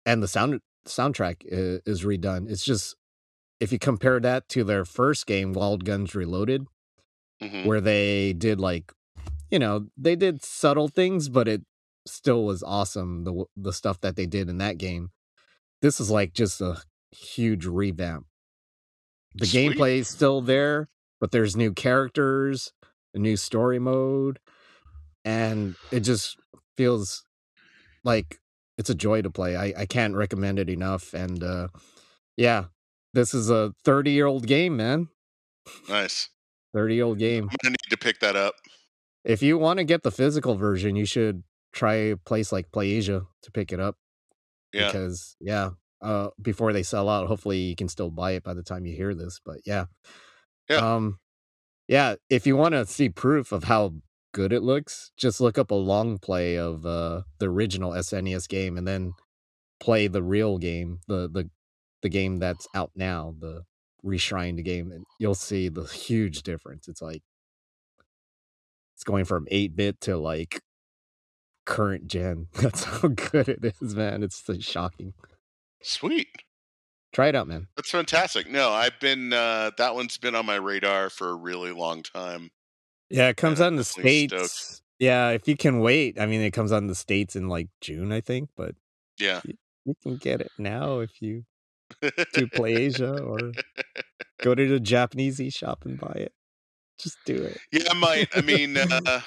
and 0.06 0.24
the 0.24 0.28
sound 0.28 0.62
soundtrack 0.88 1.38
is, 1.46 1.82
is 1.86 2.04
redone. 2.04 2.50
It's 2.50 2.66
just 2.66 2.96
if 3.64 3.72
you 3.72 3.80
compare 3.80 4.20
that 4.20 4.50
to 4.50 4.64
their 4.66 4.84
first 4.84 5.26
game, 5.26 5.54
Wild 5.54 5.86
Guns 5.86 6.14
Reloaded, 6.14 6.68
Mhm. 7.42 7.66
where 7.66 7.80
they 7.82 8.34
did 8.34 8.60
like, 8.60 8.92
you 9.50 9.58
know, 9.58 9.88
they 9.98 10.16
did 10.16 10.44
subtle 10.44 10.90
things, 10.90 11.30
but 11.30 11.48
it 11.48 11.62
still 12.06 12.44
was 12.44 12.62
awesome. 12.62 13.24
The 13.24 13.46
the 13.56 13.72
stuff 13.72 14.02
that 14.02 14.16
they 14.18 14.26
did 14.26 14.50
in 14.50 14.58
that 14.58 14.78
game. 14.78 15.12
This 15.82 16.00
is 16.02 16.10
like 16.12 16.34
just 16.34 16.60
a 16.62 16.84
huge 17.12 17.66
revamp. 17.66 18.26
The 19.36 19.46
Sweet. 19.46 19.78
gameplay 19.78 19.98
is 20.00 20.08
still 20.10 20.42
there, 20.42 20.90
but 21.20 21.32
there's 21.32 21.56
new 21.56 21.72
characters, 21.74 22.74
a 23.14 23.20
new 23.20 23.38
story 23.38 23.80
mode, 23.80 24.40
and 25.26 25.76
it 25.92 26.02
just 26.02 26.38
feels 26.76 27.24
like 28.04 28.40
it's 28.78 28.90
a 28.90 28.96
joy 28.96 29.22
to 29.22 29.30
play. 29.30 29.56
I, 29.56 29.74
I 29.82 29.86
can't 29.86 30.16
recommend 30.16 30.60
it 30.60 30.70
enough. 30.70 31.14
And 31.14 31.42
uh 31.44 31.70
yeah, 32.36 32.66
this 33.14 33.34
is 33.34 33.50
a 33.50 33.74
30 33.84 34.12
year 34.12 34.26
old 34.26 34.48
game, 34.48 34.78
man. 34.78 35.08
Nice. 35.88 36.30
30 36.74 36.96
year 36.96 37.06
old 37.06 37.20
game. 37.20 37.44
I'm 37.44 37.58
gonna 37.64 37.72
need 37.72 37.90
to 37.90 37.98
pick 37.98 38.20
that 38.20 38.36
up. 38.36 38.56
If 39.24 39.42
you 39.42 39.58
want 39.58 39.78
to 39.78 39.84
get 39.84 40.04
the 40.04 40.12
physical 40.12 40.56
version, 40.56 40.96
you 40.96 41.06
should 41.06 41.44
try 41.72 41.94
a 41.96 42.18
place 42.18 42.52
like 42.52 42.72
PlayAsia 42.72 43.26
to 43.44 43.52
pick 43.52 43.72
it 43.72 43.80
up. 43.80 43.96
Yeah. 44.74 44.88
Because 44.88 45.36
yeah, 45.40 45.72
uh 46.02 46.30
before 46.42 46.74
they 46.74 46.84
sell 46.84 47.08
out, 47.10 47.28
hopefully 47.28 47.60
you 47.60 47.76
can 47.76 47.88
still 47.88 48.10
buy 48.10 48.32
it 48.32 48.44
by 48.44 48.54
the 48.54 48.64
time 48.64 48.86
you 48.86 48.96
hear 48.96 49.14
this. 49.14 49.40
But 49.46 49.58
yeah. 49.66 49.86
Yeah. 50.70 50.78
Um 50.78 51.20
yeah, 51.88 52.16
if 52.30 52.48
you 52.48 52.56
want 52.56 52.74
to 52.74 52.86
see 52.86 53.10
proof 53.10 53.52
of 53.52 53.66
how 53.66 53.94
good 54.34 54.54
it 54.54 54.64
looks, 54.64 55.12
just 55.18 55.42
look 55.42 55.58
up 55.58 55.70
a 55.70 55.76
long 55.76 56.18
play 56.18 56.58
of 56.58 56.86
uh 56.86 57.22
the 57.40 57.50
original 57.50 57.92
SNES 57.92 58.48
game 58.50 58.78
and 58.78 58.88
then 58.88 59.14
play 59.80 60.08
the 60.08 60.24
real 60.24 60.58
game, 60.58 61.00
the 61.08 61.30
the 61.32 61.50
the 62.04 62.10
game 62.10 62.38
that's 62.38 62.68
out 62.76 62.92
now, 62.96 63.34
the 63.40 63.64
reshrined 64.06 64.64
game, 64.64 64.92
and 64.92 65.06
you'll 65.20 65.34
see 65.34 65.70
the 65.70 65.86
huge 65.86 66.44
difference. 66.44 66.88
It's 66.88 67.02
like 67.02 67.24
it's 68.96 69.04
going 69.04 69.26
from 69.26 69.48
8 69.50 69.76
bit 69.76 70.00
to 70.02 70.18
like 70.18 70.62
current 71.66 72.08
gen. 72.08 72.48
That's 72.54 72.84
how 72.84 73.08
good 73.08 73.50
it 73.50 73.74
is, 73.82 73.96
man. 73.96 74.22
It's 74.22 74.44
so 74.44 74.60
shocking. 74.60 75.14
Sweet. 75.82 76.28
Try 77.14 77.28
it 77.30 77.36
out, 77.36 77.48
man. 77.48 77.68
That's 77.76 77.90
fantastic. 77.90 78.50
No, 78.50 78.70
I've 78.72 79.00
been 79.00 79.34
uh 79.34 79.72
that 79.78 79.96
one's 79.96 80.18
been 80.18 80.36
on 80.36 80.46
my 80.46 80.56
radar 80.56 81.10
for 81.10 81.30
a 81.30 81.36
really 81.36 81.72
long 81.72 82.04
time. 82.04 82.52
Yeah, 83.10 83.30
it 83.30 83.38
comes 83.38 83.62
out 83.62 83.68
in 83.68 83.76
the 83.78 83.84
States. 83.84 84.34
stoked. 84.34 84.82
Yeah, 85.00 85.30
if 85.30 85.48
you 85.48 85.56
can 85.58 85.80
wait. 85.80 86.20
I 86.20 86.26
mean, 86.26 86.42
it 86.42 86.52
comes 86.52 86.72
out 86.72 86.78
in 86.82 86.88
the 86.88 86.96
States 86.96 87.36
in 87.36 87.48
like 87.50 87.70
June, 87.82 88.12
I 88.12 88.22
think, 88.22 88.50
but 88.56 88.76
Yeah. 89.20 89.42
you 89.86 89.96
can 90.02 90.18
get 90.18 90.42
it 90.42 90.52
now 90.58 91.00
if 91.00 91.22
you 91.22 91.46
do 92.34 92.48
Play 92.48 92.74
Asia 92.76 93.20
or 93.22 93.52
go 94.42 94.56
to 94.56 94.68
the 94.68 94.80
Japanese 94.94 95.42
shop 95.54 95.86
and 95.86 96.00
buy 96.00 96.14
it. 96.16 96.34
Just 97.00 97.18
do 97.26 97.36
it. 97.36 97.58
Yeah, 97.72 97.84
I 97.90 97.94
might. 97.96 98.28
I 98.36 98.42
mean, 98.46 98.78
uh, 98.78 99.22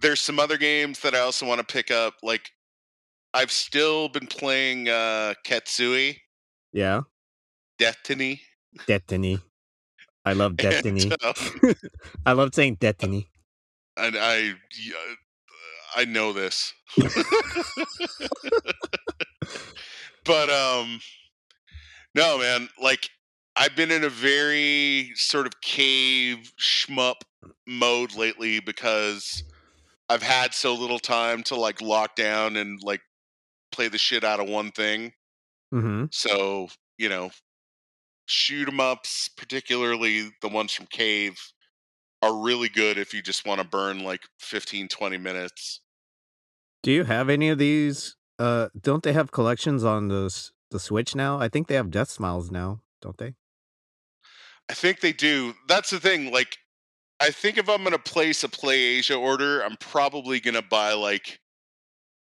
there's 0.00 0.20
some 0.20 0.38
other 0.38 0.56
games 0.58 1.00
that 1.00 1.14
I 1.14 1.20
also 1.20 1.46
want 1.46 1.58
to 1.66 1.72
pick 1.72 1.90
up. 1.90 2.14
Like, 2.22 2.50
I've 3.34 3.50
still 3.50 4.08
been 4.08 4.26
playing 4.26 4.88
uh, 4.88 5.34
Ketsui, 5.46 6.16
Yeah, 6.72 7.02
Destiny. 7.78 8.40
Destiny. 8.86 9.40
I 10.24 10.32
love 10.34 10.56
Destiny. 10.56 11.02
And, 11.04 11.16
uh, 11.22 11.74
I 12.26 12.32
love 12.32 12.54
saying 12.54 12.76
Destiny. 12.80 13.28
and 13.96 14.16
I, 14.18 14.52
I 15.96 16.04
know 16.04 16.32
this. 16.32 16.72
but 20.24 20.50
um, 20.50 21.00
no, 22.14 22.38
man. 22.38 22.68
Like, 22.80 23.08
I've 23.56 23.76
been 23.76 23.90
in 23.90 24.04
a 24.04 24.08
very 24.08 25.12
sort 25.14 25.46
of 25.46 25.60
cave 25.60 26.52
shmup 26.60 27.16
mode 27.66 28.14
lately 28.14 28.60
because 28.60 29.42
I've 30.08 30.22
had 30.22 30.54
so 30.54 30.74
little 30.74 30.98
time 31.00 31.42
to 31.44 31.56
like 31.56 31.80
lock 31.80 32.16
down 32.16 32.56
and 32.56 32.80
like 32.82 33.02
play 33.72 33.88
the 33.88 33.98
shit 33.98 34.24
out 34.24 34.40
of 34.40 34.48
one 34.48 34.72
thing. 34.72 35.12
Mm-hmm. 35.74 36.06
So, 36.12 36.68
you 36.98 37.08
know, 37.08 37.30
shoot 38.26 38.68
'em 38.68 38.80
ups, 38.80 39.28
particularly 39.28 40.30
the 40.42 40.48
ones 40.48 40.72
from 40.74 40.86
Cave, 40.86 41.38
are 42.22 42.36
really 42.36 42.68
good 42.70 42.98
if 42.98 43.14
you 43.14 43.22
just 43.22 43.46
want 43.46 43.60
to 43.60 43.66
burn 43.68 44.04
like 44.04 44.22
15, 44.40 44.88
20 44.88 45.18
minutes. 45.18 45.80
Do 46.82 46.90
you 46.92 47.04
have 47.04 47.28
any 47.28 47.48
of 47.48 47.58
these? 47.58 48.16
Uh, 48.38 48.68
don't 48.78 49.02
they 49.02 49.12
have 49.12 49.32
collections 49.32 49.84
on 49.84 50.08
the 50.08 50.26
s- 50.26 50.52
the 50.70 50.80
Switch 50.80 51.14
now? 51.14 51.38
I 51.40 51.48
think 51.48 51.66
they 51.68 51.74
have 51.74 51.88
Deathsmiles 51.90 52.50
now, 52.50 52.82
don't 53.02 53.16
they? 53.18 53.34
I 54.68 54.74
think 54.74 55.00
they 55.00 55.12
do. 55.12 55.54
That's 55.68 55.90
the 55.90 55.98
thing. 56.00 56.32
Like, 56.32 56.58
I 57.18 57.30
think 57.30 57.58
if 57.58 57.68
I'm 57.68 57.78
going 57.80 57.92
to 57.92 57.98
place 57.98 58.44
a 58.44 58.48
Play 58.48 58.78
Asia 58.80 59.14
order, 59.16 59.62
I'm 59.62 59.76
probably 59.76 60.40
going 60.40 60.54
to 60.54 60.62
buy 60.62 60.92
like 60.92 61.40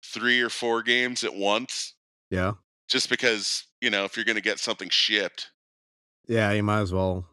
three 0.06 0.42
or 0.42 0.50
four 0.50 0.84
games 0.84 1.24
at 1.24 1.34
once, 1.34 1.96
Yeah. 2.30 2.54
just 2.90 3.10
because, 3.10 3.64
you 3.82 3.90
know, 3.90 4.04
if 4.04 4.16
you're 4.18 4.26
going 4.26 4.36
to 4.36 4.42
get 4.42 4.60
something 4.60 4.90
shipped, 4.90 5.50
Yeah, 6.28 6.52
you 6.52 6.64
might 6.64 6.82
as 6.82 6.92
well 6.94 7.26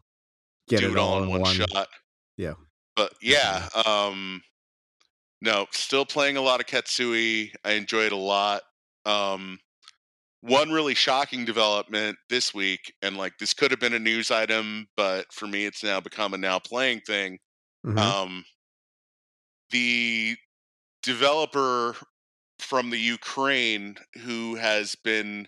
get 0.69 0.79
do 0.79 0.91
it 0.91 0.97
all 0.97 1.21
in 1.23 1.29
one. 1.29 1.53
shot. 1.53 1.87
Yeah. 2.37 2.53
But 2.95 3.13
yeah, 3.21 3.67
um 3.85 4.41
no, 5.41 5.65
still 5.71 6.05
playing 6.05 6.37
a 6.37 6.41
lot 6.41 6.59
of 6.59 6.67
Ketsui. 6.67 7.51
I 7.65 7.71
enjoy 7.71 8.03
it 8.05 8.11
a 8.11 8.17
lot. 8.17 8.61
Um 9.05 9.59
one 10.41 10.71
really 10.71 10.95
shocking 10.95 11.45
development 11.45 12.17
this 12.29 12.53
week, 12.53 12.93
and 13.01 13.17
like 13.17 13.37
this 13.39 13.53
could 13.53 13.71
have 13.71 13.79
been 13.79 13.93
a 13.93 13.99
news 13.99 14.31
item, 14.31 14.87
but 14.97 15.31
for 15.33 15.47
me 15.47 15.65
it's 15.65 15.83
now 15.83 15.99
become 15.99 16.33
a 16.33 16.37
now 16.37 16.59
playing 16.59 17.01
thing. 17.01 17.39
Mhm. 17.85 17.97
Um 17.99 18.45
the 19.71 20.35
developer 21.03 21.95
from 22.59 22.89
the 22.89 22.99
Ukraine 22.99 23.97
who 24.23 24.55
has 24.55 24.95
been 24.95 25.47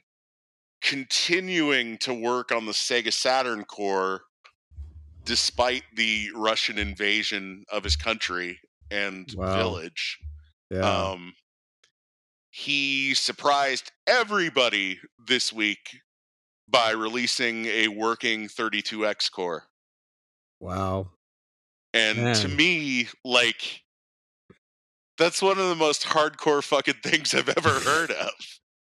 continuing 0.81 1.97
to 1.99 2.13
work 2.13 2.51
on 2.51 2.65
the 2.65 2.71
Sega 2.71 3.13
Saturn 3.13 3.63
core 3.65 4.23
despite 5.25 5.83
the 5.95 6.29
Russian 6.35 6.77
invasion 6.77 7.63
of 7.71 7.83
his 7.83 7.95
country 7.95 8.59
and 8.91 9.33
Wow. 9.35 9.53
village. 9.55 10.17
yeah. 10.69 11.11
Um, 11.11 11.33
he 12.53 13.15
surprised 13.15 13.91
everybody 14.05 14.99
this 15.27 15.51
week 15.51 16.01
by 16.69 16.91
releasing 16.91 17.65
a 17.65 17.87
working 17.87 18.47
32X 18.47 19.31
core. 19.31 19.63
wow. 20.59 21.07
And 21.95 22.35
to 22.37 22.47
me, 22.47 23.07
like, 23.25 23.81
that's 25.17 25.41
one 25.41 25.57
of 25.57 25.67
the 25.67 25.75
most 25.75 26.03
hardcore 26.03 26.63
fucking 26.63 26.93
things 27.03 27.33
I've 27.33 27.49
ever 27.49 27.69
heard 27.69 28.11
of. 28.11 28.31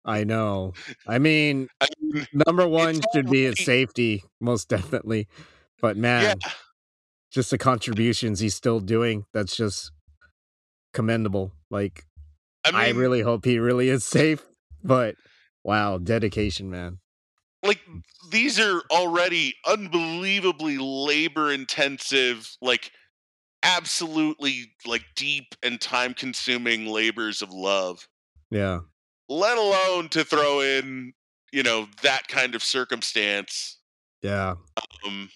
I 0.04 0.24
know. 0.24 0.74
I 1.06 1.18
mean, 1.18 1.68
I 1.80 1.86
mean, 2.00 2.26
number 2.46 2.68
one 2.68 3.00
should 3.14 3.30
be 3.30 3.44
his 3.44 3.64
safety, 3.64 4.24
most 4.42 4.68
definitely. 4.68 5.26
But 5.80 5.96
man, 5.96 6.36
yeah, 6.42 6.50
just 7.32 7.50
the 7.50 7.56
contributions 7.56 8.40
he's 8.40 8.54
still 8.54 8.80
doing, 8.80 9.24
that's 9.32 9.56
just 9.56 9.90
commendable. 10.92 11.52
Like, 11.70 12.04
I 12.64 12.70
mean, 12.70 12.80
I 12.80 12.90
really 12.90 13.20
hope 13.20 13.44
he 13.44 13.58
really 13.58 13.88
is 13.88 14.04
safe. 14.04 14.42
But 14.82 15.16
wow, 15.62 15.98
dedication, 15.98 16.70
man. 16.70 16.98
like 17.64 17.80
these 18.30 18.60
are 18.60 18.82
already 18.90 19.54
unbelievably 19.66 20.78
labor 20.78 21.50
intensive, 21.52 22.56
like 22.60 22.90
absolutely 23.62 24.72
like 24.86 25.04
deep 25.16 25.54
and 25.62 25.80
time 25.80 26.14
consuming 26.14 26.86
labors 26.86 27.40
of 27.42 27.50
love. 27.52 28.06
Yeah. 28.50 28.80
Let 29.28 29.56
alone 29.56 30.10
to 30.10 30.24
throw 30.24 30.60
in, 30.60 31.14
you 31.50 31.62
know, 31.62 31.88
that 32.02 32.28
kind 32.28 32.54
of 32.54 32.62
circumstance. 32.62 33.78
Yeah. 34.22 34.56
Um, 35.06 35.30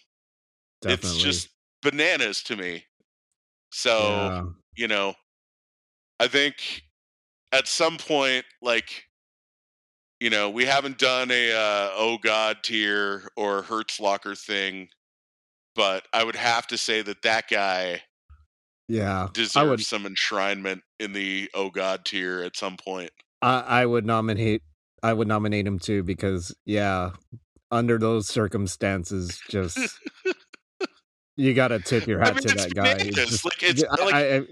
Definitely. 0.82 1.08
it's 1.10 1.16
just 1.16 1.48
bananas 1.82 2.42
to 2.44 2.56
me. 2.56 2.84
So 3.70 3.98
yeah. 3.98 4.44
you 4.76 4.88
know, 4.88 5.14
I 6.20 6.28
think 6.28 6.82
at 7.52 7.66
some 7.66 7.96
point, 7.96 8.44
like, 8.62 9.04
you 10.20 10.30
know, 10.30 10.50
we 10.50 10.64
haven't 10.64 10.98
done 10.98 11.30
a 11.30 11.52
uh, 11.52 11.90
oh 11.94 12.18
god 12.22 12.58
tier 12.62 13.22
or 13.36 13.62
Hertz 13.62 14.00
Locker 14.00 14.34
thing, 14.34 14.88
but 15.74 16.06
I 16.12 16.24
would 16.24 16.36
have 16.36 16.66
to 16.68 16.78
say 16.78 17.02
that 17.02 17.22
that 17.22 17.48
guy 17.48 18.02
Yeah. 18.88 19.28
deserves 19.32 19.56
I 19.56 19.62
would 19.64 19.80
some 19.80 20.04
enshrinement 20.04 20.80
in 20.98 21.12
the 21.12 21.48
oh 21.54 21.70
god 21.70 22.04
tier 22.04 22.40
at 22.42 22.56
some 22.56 22.76
point. 22.76 23.10
I, 23.42 23.60
I 23.60 23.86
would 23.86 24.04
nominate 24.04 24.62
I 25.02 25.12
would 25.12 25.28
nominate 25.28 25.66
him 25.66 25.78
too 25.78 26.02
because 26.02 26.52
yeah, 26.66 27.10
under 27.70 27.98
those 27.98 28.26
circumstances, 28.26 29.40
just 29.48 29.78
you 31.36 31.54
gotta 31.54 31.78
tip 31.78 32.08
your 32.08 32.20
I 32.20 32.26
hat 32.26 32.34
mean, 32.34 32.42
to 32.48 32.54
that 32.56 32.74
guy. 32.74 32.96
It's 32.98 33.44
Like 33.44 33.62
it's 33.62 33.84
I- 33.84 34.04
like 34.04 34.14
I- 34.14 34.36
I- 34.38 34.46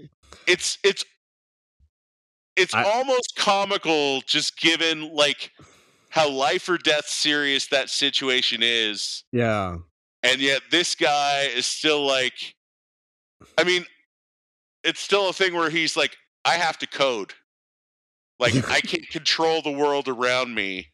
it's 0.47 0.77
it's 0.83 1.03
it's 2.57 2.73
I- 2.73 2.83
almost 2.83 3.35
comical 3.37 4.21
just 4.21 4.59
given 4.59 5.13
like 5.13 5.51
how 6.09 6.29
life 6.29 6.67
or 6.67 6.77
death 6.77 7.05
serious 7.07 7.67
that 7.67 7.89
situation 7.89 8.59
is. 8.63 9.23
Yeah. 9.31 9.77
and 10.23 10.41
yet 10.41 10.61
this 10.71 10.95
guy 10.95 11.43
is 11.55 11.65
still 11.65 12.05
like 12.05 12.55
i 13.57 13.63
mean 13.63 13.85
it's 14.83 14.99
still 14.99 15.29
a 15.29 15.33
thing 15.33 15.53
where 15.53 15.69
he's 15.69 15.95
like 15.95 16.17
i 16.43 16.53
have 16.55 16.77
to 16.79 16.87
code. 16.87 17.33
Like 18.39 18.55
i 18.69 18.81
can't 18.81 19.07
control 19.09 19.61
the 19.61 19.71
world 19.71 20.07
around 20.07 20.55
me. 20.55 20.87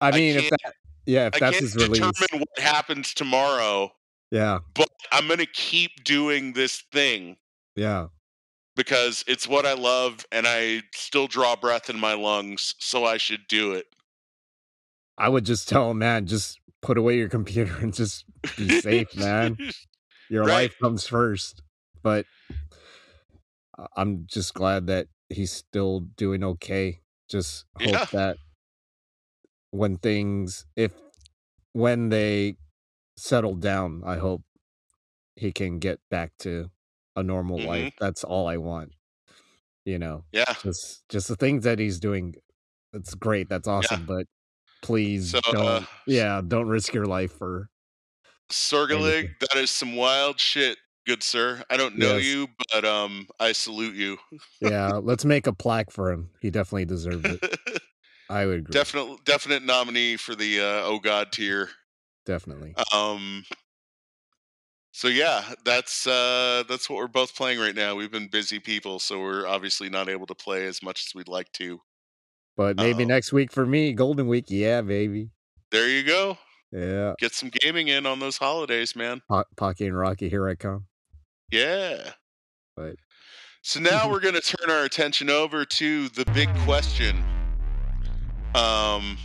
I 0.00 0.10
mean, 0.12 0.36
if 0.36 0.50
that, 0.50 0.72
yeah, 1.06 1.26
if 1.28 1.34
i 1.36 1.38
that's 1.38 1.58
his 1.58 1.74
release, 1.74 1.98
determine 1.98 2.44
what 2.46 2.58
happens 2.58 3.14
tomorrow 3.14 3.90
yeah, 4.30 4.58
but 4.74 4.88
i'm 5.12 5.28
gonna 5.28 5.46
keep 5.46 6.04
doing 6.04 6.52
this 6.52 6.82
thing. 6.92 7.36
Yeah, 7.76 8.08
because 8.76 9.24
it's 9.28 9.48
what 9.48 9.66
i 9.66 9.74
love 9.74 10.26
and 10.32 10.46
i 10.46 10.82
still 10.94 11.26
draw 11.28 11.56
breath 11.56 11.90
in 11.90 11.98
my 11.98 12.14
lungs 12.14 12.74
so 12.78 13.04
i 13.04 13.16
should 13.16 13.46
do 13.48 13.72
it 13.72 13.86
I 15.18 15.28
would 15.28 15.44
just 15.44 15.68
tell 15.68 15.90
him, 15.90 15.98
man, 15.98 16.26
just 16.26 16.60
put 16.82 16.98
away 16.98 17.16
your 17.16 17.28
computer 17.28 17.76
and 17.80 17.94
just 17.94 18.24
be 18.56 18.70
safe, 18.70 19.14
man. 19.14 19.60
Your 20.28 20.46
Right. 20.46 20.48
life 20.48 20.74
comes 20.82 21.06
first. 21.06 21.62
But 22.02 22.26
I'm 23.96 24.26
just 24.26 24.54
glad 24.54 24.86
that 24.86 25.08
he's 25.28 25.52
still 25.52 26.00
doing 26.00 26.42
okay. 26.44 27.02
Just 27.28 27.66
hope 27.76 28.02
Yeah. 28.02 28.06
that 28.12 28.38
when 29.70 29.96
things, 29.98 30.66
if 30.76 30.92
when 31.72 32.08
they 32.10 32.58
settle 33.16 33.56
down, 33.56 34.02
I 34.04 34.16
hope 34.18 34.44
he 35.36 35.52
can 35.52 35.78
get 35.78 36.00
back 36.10 36.32
to 36.40 36.70
a 37.16 37.22
normal 37.22 37.58
Mhm. 37.58 37.66
life. 37.66 37.92
That's 38.00 38.24
all 38.24 38.46
I 38.48 38.56
want. 38.58 38.92
You 39.84 39.98
know, 39.98 40.24
yeah 40.32 40.54
just 40.62 41.08
just 41.08 41.28
the 41.28 41.36
things 41.36 41.64
that 41.64 41.78
he's 41.78 42.00
doing. 42.00 42.34
It's 42.92 43.14
great. 43.14 43.48
That's 43.48 43.68
awesome. 43.68 44.06
But 44.06 44.26
please 44.82 45.32
So, 45.32 45.40
don't. 45.50 45.82
uh, 45.82 45.86
yeah, 46.06 46.42
don't 46.46 46.68
risk 46.68 46.94
your 46.94 47.06
life 47.06 47.32
for. 47.32 47.70
Sorgalig, 48.50 49.38
that 49.40 49.56
is 49.56 49.70
some 49.70 49.96
wild 49.96 50.38
shit, 50.38 50.78
good 51.06 51.22
sir. 51.22 51.64
I 51.68 51.76
don't 51.76 51.96
know 51.96 52.16
Yes. 52.16 52.24
you, 52.24 52.48
but 52.72 52.84
um, 52.84 53.26
I 53.40 53.52
salute 53.52 53.94
you. 53.96 54.18
Yeah, 54.60 54.94
let's 55.02 55.24
make 55.24 55.46
a 55.46 55.52
plaque 55.52 55.90
for 55.90 56.10
him. 56.10 56.30
He 56.40 56.50
definitely 56.50 56.84
deserves 56.86 57.28
it. 57.28 57.42
I 58.28 58.46
would 58.46 58.58
agree. 58.58 58.74
definite, 58.74 59.24
definite 59.24 59.62
nominee 59.62 60.16
for 60.16 60.34
the 60.34 60.60
uh, 60.60 60.82
oh 60.84 60.98
god 60.98 61.32
tier. 61.32 61.70
Definitely. 62.24 62.74
Um, 62.92 63.44
so 64.96 65.08
yeah, 65.08 65.44
that's 65.62 66.06
uh, 66.06 66.64
that's 66.66 66.88
what 66.88 66.96
we're 66.96 67.06
both 67.06 67.36
playing 67.36 67.60
right 67.60 67.74
now. 67.74 67.94
We've 67.94 68.10
been 68.10 68.28
busy 68.28 68.58
people, 68.58 68.98
so 68.98 69.20
we're 69.20 69.46
obviously 69.46 69.90
not 69.90 70.08
able 70.08 70.26
to 70.26 70.34
play 70.34 70.64
as 70.64 70.82
much 70.82 71.04
as 71.06 71.14
we'd 71.14 71.28
like 71.28 71.52
to. 71.52 71.80
But 72.56 72.78
maybe 72.78 73.02
uh-oh. 73.02 73.08
next 73.08 73.30
week 73.30 73.52
for 73.52 73.66
me, 73.66 73.92
Golden 73.92 74.26
Week. 74.26 74.46
Yeah, 74.48 74.80
baby. 74.80 75.28
There 75.70 75.86
you 75.86 76.02
go. 76.02 76.38
Yeah. 76.72 77.12
Get 77.18 77.34
some 77.34 77.50
gaming 77.50 77.88
in 77.88 78.06
on 78.06 78.20
those 78.20 78.38
holidays, 78.38 78.96
man. 78.96 79.20
Po- 79.28 79.44
Pocky 79.58 79.86
and 79.86 79.98
Rocky, 79.98 80.30
here 80.30 80.48
I 80.48 80.54
come. 80.54 80.86
Yeah. 81.52 82.12
But 82.74 82.96
So 83.60 83.80
now 83.80 84.10
we're 84.10 84.20
going 84.20 84.34
to 84.34 84.40
turn 84.40 84.70
our 84.70 84.84
attention 84.84 85.28
over 85.28 85.66
to 85.66 86.08
the 86.08 86.24
big 86.32 86.48
question. 86.60 87.22
Um, 88.54 89.18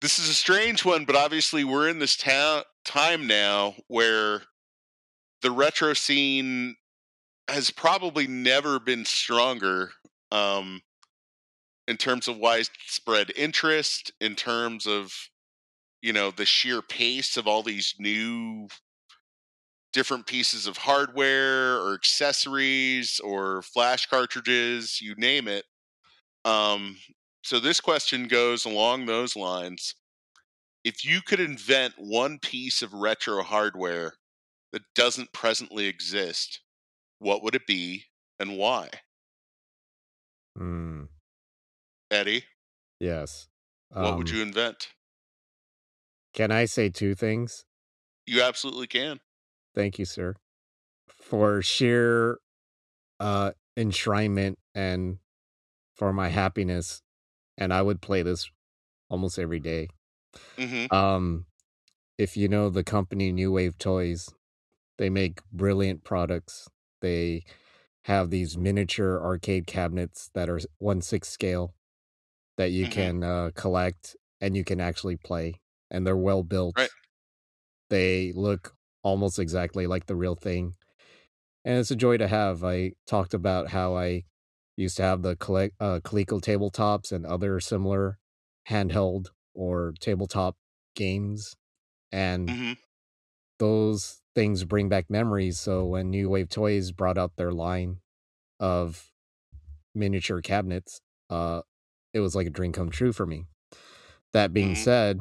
this 0.00 0.20
is 0.20 0.28
a 0.28 0.34
strange 0.34 0.84
one, 0.84 1.04
but 1.04 1.16
obviously 1.16 1.64
we're 1.64 1.88
in 1.88 1.98
this 1.98 2.16
ta- 2.16 2.62
time 2.84 3.26
now 3.26 3.74
where 3.88 4.42
the 5.42 5.50
retro 5.50 5.92
scene 5.92 6.76
has 7.48 7.70
probably 7.70 8.26
never 8.26 8.78
been 8.78 9.04
stronger 9.04 9.90
um, 10.30 10.80
in 11.88 11.96
terms 11.96 12.28
of 12.28 12.38
widespread 12.38 13.32
interest, 13.36 14.12
in 14.20 14.34
terms 14.34 14.86
of 14.86 15.12
you 16.00 16.12
know 16.12 16.30
the 16.30 16.46
sheer 16.46 16.80
pace 16.80 17.36
of 17.36 17.46
all 17.46 17.62
these 17.62 17.94
new 17.98 18.68
different 19.92 20.26
pieces 20.26 20.66
of 20.66 20.78
hardware 20.78 21.76
or 21.76 21.94
accessories 21.94 23.20
or 23.20 23.60
flash 23.62 24.06
cartridges, 24.06 25.00
you 25.02 25.14
name 25.16 25.48
it. 25.48 25.64
Um, 26.46 26.96
so 27.42 27.60
this 27.60 27.78
question 27.78 28.26
goes 28.26 28.64
along 28.64 29.04
those 29.04 29.36
lines. 29.36 29.94
If 30.82 31.04
you 31.04 31.20
could 31.20 31.40
invent 31.40 31.94
one 31.98 32.38
piece 32.38 32.80
of 32.80 32.94
retro 32.94 33.42
hardware 33.42 34.14
that 34.72 34.94
doesn't 34.94 35.32
presently 35.32 35.86
exist, 35.86 36.60
what 37.18 37.42
would 37.42 37.54
it 37.54 37.66
be 37.66 38.06
and 38.38 38.58
why? 38.58 38.90
mm, 40.58 41.06
Eddie, 42.12 42.44
yes. 43.00 43.48
what 43.96 44.16
would 44.16 44.28
Um, 44.28 44.30
you 44.30 44.42
invent? 44.42 44.92
Can 46.34 46.50
I 46.50 46.66
say 46.66 46.90
two 46.90 47.14
things? 47.14 47.64
You 48.26 48.42
absolutely 48.42 48.88
can. 48.88 49.20
Thank 49.74 49.98
you, 49.98 50.04
sir, 50.04 50.34
for 51.08 51.62
sheer 51.62 52.38
uh 53.20 53.52
enshrinement 53.78 54.56
and 54.74 55.18
for 55.94 56.12
my 56.12 56.28
happiness. 56.28 57.02
And 57.58 57.72
I 57.74 57.82
would 57.82 58.02
play 58.02 58.22
this 58.22 58.50
almost 59.10 59.38
every 59.38 59.60
day. 59.60 59.88
hmm 60.58 60.86
Um, 60.90 61.46
if 62.18 62.36
you 62.36 62.48
know 62.48 62.70
the 62.70 62.84
company 62.84 63.32
New 63.32 63.52
Wave 63.52 63.78
Toys, 63.78 64.30
they 65.02 65.10
make 65.10 65.42
brilliant 65.52 66.04
products. 66.04 66.68
They 67.00 67.44
have 68.04 68.30
these 68.30 68.56
miniature 68.56 69.20
arcade 69.22 69.66
cabinets 69.66 70.30
that 70.34 70.48
are 70.48 70.60
one 70.78 71.02
six 71.02 71.28
scale 71.28 71.74
that 72.58 72.72
you 72.72 72.86
Mhm. 72.86 72.88
can 72.88 73.24
uh, 73.24 73.50
collect 73.56 74.16
and 74.40 74.56
you 74.56 74.64
can 74.64 74.80
actually 74.80 75.16
play, 75.16 75.60
and 75.90 76.06
they're 76.06 76.16
well 76.16 76.44
built. 76.44 76.76
Right. 76.76 76.90
They 77.90 78.32
look 78.32 78.76
almost 79.02 79.38
exactly 79.38 79.86
like 79.86 80.06
the 80.06 80.16
real 80.16 80.34
thing, 80.34 80.76
and 81.64 81.78
it's 81.78 81.90
a 81.90 81.96
joy 81.96 82.18
to 82.18 82.28
have. 82.28 82.64
I 82.64 82.92
talked 83.06 83.34
about 83.34 83.68
how 83.70 83.96
I 83.96 84.24
used 84.76 84.96
to 84.98 85.02
have 85.04 85.22
the 85.22 85.36
collect 85.36 85.76
uh, 85.80 86.00
Coleco 86.00 86.40
tabletops 86.42 87.12
and 87.12 87.26
other 87.26 87.60
similar 87.60 88.18
handheld 88.68 89.28
or 89.54 89.94
tabletop 90.00 90.56
games, 90.96 91.56
and 92.12 92.56
hmm 92.56 92.72
those 93.58 94.21
things 94.34 94.64
bring 94.64 94.88
back 94.88 95.10
memories. 95.10 95.58
So 95.58 95.84
when 95.84 96.10
New 96.10 96.28
Wave 96.28 96.48
Toys 96.48 96.92
brought 96.92 97.18
out 97.18 97.36
their 97.36 97.52
line 97.52 97.98
of 98.60 99.10
miniature 99.94 100.40
cabinets, 100.40 101.00
uh, 101.30 101.62
it 102.12 102.20
was 102.20 102.34
like 102.34 102.46
a 102.46 102.50
dream 102.50 102.72
come 102.72 102.90
true 102.90 103.12
for 103.12 103.26
me. 103.26 103.46
That 104.32 104.52
being 104.52 104.72
Mhm. 104.72 104.76
said, 104.76 105.20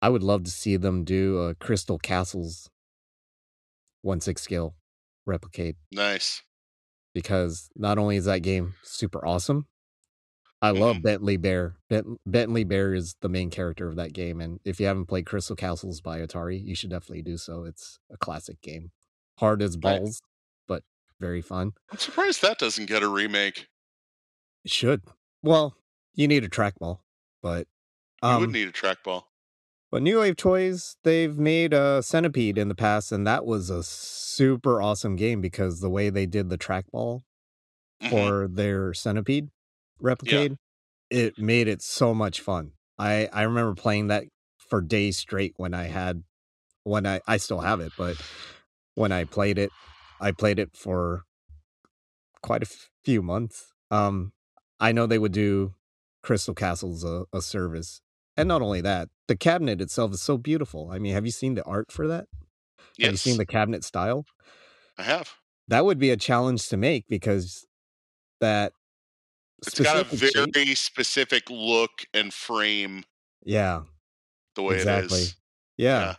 I 0.00 0.08
would 0.08 0.22
love 0.22 0.44
to 0.44 0.50
see 0.50 0.76
them 0.76 1.04
do 1.04 1.38
a 1.38 1.54
Crystal 1.54 1.98
Castles 1.98 2.70
one 4.02 4.20
six 4.20 4.42
scale 4.42 4.76
replicate 5.26 5.76
Nice. 5.90 6.42
because 7.12 7.68
not 7.74 7.98
only 7.98 8.16
is 8.16 8.24
that 8.26 8.42
game 8.42 8.74
super 8.82 9.24
awesome, 9.26 9.66
I 10.60 10.70
love 10.70 10.96
Mhm. 10.96 11.02
Bentley 11.02 11.36
Bear. 11.36 11.76
Bent- 11.88 12.20
Bentley 12.26 12.64
Bear 12.64 12.92
is 12.92 13.14
the 13.20 13.28
main 13.28 13.48
character 13.50 13.88
of 13.88 13.96
that 13.96 14.12
game, 14.12 14.40
and 14.40 14.58
if 14.64 14.80
you 14.80 14.86
haven't 14.86 15.06
played 15.06 15.24
Crystal 15.26 15.54
Castles 15.54 16.00
by 16.00 16.18
Atari, 16.20 16.60
you 16.62 16.74
should 16.74 16.90
definitely 16.90 17.22
do 17.22 17.36
so. 17.36 17.64
It's 17.64 18.00
a 18.10 18.16
classic 18.16 18.60
game, 18.60 18.90
hard 19.38 19.62
as 19.62 19.76
balls, 19.76 20.20
but 20.66 20.82
very 21.20 21.42
fun. 21.42 21.72
I'm 21.92 21.98
surprised 21.98 22.42
that 22.42 22.58
doesn't 22.58 22.86
get 22.86 23.02
a 23.04 23.08
remake. 23.08 23.68
It 24.64 24.72
should. 24.72 25.02
Well, 25.42 25.76
you 26.14 26.26
need 26.26 26.42
a 26.42 26.48
trackball, 26.48 27.00
but 27.40 27.68
You 28.22 28.28
um, 28.28 28.40
would 28.40 28.50
need 28.50 28.66
a 28.68 28.72
trackball. 28.72 29.26
But 29.92 30.02
New 30.02 30.18
Wave 30.18 30.36
Toys, 30.36 30.96
they've 31.04 31.38
made 31.38 31.72
a 31.72 32.02
Centipede 32.02 32.58
in 32.58 32.68
the 32.68 32.74
past, 32.74 33.12
and 33.12 33.24
that 33.28 33.46
was 33.46 33.70
a 33.70 33.82
super 33.84 34.82
awesome 34.82 35.14
game 35.14 35.40
because 35.40 35.80
the 35.80 35.88
way 35.88 36.10
they 36.10 36.26
did 36.26 36.48
the 36.50 36.58
trackball 36.58 37.22
Mhm. 38.02 38.10
for 38.10 38.48
their 38.48 38.92
Centipede 38.92 39.50
replicate, 40.00 40.52
it 41.10 41.38
made 41.38 41.68
it 41.68 41.82
so 41.82 42.14
much 42.14 42.40
fun. 42.40 42.72
I 42.98 43.28
I 43.32 43.42
remember 43.42 43.74
playing 43.74 44.08
that 44.08 44.24
for 44.58 44.80
days 44.82 45.18
straight 45.18 45.54
when 45.56 45.74
I 45.74 45.84
had 45.84 46.24
when 46.84 47.06
I 47.06 47.20
I 47.26 47.38
still 47.38 47.60
have 47.60 47.80
it, 47.80 47.94
but 47.96 48.18
when 48.94 49.12
I 49.12 49.24
played 49.24 49.58
it, 49.58 49.70
I 50.20 50.32
played 50.32 50.58
it 50.58 50.76
for 50.76 51.24
quite 52.42 52.62
a 52.62 52.66
f- 52.66 52.90
few 53.04 53.22
months. 53.22 53.72
Um, 53.90 54.32
I 54.80 54.92
know 54.92 55.06
they 55.06 55.18
would 55.18 55.32
do 55.32 55.74
Crystal 56.22 56.54
Castles 56.54 57.04
a, 57.04 57.24
a 57.32 57.42
service, 57.42 58.00
and 58.36 58.48
not 58.48 58.62
only 58.62 58.80
that, 58.80 59.08
the 59.26 59.36
cabinet 59.36 59.80
itself 59.80 60.12
is 60.12 60.22
so 60.22 60.38
beautiful. 60.38 60.90
I 60.90 60.98
mean, 60.98 61.12
have 61.14 61.24
you 61.24 61.32
seen 61.32 61.54
the 61.54 61.64
art 61.64 61.90
for 61.90 62.06
that? 62.08 62.26
yes, 62.96 63.06
Have 63.06 63.12
you 63.12 63.16
seen 63.16 63.36
the 63.38 63.46
cabinet 63.46 63.84
style? 63.84 64.24
I 64.98 65.02
have. 65.04 65.34
That 65.68 65.84
would 65.84 65.98
be 65.98 66.10
a 66.10 66.16
challenge 66.16 66.68
to 66.68 66.76
make 66.76 67.06
because 67.08 67.66
that 68.40 68.72
It's 69.66 69.80
got 69.80 69.96
a 69.96 70.04
specific 70.04 70.20
shape- 70.20 70.54
very 70.54 70.74
specific 70.74 71.48
look 71.50 72.04
and 72.14 72.32
frame 72.32 73.04
yeah 73.44 73.82
the 74.54 74.62
way 74.62 74.80
exactly 74.80 74.82
it 74.82 75.04
is. 75.04 75.36
yeah. 75.76 76.16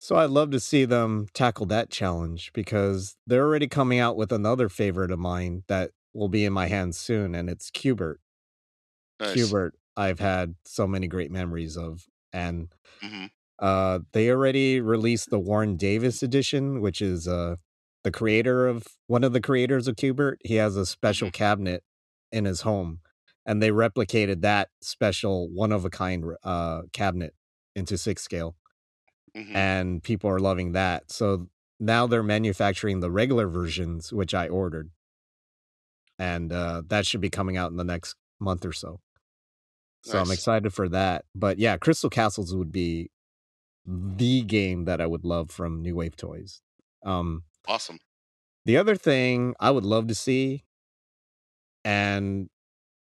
So 0.00 0.16
I'd 0.16 0.30
love 0.30 0.50
to 0.52 0.60
see 0.60 0.84
them 0.84 1.28
tackle 1.34 1.66
that 1.66 1.90
challenge 1.90 2.52
because 2.54 3.16
they're 3.26 3.44
already 3.46 3.68
coming 3.68 3.98
out 3.98 4.16
with 4.16 4.32
another 4.32 4.68
favorite 4.68 5.10
of 5.10 5.18
mine 5.18 5.64
that 5.68 5.92
will 6.14 6.28
be 6.28 6.44
in 6.44 6.52
my 6.52 6.68
hands 6.68 6.98
soon, 6.98 7.34
and 7.34 7.50
it's 7.50 7.70
Q*bert. 7.70 8.20
Nice. 9.20 9.54
Q*bert, 9.54 9.74
I've 9.96 10.18
had 10.18 10.54
so 10.64 10.86
many 10.86 11.06
great 11.08 11.30
memories 11.30 11.76
of, 11.76 12.06
and 12.32 12.72
hmm 13.02 13.26
uh, 13.58 14.00
they 14.12 14.30
already 14.30 14.80
released 14.80 15.30
the 15.30 15.40
Warren 15.40 15.76
Davis 15.76 16.22
edition, 16.22 16.80
which 16.80 17.02
is 17.02 17.28
uh, 17.28 17.56
the 18.04 18.10
creator 18.12 18.68
of 18.68 18.86
one 19.08 19.24
of 19.24 19.32
the 19.32 19.40
creators 19.40 19.88
of 19.88 19.96
Q*bert. 19.96 20.40
He 20.44 20.56
has 20.56 20.76
a 20.76 20.86
special 20.86 21.30
Mm-hmm. 21.30 21.32
cabinet 21.32 21.84
in 22.32 22.44
his 22.44 22.62
home, 22.62 23.00
and 23.46 23.62
they 23.62 23.70
replicated 23.70 24.42
that 24.42 24.70
special 24.82 25.48
one 25.50 25.72
of 25.72 25.84
a 25.84 25.90
kind 25.90 26.24
uh, 26.44 26.82
cabinet 26.92 27.34
into 27.74 27.98
six 27.98 28.22
scale 28.22 28.56
hmm 29.34 29.54
and 29.54 30.02
people 30.02 30.30
are 30.30 30.38
loving 30.38 30.72
that. 30.72 31.10
So 31.10 31.48
now 31.78 32.06
they're 32.06 32.22
manufacturing 32.22 33.00
the 33.00 33.10
regular 33.10 33.48
versions, 33.48 34.12
which 34.12 34.34
I 34.34 34.48
ordered, 34.48 34.90
and 36.18 36.52
uh, 36.52 36.82
that 36.86 37.06
should 37.06 37.20
be 37.20 37.30
coming 37.30 37.56
out 37.56 37.70
in 37.70 37.76
the 37.76 37.84
next 37.84 38.16
month 38.38 38.64
or 38.64 38.72
so. 38.72 39.00
So 40.02 40.18
I'm 40.18 40.30
excited 40.30 40.72
for 40.72 40.88
that. 40.88 41.24
But 41.34 41.58
yeah, 41.58 41.76
Crystal 41.76 42.10
Castles 42.10 42.54
would 42.54 42.72
be 42.72 43.10
the 43.86 44.42
game 44.42 44.84
that 44.86 45.00
I 45.00 45.06
would 45.06 45.24
love 45.24 45.50
from 45.50 45.82
New 45.82 45.96
Wave 45.96 46.16
Toys. 46.16 46.62
Um, 47.04 47.44
Awesome. 47.66 48.00
the 48.64 48.76
other 48.76 48.96
thing 48.96 49.54
I 49.60 49.70
would 49.70 49.84
love 49.84 50.06
to 50.08 50.14
see, 50.14 50.64
and 51.84 52.48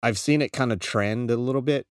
I've 0.03 0.19
seen 0.19 0.43
it 0.43 0.53
kind 0.53 0.73
of 0.73 0.81
trend 0.81 1.31
a 1.31 1.37
little 1.37 1.63
bit, 1.63 1.87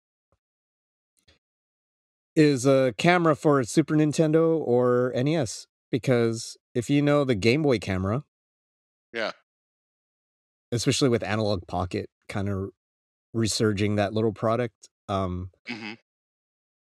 is 2.36 2.66
a 2.66 2.94
camera 2.98 3.34
for 3.36 3.62
Super 3.64 3.94
Nintendo 3.94 4.58
or 4.58 5.12
NES. 5.14 5.66
Because 5.90 6.56
if 6.74 6.90
you 6.90 7.02
know 7.02 7.24
the 7.24 7.34
Game 7.36 7.62
Boy 7.62 7.78
camera, 7.78 8.24
Yeah. 9.12 9.32
especially 10.72 11.08
with 11.08 11.22
Analog 11.22 11.66
Pocket 11.66 12.08
kind 12.28 12.48
of 12.48 12.70
resurging 13.32 13.96
that 13.96 14.12
little 14.12 14.32
product, 14.32 14.90
um, 15.08 15.50
hmm 15.68 15.94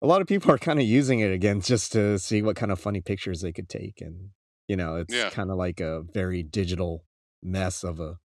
a 0.02 0.08
lot 0.08 0.22
of 0.22 0.28
people 0.28 0.52
are 0.52 0.58
kind 0.58 0.80
of 0.80 0.86
using 0.86 1.20
it 1.20 1.32
again 1.32 1.62
just 1.62 1.92
to 1.92 2.18
see 2.18 2.42
what 2.42 2.56
kind 2.56 2.72
of 2.72 2.80
funny 2.80 3.02
pictures 3.02 3.42
they 3.42 3.52
could 3.52 3.70
take. 3.70 4.02
And, 4.02 4.32
you 4.68 4.76
know, 4.76 4.96
it's 4.96 5.14
Yeah. 5.14 5.30
kind 5.30 5.52
of 5.52 5.58
like 5.58 5.80
a 5.80 6.02
very 6.02 6.44
digital 6.44 7.06
mess 7.44 7.84
of 7.84 8.00
a 8.00 8.18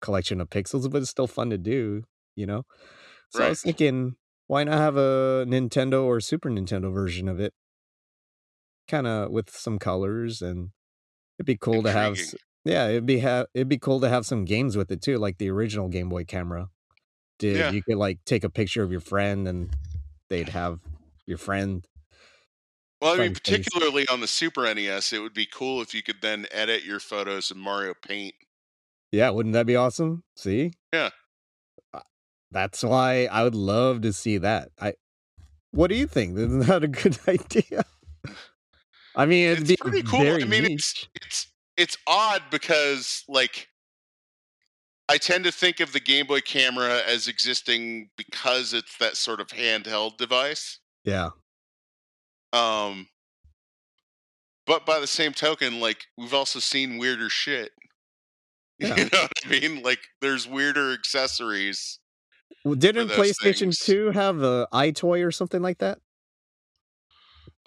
collection 0.00 0.40
of 0.40 0.50
pixels, 0.50 0.90
but 0.90 1.02
it's 1.02 1.10
still 1.10 1.26
fun 1.26 1.50
to 1.50 1.58
do, 1.58 2.04
you 2.36 2.46
know? 2.46 2.64
So 3.30 3.44
I 3.44 3.48
was 3.50 3.62
thinking, 3.62 4.16
why 4.46 4.64
not 4.64 4.78
have 4.78 4.96
a 4.96 5.44
Nintendo 5.46 6.04
or 6.04 6.20
Super 6.20 6.50
Nintendo 6.50 6.92
version 6.92 7.28
of 7.28 7.40
it? 7.40 7.52
Kind 8.88 9.06
of 9.06 9.30
with 9.30 9.50
some 9.50 9.78
colors 9.78 10.40
and 10.40 10.70
it'd 11.38 11.46
be 11.46 11.56
cool 11.56 11.82
to 11.82 11.92
have 11.92 12.16
yeah, 12.64 12.88
it'd 12.88 13.06
be 13.06 13.20
ha- 13.20 13.46
it'd 13.54 13.68
be 13.68 13.78
cool 13.78 14.00
to 14.00 14.08
have 14.08 14.26
some 14.26 14.44
games 14.44 14.76
with 14.76 14.90
it 14.90 15.00
too, 15.00 15.18
like 15.18 15.38
the 15.38 15.50
original 15.50 15.88
Game 15.88 16.08
Boy 16.08 16.24
camera 16.24 16.68
did. 17.38 17.56
Yeah. 17.56 17.70
You 17.70 17.82
could 17.82 17.96
like 17.96 18.18
take 18.24 18.44
a 18.44 18.50
picture 18.50 18.82
of 18.82 18.90
your 18.90 19.00
friend 19.00 19.46
and 19.46 19.74
they'd 20.28 20.48
have 20.48 20.80
your 21.26 21.38
friend. 21.38 21.86
Well, 23.00 23.14
I 23.14 23.18
mean, 23.18 23.34
particularly 23.34 24.08
on 24.08 24.20
the 24.20 24.26
Super 24.26 24.62
NES, 24.74 25.12
it 25.12 25.20
would 25.20 25.34
be 25.34 25.46
cool 25.46 25.80
if 25.80 25.94
you 25.94 26.02
could 26.02 26.20
then 26.20 26.46
edit 26.50 26.84
your 26.84 26.98
photos 26.98 27.50
in 27.50 27.58
Mario 27.58 27.94
Paint. 27.94 28.34
Yeah, 29.12 29.30
wouldn't 29.30 29.54
that 29.54 29.66
be 29.66 29.76
awesome? 29.76 30.22
See? 30.36 30.72
Yeah. 30.92 31.10
Uh, 31.94 32.00
That's 32.50 32.82
why 32.82 33.26
I 33.26 33.42
would 33.44 33.54
love 33.54 34.02
to 34.02 34.12
see 34.12 34.38
that. 34.38 34.70
I 34.80 34.94
what 35.70 35.88
do 35.88 35.96
you 35.96 36.06
think? 36.06 36.36
Isn't 36.38 36.60
that 36.60 36.84
a 36.84 36.88
good 36.88 37.18
idea? 37.28 37.84
I 39.14 39.26
mean, 39.26 39.48
it'd 39.48 39.60
It's 39.62 39.70
be 39.70 39.76
pretty 39.76 40.02
cool. 40.02 40.20
very 40.20 40.42
I 40.42 40.46
mean, 40.46 40.64
niche. 40.64 40.70
it's 40.70 41.08
it's 41.14 41.46
it's 41.76 41.96
odd 42.06 42.42
because 42.50 43.24
like 43.28 43.68
I 45.08 45.16
tend 45.18 45.44
to 45.44 45.52
think 45.52 45.80
of 45.80 45.92
the 45.92 46.00
Game 46.00 46.26
Boy 46.26 46.40
camera 46.40 47.00
as 47.06 47.28
existing 47.28 48.10
because 48.16 48.74
it's 48.74 48.96
that 48.98 49.16
sort 49.16 49.40
of 49.40 49.48
handheld 49.48 50.18
device. 50.18 50.78
Yeah. 51.04 51.30
Um 52.52 53.08
but 54.66 54.84
by 54.84 55.00
the 55.00 55.06
same 55.06 55.32
token, 55.32 55.80
like 55.80 56.04
we've 56.18 56.34
also 56.34 56.58
seen 56.58 56.98
weirder 56.98 57.30
shit. 57.30 57.72
Yeah. 58.80 58.94
You 58.96 59.04
know 59.12 59.22
what 59.22 59.32
I 59.44 59.48
mean? 59.48 59.82
Like 59.82 59.98
there's 60.20 60.46
weirder 60.46 60.92
accessories. 60.92 61.98
Well, 62.64 62.74
didn't 62.76 63.08
PlayStation 63.08 63.58
things. 63.58 63.78
2 63.80 64.10
have 64.12 64.42
a 64.42 64.68
EyeToy 64.72 65.26
or 65.26 65.32
something 65.32 65.62
like 65.62 65.78
that? 65.78 65.98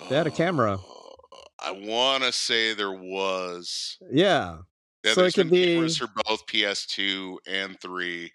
They 0.10 0.16
had 0.16 0.28
a 0.28 0.32
camera. 0.32 0.80
Oh, 0.82 1.16
I 1.60 1.72
want 1.72 2.24
to 2.24 2.32
say 2.32 2.74
there 2.74 2.92
was. 2.92 3.98
Yeah. 4.12 4.60
Yeah, 5.04 5.14
So 5.14 5.22
it 5.22 5.24
there's 5.24 5.34
could 5.36 5.50
be 5.50 5.74
cameras 5.76 5.98
for 5.98 6.08
both 6.28 6.46
PS2 6.48 7.38
and 7.48 7.80
3 7.80 8.32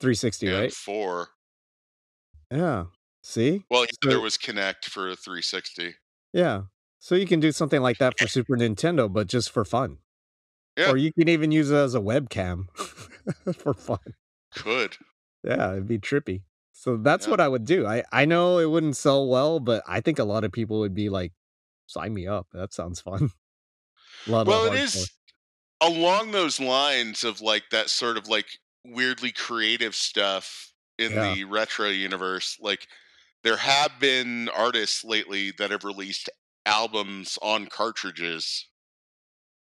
360, 0.00 0.46
and 0.48 0.56
right? 0.58 0.72
4. 0.72 1.28
Yeah. 2.50 2.84
See? 3.22 3.64
Well, 3.70 3.82
yeah, 3.84 3.90
So- 4.02 4.10
there 4.10 4.20
was 4.20 4.36
Kinect 4.38 4.86
for 4.86 5.14
360. 5.14 5.94
Yeah. 6.32 6.62
So 6.98 7.14
you 7.14 7.26
can 7.26 7.40
do 7.40 7.52
something 7.52 7.80
like 7.80 7.98
that 7.98 8.18
for 8.18 8.26
Super 8.26 8.56
Nintendo, 8.56 9.12
but 9.12 9.28
just 9.28 9.50
for 9.50 9.64
fun. 9.64 9.98
Yeah. 10.78 10.90
Or 10.92 10.96
you 10.96 11.12
can 11.12 11.28
even 11.28 11.50
use 11.52 11.70
it 11.70 11.76
as 11.76 11.94
a 11.94 12.00
webcam 12.00 12.68
for 13.56 13.74
fun. 13.74 13.98
Could. 14.54 14.96
Yeah, 15.44 15.72
it'd 15.72 15.88
be 15.88 15.98
trippy. 15.98 16.42
So 16.72 16.96
that's 16.96 17.26
Yeah. 17.26 17.30
what 17.32 17.40
I 17.40 17.48
would 17.48 17.64
do. 17.64 17.86
I, 17.86 18.04
I 18.12 18.24
know 18.24 18.58
it 18.58 18.70
wouldn't 18.70 18.96
sell 18.96 19.28
well, 19.28 19.60
but 19.60 19.82
I 19.88 20.00
think 20.00 20.18
a 20.18 20.24
lot 20.24 20.44
of 20.44 20.52
people 20.52 20.78
would 20.80 20.94
be 20.94 21.08
like, 21.08 21.32
sign 21.86 22.14
me 22.14 22.26
up. 22.26 22.48
That 22.52 22.72
sounds 22.72 23.00
fun. 23.00 23.30
Well, 24.44 24.66
it 24.66 24.74
is 24.74 25.10
along 25.80 26.32
those 26.32 26.60
lines 26.60 27.24
of 27.24 27.40
like 27.40 27.70
that 27.70 27.90
sort 27.90 28.18
of 28.18 28.28
like 28.28 28.48
weirdly 28.84 29.32
creative 29.32 29.94
stuff 29.96 30.72
in 30.98 31.12
Yeah. 31.12 31.34
the 31.34 31.44
retro 31.44 31.88
universe. 31.88 32.58
Like 32.60 32.88
there 33.44 33.58
have 33.58 34.00
been 34.00 34.50
artists 34.50 35.04
lately 35.04 35.52
that 35.58 35.72
have 35.72 35.84
released 35.84 36.30
albums 36.66 37.38
on 37.42 37.68
cartridges 37.68 38.67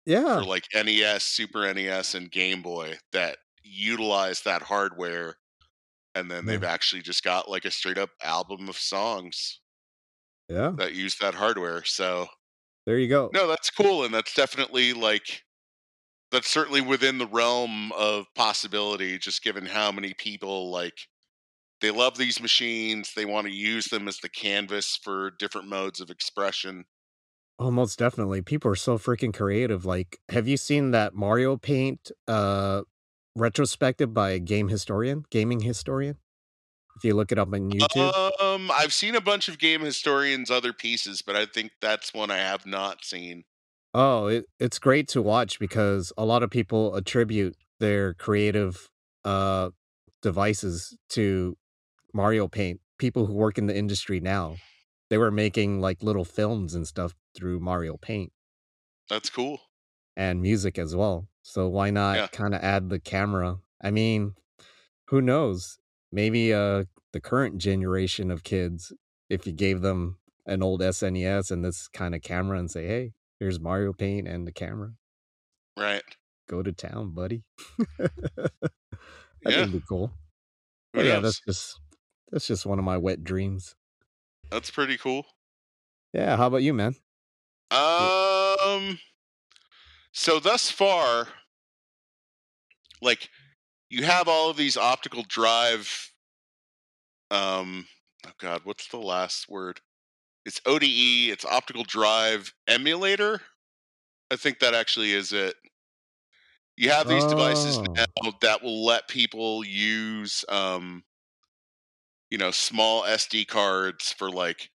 Yeah. 0.09 0.41
for 0.41 0.45
like 0.45 0.67
NES, 0.75 1.25
Super 1.25 1.67
NES, 1.67 2.15
and 2.15 2.31
Game 2.31 2.63
Boy 2.63 2.99
that 3.13 3.39
utilize 3.63 4.43
that 4.43 4.63
hardware. 4.63 5.37
And 6.15 6.31
then 6.31 6.47
they've 6.47 6.63
Yeah. 6.63 6.69
actually 6.71 7.03
just 7.03 7.25
got 7.25 7.51
like 7.51 7.65
a 7.67 7.71
straight 7.73 7.99
up 7.99 8.11
album 8.23 8.69
of 8.69 8.79
songs 8.79 9.61
Yeah. 10.49 10.73
that 10.77 10.95
use 10.95 11.17
that 11.19 11.35
hardware. 11.35 11.85
So 11.85 12.29
There 12.87 12.99
you 12.99 13.09
go. 13.09 13.31
no, 13.33 13.47
that's 13.47 13.71
cool, 13.71 14.05
and 14.05 14.15
that's 14.15 14.35
definitely 14.35 14.93
like 14.93 15.45
that's 16.31 16.51
certainly 16.51 16.81
within 16.83 17.19
the 17.19 17.27
realm 17.29 17.93
of 17.93 18.27
possibility. 18.35 19.19
Just 19.19 19.43
given 19.43 19.67
how 19.67 19.93
many 19.93 20.15
people 20.15 20.71
like 20.71 21.09
they 21.81 21.91
love 21.93 22.19
these 22.19 22.41
machines, 22.41 23.15
they 23.15 23.27
want 23.27 23.47
to 23.49 23.53
use 23.55 23.87
them 23.89 24.09
as 24.09 24.19
the 24.19 24.29
canvas 24.31 24.97
for 24.97 25.31
different 25.33 25.69
modes 25.69 26.01
of 26.01 26.11
expression. 26.11 26.87
Oh, 27.59 27.71
most 27.71 27.99
definitely. 27.99 28.41
People 28.43 28.71
are 28.71 28.77
so 28.77 28.99
freaking 28.99 29.35
creative. 29.35 29.85
Like, 29.85 30.19
have 30.29 30.47
you 30.47 30.57
seen 30.57 30.93
that 30.93 31.15
Mario 31.15 31.57
Paint 31.57 32.11
uh 32.27 32.83
retrospective 33.35 34.13
by 34.13 34.31
a 34.31 34.39
game 34.39 34.69
historian, 34.69 35.25
gaming 35.31 35.61
historian? 35.61 36.17
If 36.97 37.05
you 37.05 37.15
look 37.15 37.31
it 37.31 37.39
up 37.39 37.53
on 37.53 37.71
YouTube. 37.71 38.41
Um, 38.41 38.73
I've 38.73 38.93
seen 38.93 39.15
a 39.15 39.21
bunch 39.21 39.47
of 39.49 39.59
game 39.59 39.83
historians 39.83 40.51
other 40.51 40.73
pieces, 40.73 41.23
but 41.23 41.37
I 41.37 41.47
think 41.47 41.71
that's 41.81 42.13
one 42.13 42.31
I 42.31 42.39
have 42.39 42.67
not 42.67 43.05
seen. 43.05 43.45
Oh, 43.95 44.27
it, 44.27 44.47
it's 44.59 44.81
great 44.81 45.07
to 45.09 45.23
watch 45.23 45.61
because 45.61 46.13
a 46.19 46.25
lot 46.25 46.43
of 46.43 46.51
people 46.51 46.97
attribute 46.97 47.57
their 47.81 48.15
creative 48.15 48.91
uh 49.25 49.71
devices 50.23 50.97
to 51.11 51.57
Mario 52.13 52.49
Paint. 52.49 52.81
People 52.99 53.27
who 53.27 53.33
work 53.35 53.59
in 53.59 53.67
the 53.67 53.77
industry 53.77 54.19
now, 54.19 54.57
they 55.11 55.19
were 55.19 55.31
making 55.31 55.81
like 55.81 56.03
little 56.03 56.25
films 56.25 56.75
and 56.75 56.87
stuff 56.87 57.15
through 57.35 57.61
Mario 57.61 57.97
Paint 57.97 58.33
That's 59.09 59.31
cool. 59.31 59.61
and 60.17 60.43
music 60.43 60.79
as 60.79 60.95
well. 60.97 61.29
So 61.43 61.69
why 61.69 61.91
not 61.91 62.17
Yeah. 62.17 62.27
kind 62.29 62.55
of 62.55 62.63
add 62.63 62.91
the 62.91 63.01
camera? 63.01 63.59
I 63.81 63.91
mean, 63.91 64.35
who 65.09 65.21
knows? 65.23 65.79
Maybe 66.13 66.53
uh 66.55 66.85
the 67.13 67.21
current 67.21 67.59
generation 67.59 68.31
of 68.31 68.45
kids, 68.45 68.93
if 69.31 69.47
you 69.47 69.53
gave 69.53 69.83
them 69.83 70.19
an 70.47 70.63
old 70.63 70.83
SNES 70.83 71.51
and 71.51 71.65
this 71.65 71.89
kind 71.89 72.15
of 72.15 72.23
camera 72.23 72.59
and 72.59 72.71
say, 72.71 72.87
"Hey, 72.87 73.15
here's 73.41 73.61
Mario 73.61 73.93
Paint 73.95 74.29
and 74.29 74.47
the 74.47 74.53
camera. 74.53 74.95
Right. 75.77 76.05
Go 76.49 76.63
to 76.63 76.73
town, 76.73 77.11
buddy." 77.13 77.45
that 77.99 78.53
Yeah. 79.45 79.61
would 79.61 79.73
be 79.73 79.81
cool. 79.89 80.13
Yeah, 80.95 81.21
that's 81.21 81.41
just 81.47 81.81
that's 82.31 82.47
just 82.47 82.67
one 82.67 82.79
of 82.79 82.85
my 82.85 82.97
wet 82.99 83.25
dreams. 83.25 83.77
That's 84.51 84.71
pretty 84.71 84.97
cool. 84.97 85.27
Yeah, 86.13 86.37
how 86.37 86.47
about 86.47 86.63
you, 86.63 86.73
man? 86.73 86.95
Um. 87.71 88.99
So 90.13 90.41
thus 90.41 90.71
far, 90.71 91.29
like 93.03 93.29
you 93.91 94.05
have 94.05 94.27
all 94.27 94.51
of 94.51 94.57
these 94.57 94.77
optical 94.77 95.23
drive. 95.29 96.13
Um. 97.31 97.87
Oh 98.27 98.33
God, 98.39 98.63
what's 98.65 98.89
the 98.89 98.99
last 98.99 99.49
word? 99.49 99.81
It's 100.47 100.61
ODE. 100.65 101.31
It's 101.31 101.45
optical 101.45 101.85
drive 101.85 102.55
emulator. 102.67 103.43
I 104.31 104.37
think 104.37 104.61
that 104.61 104.75
actually 104.75 105.13
is 105.13 105.33
it. 105.33 105.55
You 106.77 106.91
have 106.91 107.09
these 107.09 107.25
devices 107.25 107.77
Oh. 107.79 107.83
now 107.83 108.33
that 108.41 108.63
will 108.63 108.85
let 108.85 109.09
people 109.09 109.65
use, 109.65 110.45
um, 110.49 111.03
you 112.31 112.39
know, 112.39 112.51
small 112.51 113.03
SD 113.05 113.47
cards 113.47 114.13
for 114.13 114.31
like 114.31 114.71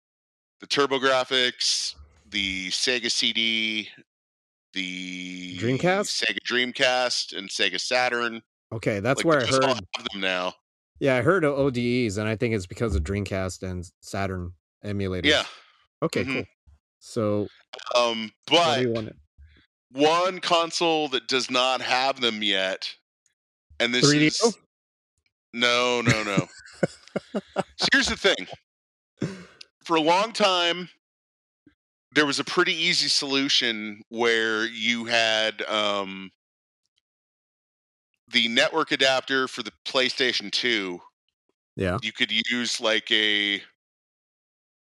the 0.60 0.66
TurboGrafx, 0.66 1.94
the 2.30 2.68
Sega 2.70 3.10
CD, 3.10 3.88
the 4.72 5.58
Dreamcast? 5.58 6.22
Sega 6.24 6.38
Dreamcast, 6.46 7.36
and 7.36 7.48
Sega 7.48 7.80
Saturn. 7.80 8.42
Okay, 8.72 9.00
that's 9.00 9.18
Like, 9.18 9.26
where 9.26 9.40
I 9.42 9.46
heard. 9.46 9.62
them 10.12 10.20
now. 10.20 10.54
Yeah, 10.98 11.16
I 11.16 11.22
heard 11.22 11.44
of 11.44 11.58
ODEs, 11.58 12.16
and 12.16 12.28
I 12.28 12.36
think 12.36 12.54
it's 12.54 12.66
because 12.66 12.94
of 12.94 13.02
Dreamcast 13.02 13.62
and 13.68 13.84
Saturn 14.00 14.52
emulators. 14.84 15.26
Yeah. 15.26 15.44
Okay, 16.02 16.24
Mhm. 16.24 16.32
cool. 16.34 16.44
So, 17.00 17.48
Um, 17.94 18.32
but 18.46 18.76
do 18.76 18.82
you 18.82 18.90
want? 18.92 19.16
one 19.90 20.40
console 20.40 21.08
that 21.08 21.26
does 21.28 21.50
not 21.50 21.80
have 21.82 22.20
them 22.20 22.42
yet, 22.42 22.94
and 23.80 23.92
this 23.92 24.04
3DO? 24.06 24.48
is 24.48 24.58
no, 25.52 26.00
no, 26.02 26.22
no. 26.22 26.48
so 27.76 27.88
here's 27.92 28.06
the 28.06 28.16
thing: 28.16 28.46
for 29.84 29.96
a 29.96 30.00
long 30.00 30.32
time, 30.32 30.88
there 32.14 32.26
was 32.26 32.38
a 32.38 32.44
pretty 32.44 32.74
easy 32.74 33.08
solution 33.08 34.02
where 34.08 34.66
you 34.66 35.04
had 35.04 35.62
um, 35.62 36.30
the 38.32 38.48
network 38.48 38.92
adapter 38.92 39.48
for 39.48 39.62
the 39.62 39.72
PlayStation 39.86 40.50
Two. 40.50 41.00
Yeah. 41.76 41.98
You 42.02 42.12
could 42.12 42.30
use 42.50 42.80
like 42.80 43.10
a 43.10 43.62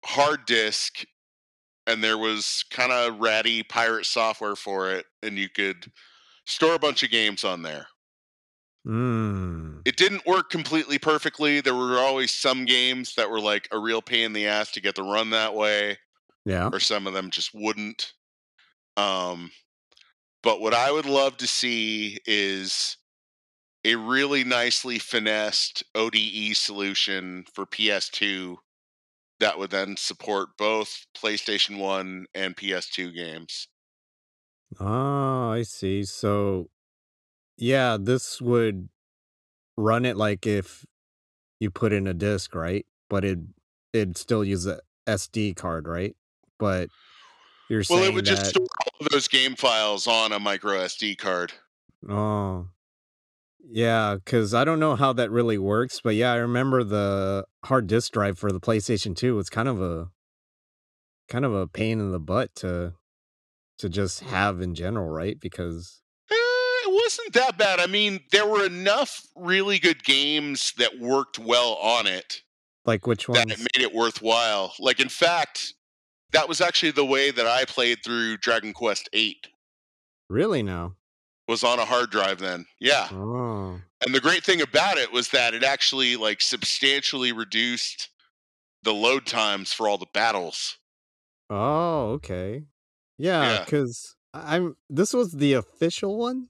hard 0.04 0.46
disk 0.46 1.04
and 1.88 2.04
there 2.04 2.18
was 2.18 2.64
kind 2.70 2.92
of 2.92 3.18
ratty 3.18 3.64
pirate 3.64 4.06
software 4.06 4.54
for 4.54 4.92
it 4.92 5.04
and 5.24 5.36
you 5.36 5.48
could 5.48 5.90
store 6.46 6.74
a 6.74 6.78
bunch 6.78 7.02
of 7.02 7.10
games 7.10 7.42
on 7.42 7.62
there 7.62 7.88
Mm. 8.86 9.67
It 9.84 9.96
didn't 9.96 10.26
work 10.26 10.50
completely 10.50 10.98
perfectly 10.98 11.60
there 11.60 11.74
were 11.74 11.98
always 11.98 12.32
some 12.34 12.64
games 12.64 13.14
that 13.14 13.30
were 13.30 13.40
like 13.40 13.68
a 13.72 13.78
real 13.78 14.02
pain 14.02 14.26
in 14.26 14.32
the 14.32 14.46
ass 14.46 14.70
to 14.72 14.80
get 14.80 14.94
the 14.94 15.02
run 15.02 15.30
that 15.30 15.54
way 15.54 15.98
Yeah. 16.44 16.70
or 16.72 16.80
some 16.80 17.06
of 17.06 17.14
them 17.14 17.30
just 17.30 17.54
wouldn't 17.54 18.14
um 18.96 19.50
but 20.42 20.60
what 20.60 20.74
i 20.74 20.90
would 20.92 21.06
love 21.06 21.36
to 21.38 21.46
see 21.46 22.18
is 22.26 22.96
a 23.84 23.96
really 23.96 24.44
nicely 24.44 24.98
finessed 24.98 25.84
ode 25.94 26.16
solution 26.54 27.44
for 27.54 27.66
ps2 27.66 28.58
that 29.40 29.58
would 29.58 29.70
then 29.70 29.96
support 29.96 30.50
both 30.58 31.06
playstation 31.16 31.78
1 31.78 32.26
and 32.34 32.56
ps2 32.56 33.14
games 33.14 33.68
Ah, 34.78 35.50
I 35.50 35.62
see. 35.62 36.04
So, 36.04 36.70
yeah, 37.56 37.98
this 38.00 38.40
would 38.42 38.88
run 39.78 40.04
it 40.04 40.16
like 40.16 40.46
if 40.46 40.84
you 41.60 41.70
put 41.70 41.92
in 41.92 42.06
a 42.06 42.14
disc, 42.14 42.54
right? 42.54 42.84
But 43.08 43.24
it 43.24 43.38
it'd 43.92 44.18
still 44.18 44.44
use 44.44 44.66
a 44.66 44.80
SD 45.06 45.56
card, 45.56 45.88
right? 45.88 46.14
But 46.58 46.90
you're 47.70 47.82
well 47.88 48.00
saying 48.00 48.12
it 48.12 48.14
would 48.14 48.26
that 48.26 48.30
just 48.30 48.50
store 48.50 48.66
all 48.84 49.06
of 49.06 49.08
those 49.12 49.28
game 49.28 49.54
files 49.54 50.06
on 50.06 50.32
a 50.32 50.40
micro 50.40 50.78
sd 50.78 51.18
card 51.18 51.52
Oh, 52.08 52.68
yeah, 53.60 54.14
because 54.14 54.54
I 54.54 54.64
don't 54.64 54.78
know 54.78 54.94
how 54.94 55.12
that 55.14 55.30
really 55.30 55.58
works, 55.58 56.00
but 56.02 56.14
yeah, 56.14 56.32
I 56.32 56.36
remember 56.36 56.84
the 56.84 57.44
hard 57.64 57.86
disk 57.86 58.12
drive 58.12 58.38
for 58.38 58.52
the 58.52 58.60
PlayStation 58.60 59.16
2 59.16 59.34
was 59.34 59.50
kind 59.50 59.68
of 59.68 59.82
a 59.82 60.08
kind 61.28 61.44
of 61.44 61.52
a 61.52 61.66
pain 61.66 62.00
in 62.00 62.12
the 62.12 62.20
butt 62.20 62.54
to 62.56 62.94
to 63.78 63.88
just 63.88 64.20
have 64.20 64.60
in 64.60 64.74
general, 64.74 65.08
right? 65.08 65.38
Because 65.40 66.00
wasn't 67.18 67.34
that 67.34 67.58
bad. 67.58 67.80
I 67.80 67.86
mean, 67.86 68.20
there 68.30 68.46
were 68.46 68.64
enough 68.64 69.26
really 69.36 69.78
good 69.78 70.04
games 70.04 70.72
that 70.78 70.98
worked 70.98 71.38
well 71.38 71.74
on 71.74 72.06
it 72.06 72.42
like 72.86 73.06
which 73.06 73.28
one? 73.28 73.36
that 73.38 73.50
it 73.50 73.58
made 73.58 73.82
it 73.84 73.94
worthwhile. 73.94 74.72
Like, 74.78 75.00
in 75.00 75.08
fact, 75.08 75.74
that 76.32 76.48
was 76.48 76.60
actually 76.60 76.92
the 76.92 77.04
way 77.04 77.30
that 77.30 77.46
I 77.46 77.64
played 77.64 77.98
through 78.04 78.38
Dragon 78.38 78.72
Quest 78.72 79.08
VIII. 79.12 79.38
Really 80.28 80.62
now? 80.62 80.94
Was 81.48 81.64
on 81.64 81.78
a 81.78 81.84
hard 81.84 82.10
drive 82.10 82.38
then. 82.38 82.66
Yeah. 82.78 83.08
Oh, 83.10 83.80
And 84.04 84.14
the 84.14 84.20
great 84.20 84.44
thing 84.44 84.60
about 84.60 84.98
it 84.98 85.12
was 85.12 85.30
that 85.30 85.54
it 85.54 85.64
actually 85.64 86.16
like 86.16 86.40
substantially 86.42 87.32
reduced 87.32 88.10
the 88.82 88.92
load 88.92 89.24
times 89.26 89.72
for 89.72 89.88
all 89.88 89.96
the 89.98 90.06
battles. 90.12 90.76
oh, 91.50 92.10
okay, 92.12 92.64
yeah, 93.16 93.52
Yeah. 93.54 93.64
because 93.64 94.14
I'm. 94.34 94.76
This 94.90 95.12
was 95.14 95.32
the 95.32 95.54
official 95.54 96.18
one, 96.18 96.48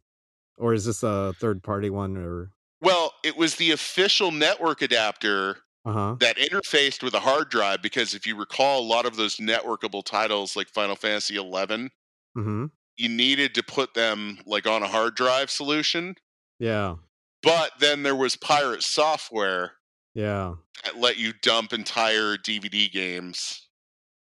or 0.59 0.74
is 0.74 0.84
this 0.84 1.02
a 1.02 1.32
third 1.40 1.62
party 1.62 1.90
one? 1.90 2.16
Or 2.16 2.50
Well, 2.80 3.12
it 3.24 3.36
was 3.36 3.56
the 3.56 3.70
official 3.70 4.30
network 4.30 4.82
adapter 4.82 5.59
uh 5.84 5.92
huh. 5.92 6.16
that 6.20 6.36
interfaced 6.36 7.02
with 7.02 7.14
a 7.14 7.20
hard 7.20 7.48
drive 7.50 7.80
because 7.82 8.12
if 8.14 8.26
you 8.26 8.36
recall 8.36 8.80
a 8.80 8.86
lot 8.86 9.06
of 9.06 9.16
those 9.16 9.36
networkable 9.36 10.04
titles 10.04 10.56
like 10.56 10.68
Final 10.68 10.96
Fantasy 10.96 11.36
11 11.36 11.90
Mm-hmm. 12.36 12.66
you 12.96 13.09
needed 13.09 13.54
to 13.54 13.62
put 13.62 13.94
them 13.94 14.38
like 14.46 14.66
on 14.66 14.82
a 14.82 14.88
hard 14.88 15.14
drive 15.16 15.50
solution 15.50 16.14
Yeah. 16.59 16.96
but 17.42 17.70
then 17.80 18.02
there 18.02 18.14
was 18.16 18.36
pirate 18.36 18.82
software 18.82 19.72
Yeah. 20.14 20.54
that 20.84 20.98
let 20.98 21.16
you 21.16 21.32
dump 21.42 21.72
entire 21.72 22.36
DVD 22.36 22.90
games 22.92 23.68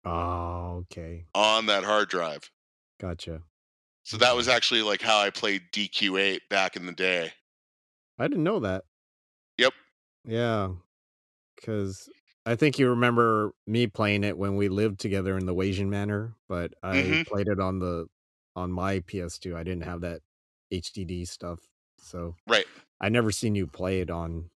Oh, 0.05 0.83
okay. 0.91 1.25
on 1.35 1.65
that 1.67 1.83
hard 1.83 2.09
drive 2.09 2.49
Gotcha. 2.99 3.41
So 4.11 4.17
that 4.17 4.35
was 4.35 4.49
actually 4.49 4.81
like 4.81 5.01
how 5.01 5.19
I 5.19 5.29
played 5.29 5.71
DQ8 5.71 6.41
back 6.49 6.75
in 6.75 6.85
the 6.85 6.91
day 6.91 7.31
I 8.17 8.27
didn't 8.29 8.43
know 8.43 8.59
that. 8.61 8.85
Yep. 9.57 9.73
Yeah. 10.25 10.73
Cause 11.63 12.09
I 12.45 12.55
think 12.55 12.79
you 12.79 12.89
remember 12.89 13.53
me 13.67 13.87
playing 13.87 14.23
it 14.23 14.37
when 14.37 14.55
we 14.57 14.69
lived 14.69 14.99
together 14.99 15.37
in 15.37 15.45
the 15.45 15.55
Wasian 15.55 15.89
Manor, 15.89 16.35
but 16.49 16.73
I 16.83 17.17
Mhm. 17.19 17.23
played 17.27 17.47
it 17.49 17.59
on 17.59 17.79
the 17.79 18.07
on 18.55 18.71
my 18.71 19.01
PS2. 19.01 19.57
I 19.57 19.63
didn't 19.63 19.83
have 19.83 20.01
that 20.01 20.21
HDD 20.71 21.25
stuff. 21.25 21.61
So 21.99 22.35
right 22.47 22.65
I 23.01 23.09
never 23.09 23.31
seen 23.31 23.55
you 23.55 23.67
play 23.67 24.01
it 24.01 24.09
on 24.11 24.51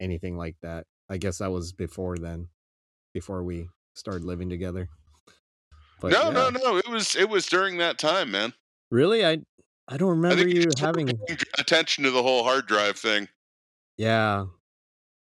anything 0.00 0.36
like 0.36 0.56
that. 0.62 0.86
I 1.08 1.18
guess 1.18 1.38
that 1.38 1.52
was 1.52 1.72
before 1.72 2.18
then, 2.18 2.48
before 3.14 3.44
we 3.44 3.68
started 3.94 4.24
living 4.24 4.50
together. 4.50 4.88
But 6.02 6.12
no 6.12 6.24
yeah. 6.24 6.30
no 6.30 6.50
no 6.50 6.76
it 6.76 6.88
was 6.88 7.16
it 7.16 7.28
was 7.28 7.46
during 7.46 7.78
that 7.78 7.98
time 7.98 8.30
man 8.32 8.52
Really? 8.90 9.24
I 9.24 9.38
I 9.88 9.96
don't 9.96 10.08
I 10.08 10.10
remember 10.10 10.44
think 10.44 10.54
you 10.54 10.70
having 10.80 11.18
attention 11.58 12.04
to 12.04 12.10
the 12.10 12.22
whole 12.22 12.44
hard 12.44 12.66
drive 12.66 12.98
thing 12.98 13.28
Yeah. 13.96 14.46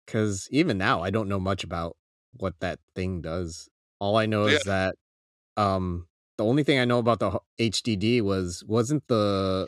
Cause 0.07 0.47
even 0.51 0.77
now 0.77 1.01
I 1.01 1.09
don't 1.11 1.27
know 1.29 1.39
much 1.39 1.63
about 1.63 1.97
what 2.33 2.55
that 2.61 2.79
thing 2.95 3.21
does. 3.21 3.69
All 3.99 4.15
I 4.17 4.25
know 4.25 4.47
Yeah. 4.47 4.57
is 4.57 4.63
that 4.63 4.95
um 5.57 6.07
the 6.37 6.45
only 6.45 6.63
thing 6.63 6.79
I 6.79 6.85
know 6.85 6.99
about 6.99 7.19
the 7.19 7.39
HDD 7.59 8.21
was 8.21 8.63
wasn't 8.67 9.07
the 9.07 9.67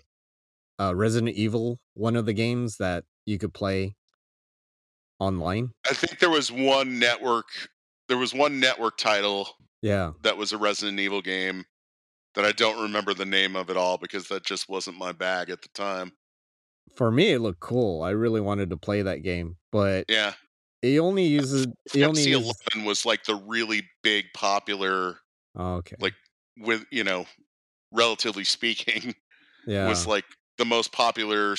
uh 0.79 0.95
Resident 0.95 1.35
Evil 1.35 1.79
one 1.95 2.15
of 2.15 2.25
the 2.25 2.33
games 2.33 2.77
that 2.77 3.05
you 3.25 3.37
could 3.39 3.53
play 3.53 3.95
online? 5.19 5.71
I 5.89 5.93
think 5.93 6.19
there 6.19 6.29
was 6.29 6.51
one 6.51 6.99
network. 6.99 7.47
There 8.07 8.17
was 8.17 8.33
one 8.33 8.59
network 8.59 8.97
title 8.97 9.49
Yeah. 9.81 10.11
that 10.23 10.37
was 10.37 10.51
a 10.51 10.57
Resident 10.57 10.99
Evil 10.99 11.21
game 11.21 11.65
that 12.35 12.45
I 12.45 12.51
don't 12.51 12.81
remember 12.81 13.13
the 13.13 13.25
name 13.25 13.55
of 13.55 13.69
at 13.69 13.77
all 13.77 13.97
because 13.97 14.27
that 14.27 14.45
just 14.45 14.69
wasn't 14.69 14.97
my 14.97 15.11
bag 15.11 15.49
at 15.49 15.61
the 15.61 15.69
time. 15.69 16.13
For 16.95 17.11
me, 17.11 17.31
it 17.31 17.39
looked 17.39 17.59
cool. 17.59 18.03
I 18.03 18.11
really 18.11 18.41
wanted 18.41 18.69
to 18.69 18.77
play 18.77 19.01
that 19.01 19.23
game, 19.23 19.57
but 19.71 20.05
Yeah, 20.07 20.33
it 20.81 20.99
only 20.99 21.23
uses. 21.23 21.67
It 21.93 22.03
only 22.03 22.21
FC 22.21 22.27
uses, 22.27 22.53
Eleven 22.73 22.87
was 22.87 23.05
like 23.05 23.23
the 23.23 23.35
really 23.35 23.83
big 24.03 24.25
popular, 24.33 25.17
oh, 25.55 25.75
okay. 25.75 25.95
like 25.99 26.13
with 26.57 26.85
you 26.91 27.03
know, 27.03 27.25
relatively 27.91 28.43
speaking, 28.43 29.15
yeah. 29.67 29.87
was 29.87 30.07
like 30.07 30.25
the 30.57 30.65
most 30.65 30.91
popular 30.91 31.55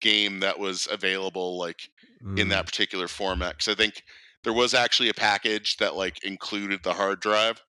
game 0.00 0.40
that 0.40 0.58
was 0.58 0.88
available 0.90 1.58
like 1.58 1.88
in 2.20 2.34
mm, 2.34 2.50
that 2.50 2.66
particular 2.66 3.08
format. 3.08 3.56
Because 3.56 3.68
I 3.68 3.74
think 3.74 4.02
there 4.46 4.54
was 4.54 4.74
actually 4.74 5.08
a 5.08 5.14
package 5.14 5.76
that 5.78 5.96
like 5.96 6.24
included 6.24 6.84
the 6.84 6.94
hard 6.94 7.18
drive. 7.18 7.64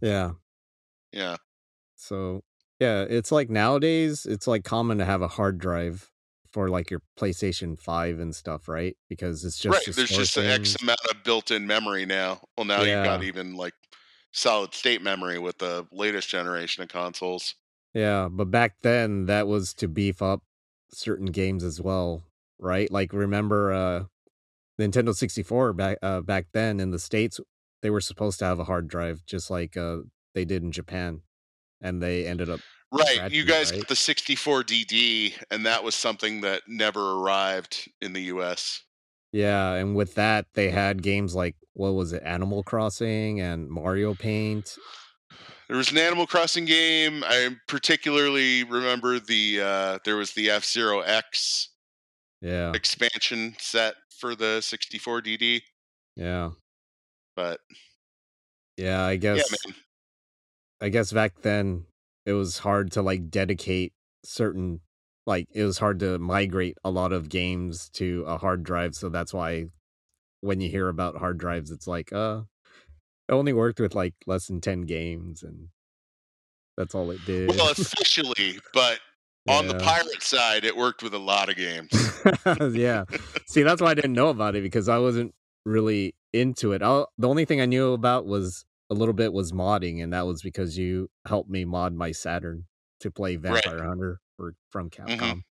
Yeah. 0.00 0.30
Yeah, 1.12 1.36
So 1.96 2.42
yeah, 2.80 3.02
it's 3.02 3.32
like 3.32 3.50
nowadays 3.50 4.24
it's 4.24 4.46
like 4.46 4.64
common 4.64 4.98
to 4.98 5.04
have 5.04 5.22
a 5.22 5.28
hard 5.28 5.58
drive 5.58 6.10
for 6.52 6.68
like 6.68 6.90
your 6.90 7.00
PlayStation 7.18 7.78
5 7.78 8.20
and 8.20 8.34
stuff, 8.34 8.68
right? 8.68 8.96
Because 9.08 9.44
it's 9.44 9.58
just 9.58 9.86
right. 9.86 9.94
There's 9.94 10.10
just 10.10 10.36
an 10.36 10.46
X 10.46 10.80
amount 10.80 11.00
of 11.10 11.24
built-in 11.24 11.66
memory 11.66 12.06
now. 12.06 12.40
Well, 12.56 12.64
now 12.64 12.82
you've 12.82 13.04
got 13.04 13.24
even 13.24 13.56
like 13.56 13.74
solid 14.32 14.72
state 14.72 15.02
memory 15.02 15.38
with 15.40 15.58
the 15.58 15.86
latest 15.90 16.28
generation 16.28 16.82
of 16.84 16.88
consoles. 16.88 17.56
Yeah, 17.92 18.28
but 18.30 18.52
back 18.52 18.76
then 18.82 19.26
that 19.26 19.48
was 19.48 19.74
to 19.74 19.88
beef 19.88 20.22
up 20.22 20.42
certain 20.92 21.26
games 21.26 21.64
as 21.64 21.80
well, 21.80 22.22
right? 22.60 22.90
Like 22.90 23.12
remember 23.12 23.72
uh 23.72 24.04
Nintendo 24.80 25.14
64 25.14 25.72
back 25.72 25.98
uh 26.02 26.20
back 26.20 26.46
then 26.52 26.80
in 26.80 26.90
the 26.90 26.98
States 26.98 27.40
they 27.82 27.90
were 27.90 28.00
supposed 28.00 28.38
to 28.40 28.44
have 28.44 28.58
a 28.58 28.64
hard 28.64 28.88
drive 28.88 29.24
just 29.26 29.50
like 29.50 29.76
uh 29.76 29.98
they 30.34 30.44
did 30.44 30.62
in 30.62 30.72
Japan 30.72 31.22
and 31.80 32.02
they 32.02 32.26
ended 32.26 32.50
up 32.50 32.60
Right. 32.92 33.30
You 33.32 33.44
guys 33.44 33.72
right? 33.72 33.80
got 33.80 33.88
the 33.88 33.96
64 33.96 34.62
DD, 34.64 35.34
and 35.50 35.66
that 35.66 35.82
was 35.82 35.94
something 35.96 36.42
that 36.42 36.62
never 36.68 37.14
arrived 37.18 37.90
in 38.00 38.12
the 38.12 38.22
US. 38.22 38.84
Yeah, 39.32 39.74
and 39.74 39.96
with 39.96 40.14
that 40.14 40.46
they 40.54 40.70
had 40.70 41.02
games 41.02 41.34
like 41.34 41.56
what 41.72 41.90
was 41.90 42.12
it, 42.12 42.22
Animal 42.24 42.62
Crossing 42.62 43.40
and 43.40 43.68
Mario 43.68 44.14
Paint. 44.14 44.76
There 45.68 45.76
was 45.76 45.90
an 45.90 45.98
Animal 45.98 46.26
Crossing 46.26 46.66
game. 46.66 47.24
I 47.24 47.56
particularly 47.68 48.64
remember 48.64 49.18
the 49.18 49.60
uh, 49.60 49.98
there 50.04 50.16
was 50.16 50.32
the 50.32 50.50
F 50.50 50.64
Zero 50.64 51.00
X 51.00 51.70
Yeah, 52.40 52.72
expansion 52.74 53.56
set 53.58 53.94
for 54.24 54.34
the 54.34 54.62
64 54.62 55.20
DD. 55.20 55.60
yeah. 56.16 56.52
But 57.36 57.60
Yeah, 58.78 59.02
I 59.04 59.12
yeah, 59.12 59.18
guess 59.20 59.50
man. 59.66 59.74
I 60.80 60.88
guess 60.88 61.12
back 61.12 61.42
then 61.42 61.84
it 62.24 62.32
was 62.32 62.58
hard 62.58 62.90
to 62.92 63.02
like 63.02 63.28
dedicate 63.28 63.92
certain 64.24 64.80
like 65.26 65.46
it 65.52 65.64
was 65.64 65.76
hard 65.76 66.00
to 66.00 66.18
migrate 66.18 66.78
a 66.84 66.90
lot 66.90 67.12
of 67.12 67.28
games 67.28 67.90
to 67.90 68.24
a 68.26 68.38
hard 68.38 68.62
drive, 68.62 68.94
so 68.94 69.10
that's 69.10 69.34
why 69.34 69.66
when 70.40 70.62
you 70.62 70.70
hear 70.70 70.88
about 70.88 71.18
hard 71.18 71.36
drives 71.36 71.70
it's 71.70 71.86
like 71.86 72.12
uh 72.14 72.42
it 73.28 73.32
only 73.32 73.52
worked 73.52 73.78
with 73.80 73.94
like 73.94 74.14
less 74.26 74.46
than 74.46 74.62
10 74.62 74.82
games 74.82 75.42
and 75.42 75.68
that's 76.78 76.94
all 76.94 77.10
it 77.10 77.20
did. 77.26 77.50
Well, 77.50 77.70
officially, 77.72 78.58
but 78.72 79.00
on 79.48 79.66
the 79.68 79.74
pirate 79.74 80.22
side, 80.22 80.64
it 80.64 80.76
worked 80.76 81.02
with 81.02 81.14
a 81.14 81.18
lot 81.18 81.48
of 81.48 81.56
games. 81.56 81.90
yeah. 82.74 83.04
See, 83.46 83.62
that's 83.62 83.80
why 83.82 83.90
I 83.90 83.94
didn't 83.94 84.14
know 84.14 84.28
about 84.28 84.54
it 84.56 84.62
because 84.62 84.88
I 84.88 84.98
wasn't 84.98 85.34
really 85.64 86.14
into 86.32 86.72
it. 86.72 86.82
i 86.82 87.04
the 87.18 87.28
only 87.28 87.44
thing 87.44 87.60
I 87.60 87.66
knew 87.66 87.92
about 87.92 88.26
was 88.26 88.64
a 88.90 88.94
little 88.94 89.14
bit 89.14 89.32
was 89.32 89.52
modding, 89.52 90.02
and 90.02 90.12
that 90.12 90.26
was 90.26 90.42
because 90.42 90.76
you 90.78 91.08
helped 91.26 91.48
me 91.50 91.64
mod 91.64 91.94
my 91.94 92.12
Saturn 92.12 92.66
to 93.00 93.10
play 93.10 93.36
Right. 93.36 93.62
Vampire 93.64 93.84
Hunter 93.86 94.20
for, 94.36 94.54
from 94.70 94.90
Capcom. 94.90 95.42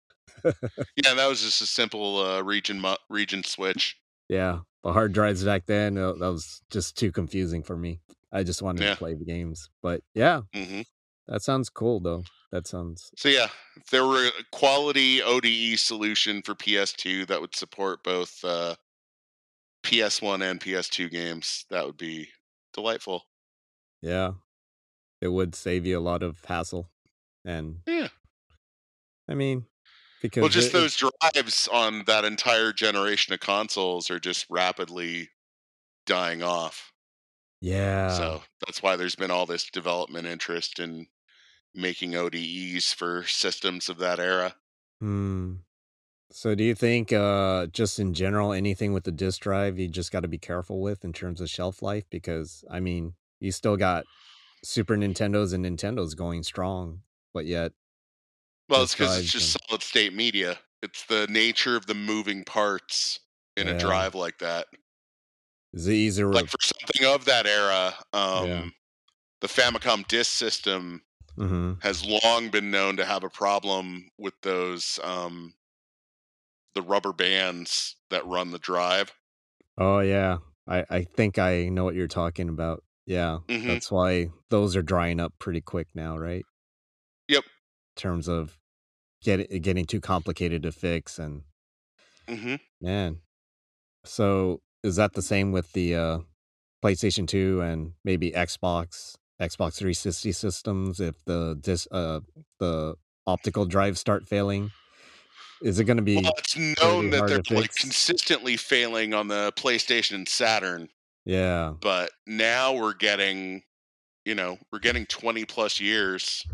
Yeah, 1.03 1.13
that 1.15 1.27
was 1.27 1.41
just 1.41 1.61
a 1.61 1.65
simple 1.65 2.17
uh, 2.19 2.41
region 2.41 2.79
mu- 2.79 2.95
region 3.09 3.43
switch. 3.43 3.97
Yeah, 4.29 4.59
but 4.83 4.93
hard 4.93 5.11
drives 5.11 5.43
back 5.43 5.65
then 5.65 5.97
uh, 5.97 6.13
that 6.13 6.31
was 6.31 6.61
just 6.69 6.95
too 6.97 7.11
confusing 7.11 7.63
for 7.63 7.75
me. 7.75 7.99
I 8.31 8.43
just 8.43 8.61
wanted 8.61 8.83
Yeah. 8.83 8.91
to 8.91 8.95
play 8.97 9.15
the 9.15 9.25
games. 9.25 9.69
But 9.81 10.01
yeah, 10.13 10.41
hmm 10.53 10.81
that 11.29 11.41
sounds 11.41 11.69
cool 11.69 11.99
though. 12.01 12.23
That 12.51 12.67
sounds 12.67 13.11
So 13.15 13.29
yeah, 13.29 13.47
if 13.77 13.87
there 13.91 14.05
were 14.05 14.25
a 14.27 14.31
quality 14.51 15.21
ODE 15.21 15.77
solution 15.79 16.41
for 16.41 16.55
PS2 16.55 17.27
that 17.27 17.39
would 17.39 17.55
support 17.55 18.03
both 18.03 18.43
uh, 18.43 18.75
PS1 19.83 20.41
and 20.49 20.59
PS2 20.59 21.09
games, 21.11 21.65
that 21.69 21.85
would 21.85 21.97
be 21.97 22.29
delightful. 22.73 23.25
yeah. 24.01 24.33
It 25.21 25.27
would 25.27 25.53
save 25.53 25.85
you 25.85 25.99
a 25.99 26.01
lot 26.01 26.23
of 26.23 26.43
hassle, 26.45 26.89
and 27.43 27.81
Yeah. 27.85 28.07
I 29.27 29.33
mean, 29.35 29.65
because 30.21 30.41
Well, 30.41 30.49
just 30.49 30.69
it- 30.69 30.73
those 30.73 30.95
drives 30.95 31.67
on 31.67 32.05
that 32.05 32.23
entire 32.23 32.71
generation 32.71 33.33
of 33.33 33.41
consoles 33.41 34.09
are 34.09 34.19
just 34.19 34.45
rapidly 34.49 35.29
dying 36.05 36.41
off. 36.41 36.93
yeah. 37.61 38.15
So 38.15 38.43
that's 38.65 38.81
why 38.81 38.95
there's 38.95 39.15
been 39.17 39.29
all 39.31 39.45
this 39.45 39.69
development 39.69 40.25
interest 40.25 40.79
in 40.79 41.07
making 41.75 42.15
ODEs 42.15 42.93
for 42.93 43.23
systems 43.25 43.89
of 43.89 43.97
that 43.99 44.19
era. 44.19 44.55
Hmm. 44.99 45.55
So 46.31 46.53
do 46.53 46.63
you 46.63 46.75
think 46.75 47.11
uh 47.11 47.67
just 47.67 47.99
in 47.99 48.13
general 48.13 48.53
anything 48.53 48.93
with 48.93 49.03
the 49.03 49.11
disk 49.11 49.41
drive 49.41 49.79
you 49.79 49.87
just 49.87 50.11
got 50.11 50.19
to 50.21 50.27
be 50.27 50.37
careful 50.37 50.79
with 50.81 51.03
in 51.03 51.11
terms 51.11 51.41
of 51.41 51.49
shelf 51.49 51.81
life 51.81 52.03
because 52.11 52.63
I 52.69 52.79
mean, 52.79 53.13
you 53.39 53.51
still 53.51 53.77
got 53.77 54.05
Super 54.63 54.95
Nintendos 54.97 55.53
and 55.53 55.65
Nintendos 55.65 56.15
going 56.15 56.43
strong, 56.43 57.01
but 57.33 57.45
yet 57.45 57.71
Well, 58.67 58.83
it's 58.83 58.93
because 58.93 59.17
it's 59.19 59.31
just 59.31 59.55
and- 59.55 59.63
solid 59.69 59.81
state 59.83 60.13
media. 60.13 60.59
It's 60.83 61.05
the 61.05 61.27
nature 61.29 61.75
of 61.75 61.87
the 61.87 61.93
moving 61.95 62.43
parts 62.43 63.19
in 63.57 63.67
Yeah. 63.67 63.73
a 63.73 63.79
drive 63.79 64.15
like 64.15 64.37
that. 64.39 64.67
is 65.73 65.87
it 65.87 65.93
easier 65.93 66.31
Like 66.31 66.47
for 66.47 66.57
something 66.61 67.05
of 67.07 67.25
that 67.25 67.45
era, 67.45 67.93
um, 68.13 68.47
Yeah. 68.47 68.65
the 69.41 69.47
Famicom 69.47 70.07
disk 70.07 70.31
system 70.31 71.03
hmm 71.39 71.73
has 71.81 72.05
long 72.05 72.49
been 72.49 72.71
known 72.71 72.97
to 72.97 73.05
have 73.05 73.23
a 73.23 73.29
problem 73.29 74.09
with 74.17 74.33
those 74.41 74.99
um, 75.03 75.53
the 76.73 76.81
rubber 76.81 77.13
bands 77.13 77.97
that 78.09 78.25
run 78.25 78.49
the 78.49 78.57
drive. 78.57 79.13
Oh 79.77 79.99
yeah. 79.99 80.37
I 80.67 80.85
I 80.89 81.03
think 81.03 81.39
I 81.39 81.69
know 81.69 81.83
what 81.83 81.95
you're 81.95 82.07
talking 82.07 82.49
about. 82.49 82.83
Yeah. 83.05 83.39
Mhm. 83.47 83.67
That's 83.67 83.91
why 83.91 84.29
those 84.49 84.75
are 84.75 84.81
drying 84.83 85.19
up 85.19 85.33
pretty 85.39 85.61
quick 85.61 85.87
now, 85.95 86.17
right? 86.17 86.45
Yep. 87.27 87.45
In 87.95 88.01
terms 88.01 88.27
of 88.27 88.57
get 89.21 89.49
getting 89.61 89.85
too 89.85 90.01
complicated 90.01 90.63
to 90.63 90.71
fix 90.71 91.19
and 91.19 91.43
hmm 92.27 92.59
Man. 92.81 93.21
So 94.05 94.61
is 94.83 94.97
that 94.97 95.13
the 95.13 95.23
same 95.23 95.53
with 95.53 95.73
the 95.73 95.95
uh 95.95 96.19
PlayStation 96.83 97.27
2 97.27 97.61
and 97.61 97.95
maybe 98.05 98.31
Xbox, 98.33 99.17
Xbox 99.41 99.75
360 99.77 100.31
systems 100.33 100.99
if 100.99 101.23
the 101.25 101.57
dis 101.61 101.87
uh 101.91 102.19
the 102.59 102.95
optical 103.25 103.65
drives 103.65 103.99
start 103.99 104.27
failing? 104.27 104.71
Is 105.61 105.79
it 105.79 105.83
going 105.85 105.97
to 105.97 106.03
be 106.03 106.15
Well, 106.15 106.33
it's 106.37 106.57
known 106.57 107.09
that 107.09 107.27
they're 107.27 107.57
like 107.57 107.73
consistently 107.75 108.55
failing 108.57 109.13
on 109.13 109.27
the 109.27 109.51
PlayStation 109.57 110.15
and 110.15 110.27
Saturn, 110.27 110.87
Yeah. 111.25 111.73
but 111.81 112.11
now 112.25 112.73
we're 112.73 112.93
getting, 112.93 113.63
you 114.23 114.35
know, 114.35 114.57
we're 114.71 114.79
getting 114.79 115.05
20 115.05 115.43
plus 115.45 115.79
years 115.81 116.45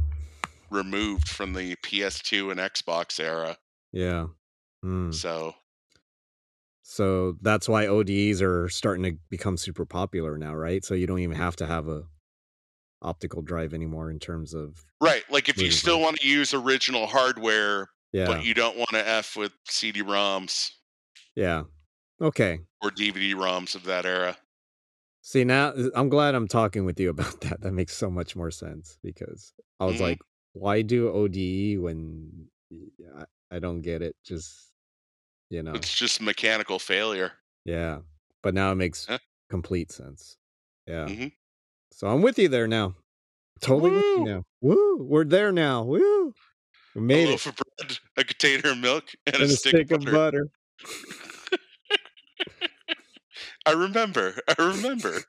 removed 0.71 1.29
from 1.29 1.53
the 1.53 1.75
PS2 1.77 2.49
and 2.51 2.59
Xbox 2.59 3.19
era. 3.19 3.57
Yeah. 3.91 4.27
Hmm. 4.81 5.11
So, 5.11 5.53
So 6.81 7.38
that's 7.41 7.69
why 7.69 7.86
ODEs 7.88 8.41
are 8.41 8.69
starting 8.69 9.03
to 9.03 9.19
become 9.29 9.57
super 9.57 9.86
popular 9.86 10.38
now, 10.38 10.55
right? 10.55 10.83
So 10.83 10.93
you 10.95 11.05
don't 11.07 11.19
even 11.19 11.38
have 11.38 11.55
to 11.57 11.67
have 11.67 11.88
a 11.88 12.03
optical 13.01 13.41
drive 13.41 13.73
anymore 13.73 14.09
in 14.09 14.19
terms 14.19 14.53
of 14.53 14.83
right, 15.01 15.23
like 15.29 15.49
if 15.49 15.61
you 15.61 15.71
still 15.71 15.99
want 16.01 16.17
to 16.19 16.27
use 16.27 16.53
original 16.53 17.05
hardware, 17.07 17.89
yeah. 18.13 18.25
but 18.25 18.43
you 18.45 18.53
don't 18.53 18.77
want 18.77 18.89
to 18.91 19.07
F 19.07 19.35
with 19.35 19.51
CD-ROMs 19.67 20.71
yeah. 21.35 21.63
Okay. 22.21 22.59
or 22.81 22.89
DVD-ROMs 22.91 23.75
of 23.75 23.83
that 23.83 24.05
era. 24.05 24.37
See 25.21 25.43
now, 25.43 25.69
uh, 25.69 25.89
I'm 25.95 26.07
glad 26.09 26.33
I'm 26.35 26.47
talking 26.47 26.85
with 26.85 26.99
you 26.99 27.09
about 27.15 27.41
that. 27.41 27.61
That 27.61 27.73
makes 27.73 27.95
so 27.95 28.09
much 28.09 28.35
more 28.35 28.51
sense 28.51 28.97
because 29.03 29.53
I 29.79 29.85
was 29.85 29.97
Mhm. 29.97 30.01
like, 30.01 30.19
why 30.53 30.81
do 30.81 31.09
ODE 31.09 31.77
when 31.81 32.47
i 33.51 33.59
don't 33.59 33.81
get 33.81 34.01
it? 34.01 34.15
Just 34.25 34.71
you 35.49 35.61
know, 35.61 35.73
It's 35.73 35.93
just 35.93 36.21
mechanical 36.21 36.79
failure. 36.79 37.33
yeah. 37.65 37.99
But 38.41 38.53
now 38.53 38.71
it 38.71 38.75
makes 38.75 39.05
Yeah. 39.09 39.17
complete 39.49 39.91
sense. 39.91 40.37
Yeah. 40.87 41.05
Mhm. 41.07 41.31
So 41.91 42.07
I'm 42.07 42.21
with 42.21 42.38
you 42.39 42.47
there 42.49 42.67
now. 42.67 42.95
Totally 43.61 43.91
with 43.91 44.03
you 44.03 44.25
now. 44.25 44.43
Woo! 44.61 44.97
We're 45.01 45.23
there 45.23 45.51
now. 45.51 45.83
Woo! 45.83 46.33
We 46.93 47.01
A 47.01 47.03
made 47.03 47.27
it. 47.27 47.31
loaf 47.31 47.45
of 47.47 47.55
bread, 47.55 47.97
a 48.17 48.23
container 48.23 48.71
of 48.71 48.77
milk, 48.77 49.05
and, 49.27 49.36
And 49.36 49.43
a 49.45 49.49
stick, 49.49 49.91
of 49.91 50.01
butter. 50.01 50.11
butter. 50.11 50.47
I 53.65 53.71
remember. 53.71 54.36
I 54.47 54.55
remember. 54.61 55.19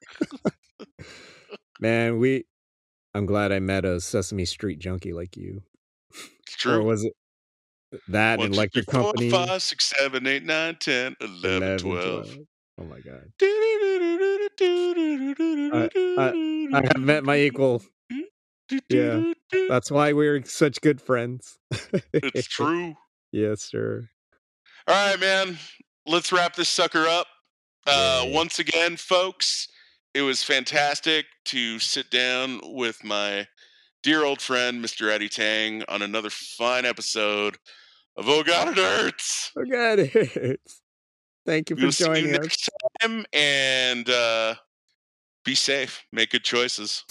Man, 1.81 2.19
we. 2.19 2.45
I'm 3.15 3.25
glad 3.27 3.51
I 3.53 3.61
met 3.61 3.85
a 3.85 4.01
Sesame 4.01 4.45
Street 4.45 4.79
junkie 4.79 5.13
like 5.15 5.37
you. 5.37 5.63
It's 6.13 6.55
Or 6.67 6.79
true. 6.79 6.85
was 6.85 7.05
it 7.05 7.13
that 8.09 8.39
One, 8.39 8.47
and 8.47 8.55
two, 8.55 8.59
Electric 8.59 8.91
four, 8.91 9.03
Company? 9.05 9.31
five, 9.31 9.63
six, 9.63 9.87
seven, 9.97 10.27
eight, 10.27 10.45
nine, 10.45 10.77
10, 10.79 11.17
11, 11.21 11.63
11, 11.63 11.79
12. 11.79 12.25
12. 12.27 12.47
Oh 12.79 12.85
my 12.85 13.01
god. 13.01 13.33
I 16.19 16.69
I 16.75 16.83
have 16.83 16.99
met 16.99 17.25
my 17.25 17.39
equal. 17.39 17.83
Yeah. 18.91 19.33
That's 19.69 19.91
why 19.91 20.13
we're 20.13 20.45
such 20.45 20.81
good 20.81 21.01
friends. 21.01 21.59
It's 22.13 22.47
true. 22.49 22.95
yes, 23.33 23.63
sir. 23.63 24.09
All 24.89 25.11
right, 25.11 25.21
man. 25.21 25.59
Let's 26.07 26.33
wrap 26.33 26.55
this 26.55 26.69
sucker 26.69 27.07
up. 27.07 27.27
Uh, 27.87 28.25
once 28.29 28.59
again, 28.59 28.97
folks, 28.97 29.69
it 30.15 30.23
was 30.23 30.43
fantastic 30.43 31.27
to 31.47 31.79
sit 31.79 32.11
down 32.11 32.61
with 32.63 33.03
my 33.05 33.47
dear 34.03 34.25
old 34.25 34.41
friend, 34.41 34.85
Mr. 34.85 35.11
Eddie 35.11 35.29
Tang, 35.29 35.83
on 35.89 36.03
another 36.03 36.31
fine 36.31 36.85
episode 36.85 37.57
of 38.17 38.29
Oh 38.29 38.43
God, 38.43 38.69
It 38.69 38.77
Hurts. 38.77 39.53
Oh 39.57 39.65
god, 39.65 39.99
it 40.01 40.11
hurts. 40.35 40.83
Thank 41.47 41.71
you 41.71 41.77
for 41.77 41.83
We'll 41.83 41.93
see 41.93 42.05
you 42.05 42.15
joining 42.15 42.35
us. 42.35 42.41
next 42.43 42.71
time, 43.01 43.25
and 43.33 44.11
uh, 44.11 44.57
be 45.45 45.55
safe. 45.55 46.05
Make 46.13 46.31
good 46.31 46.45
choices. 46.45 47.05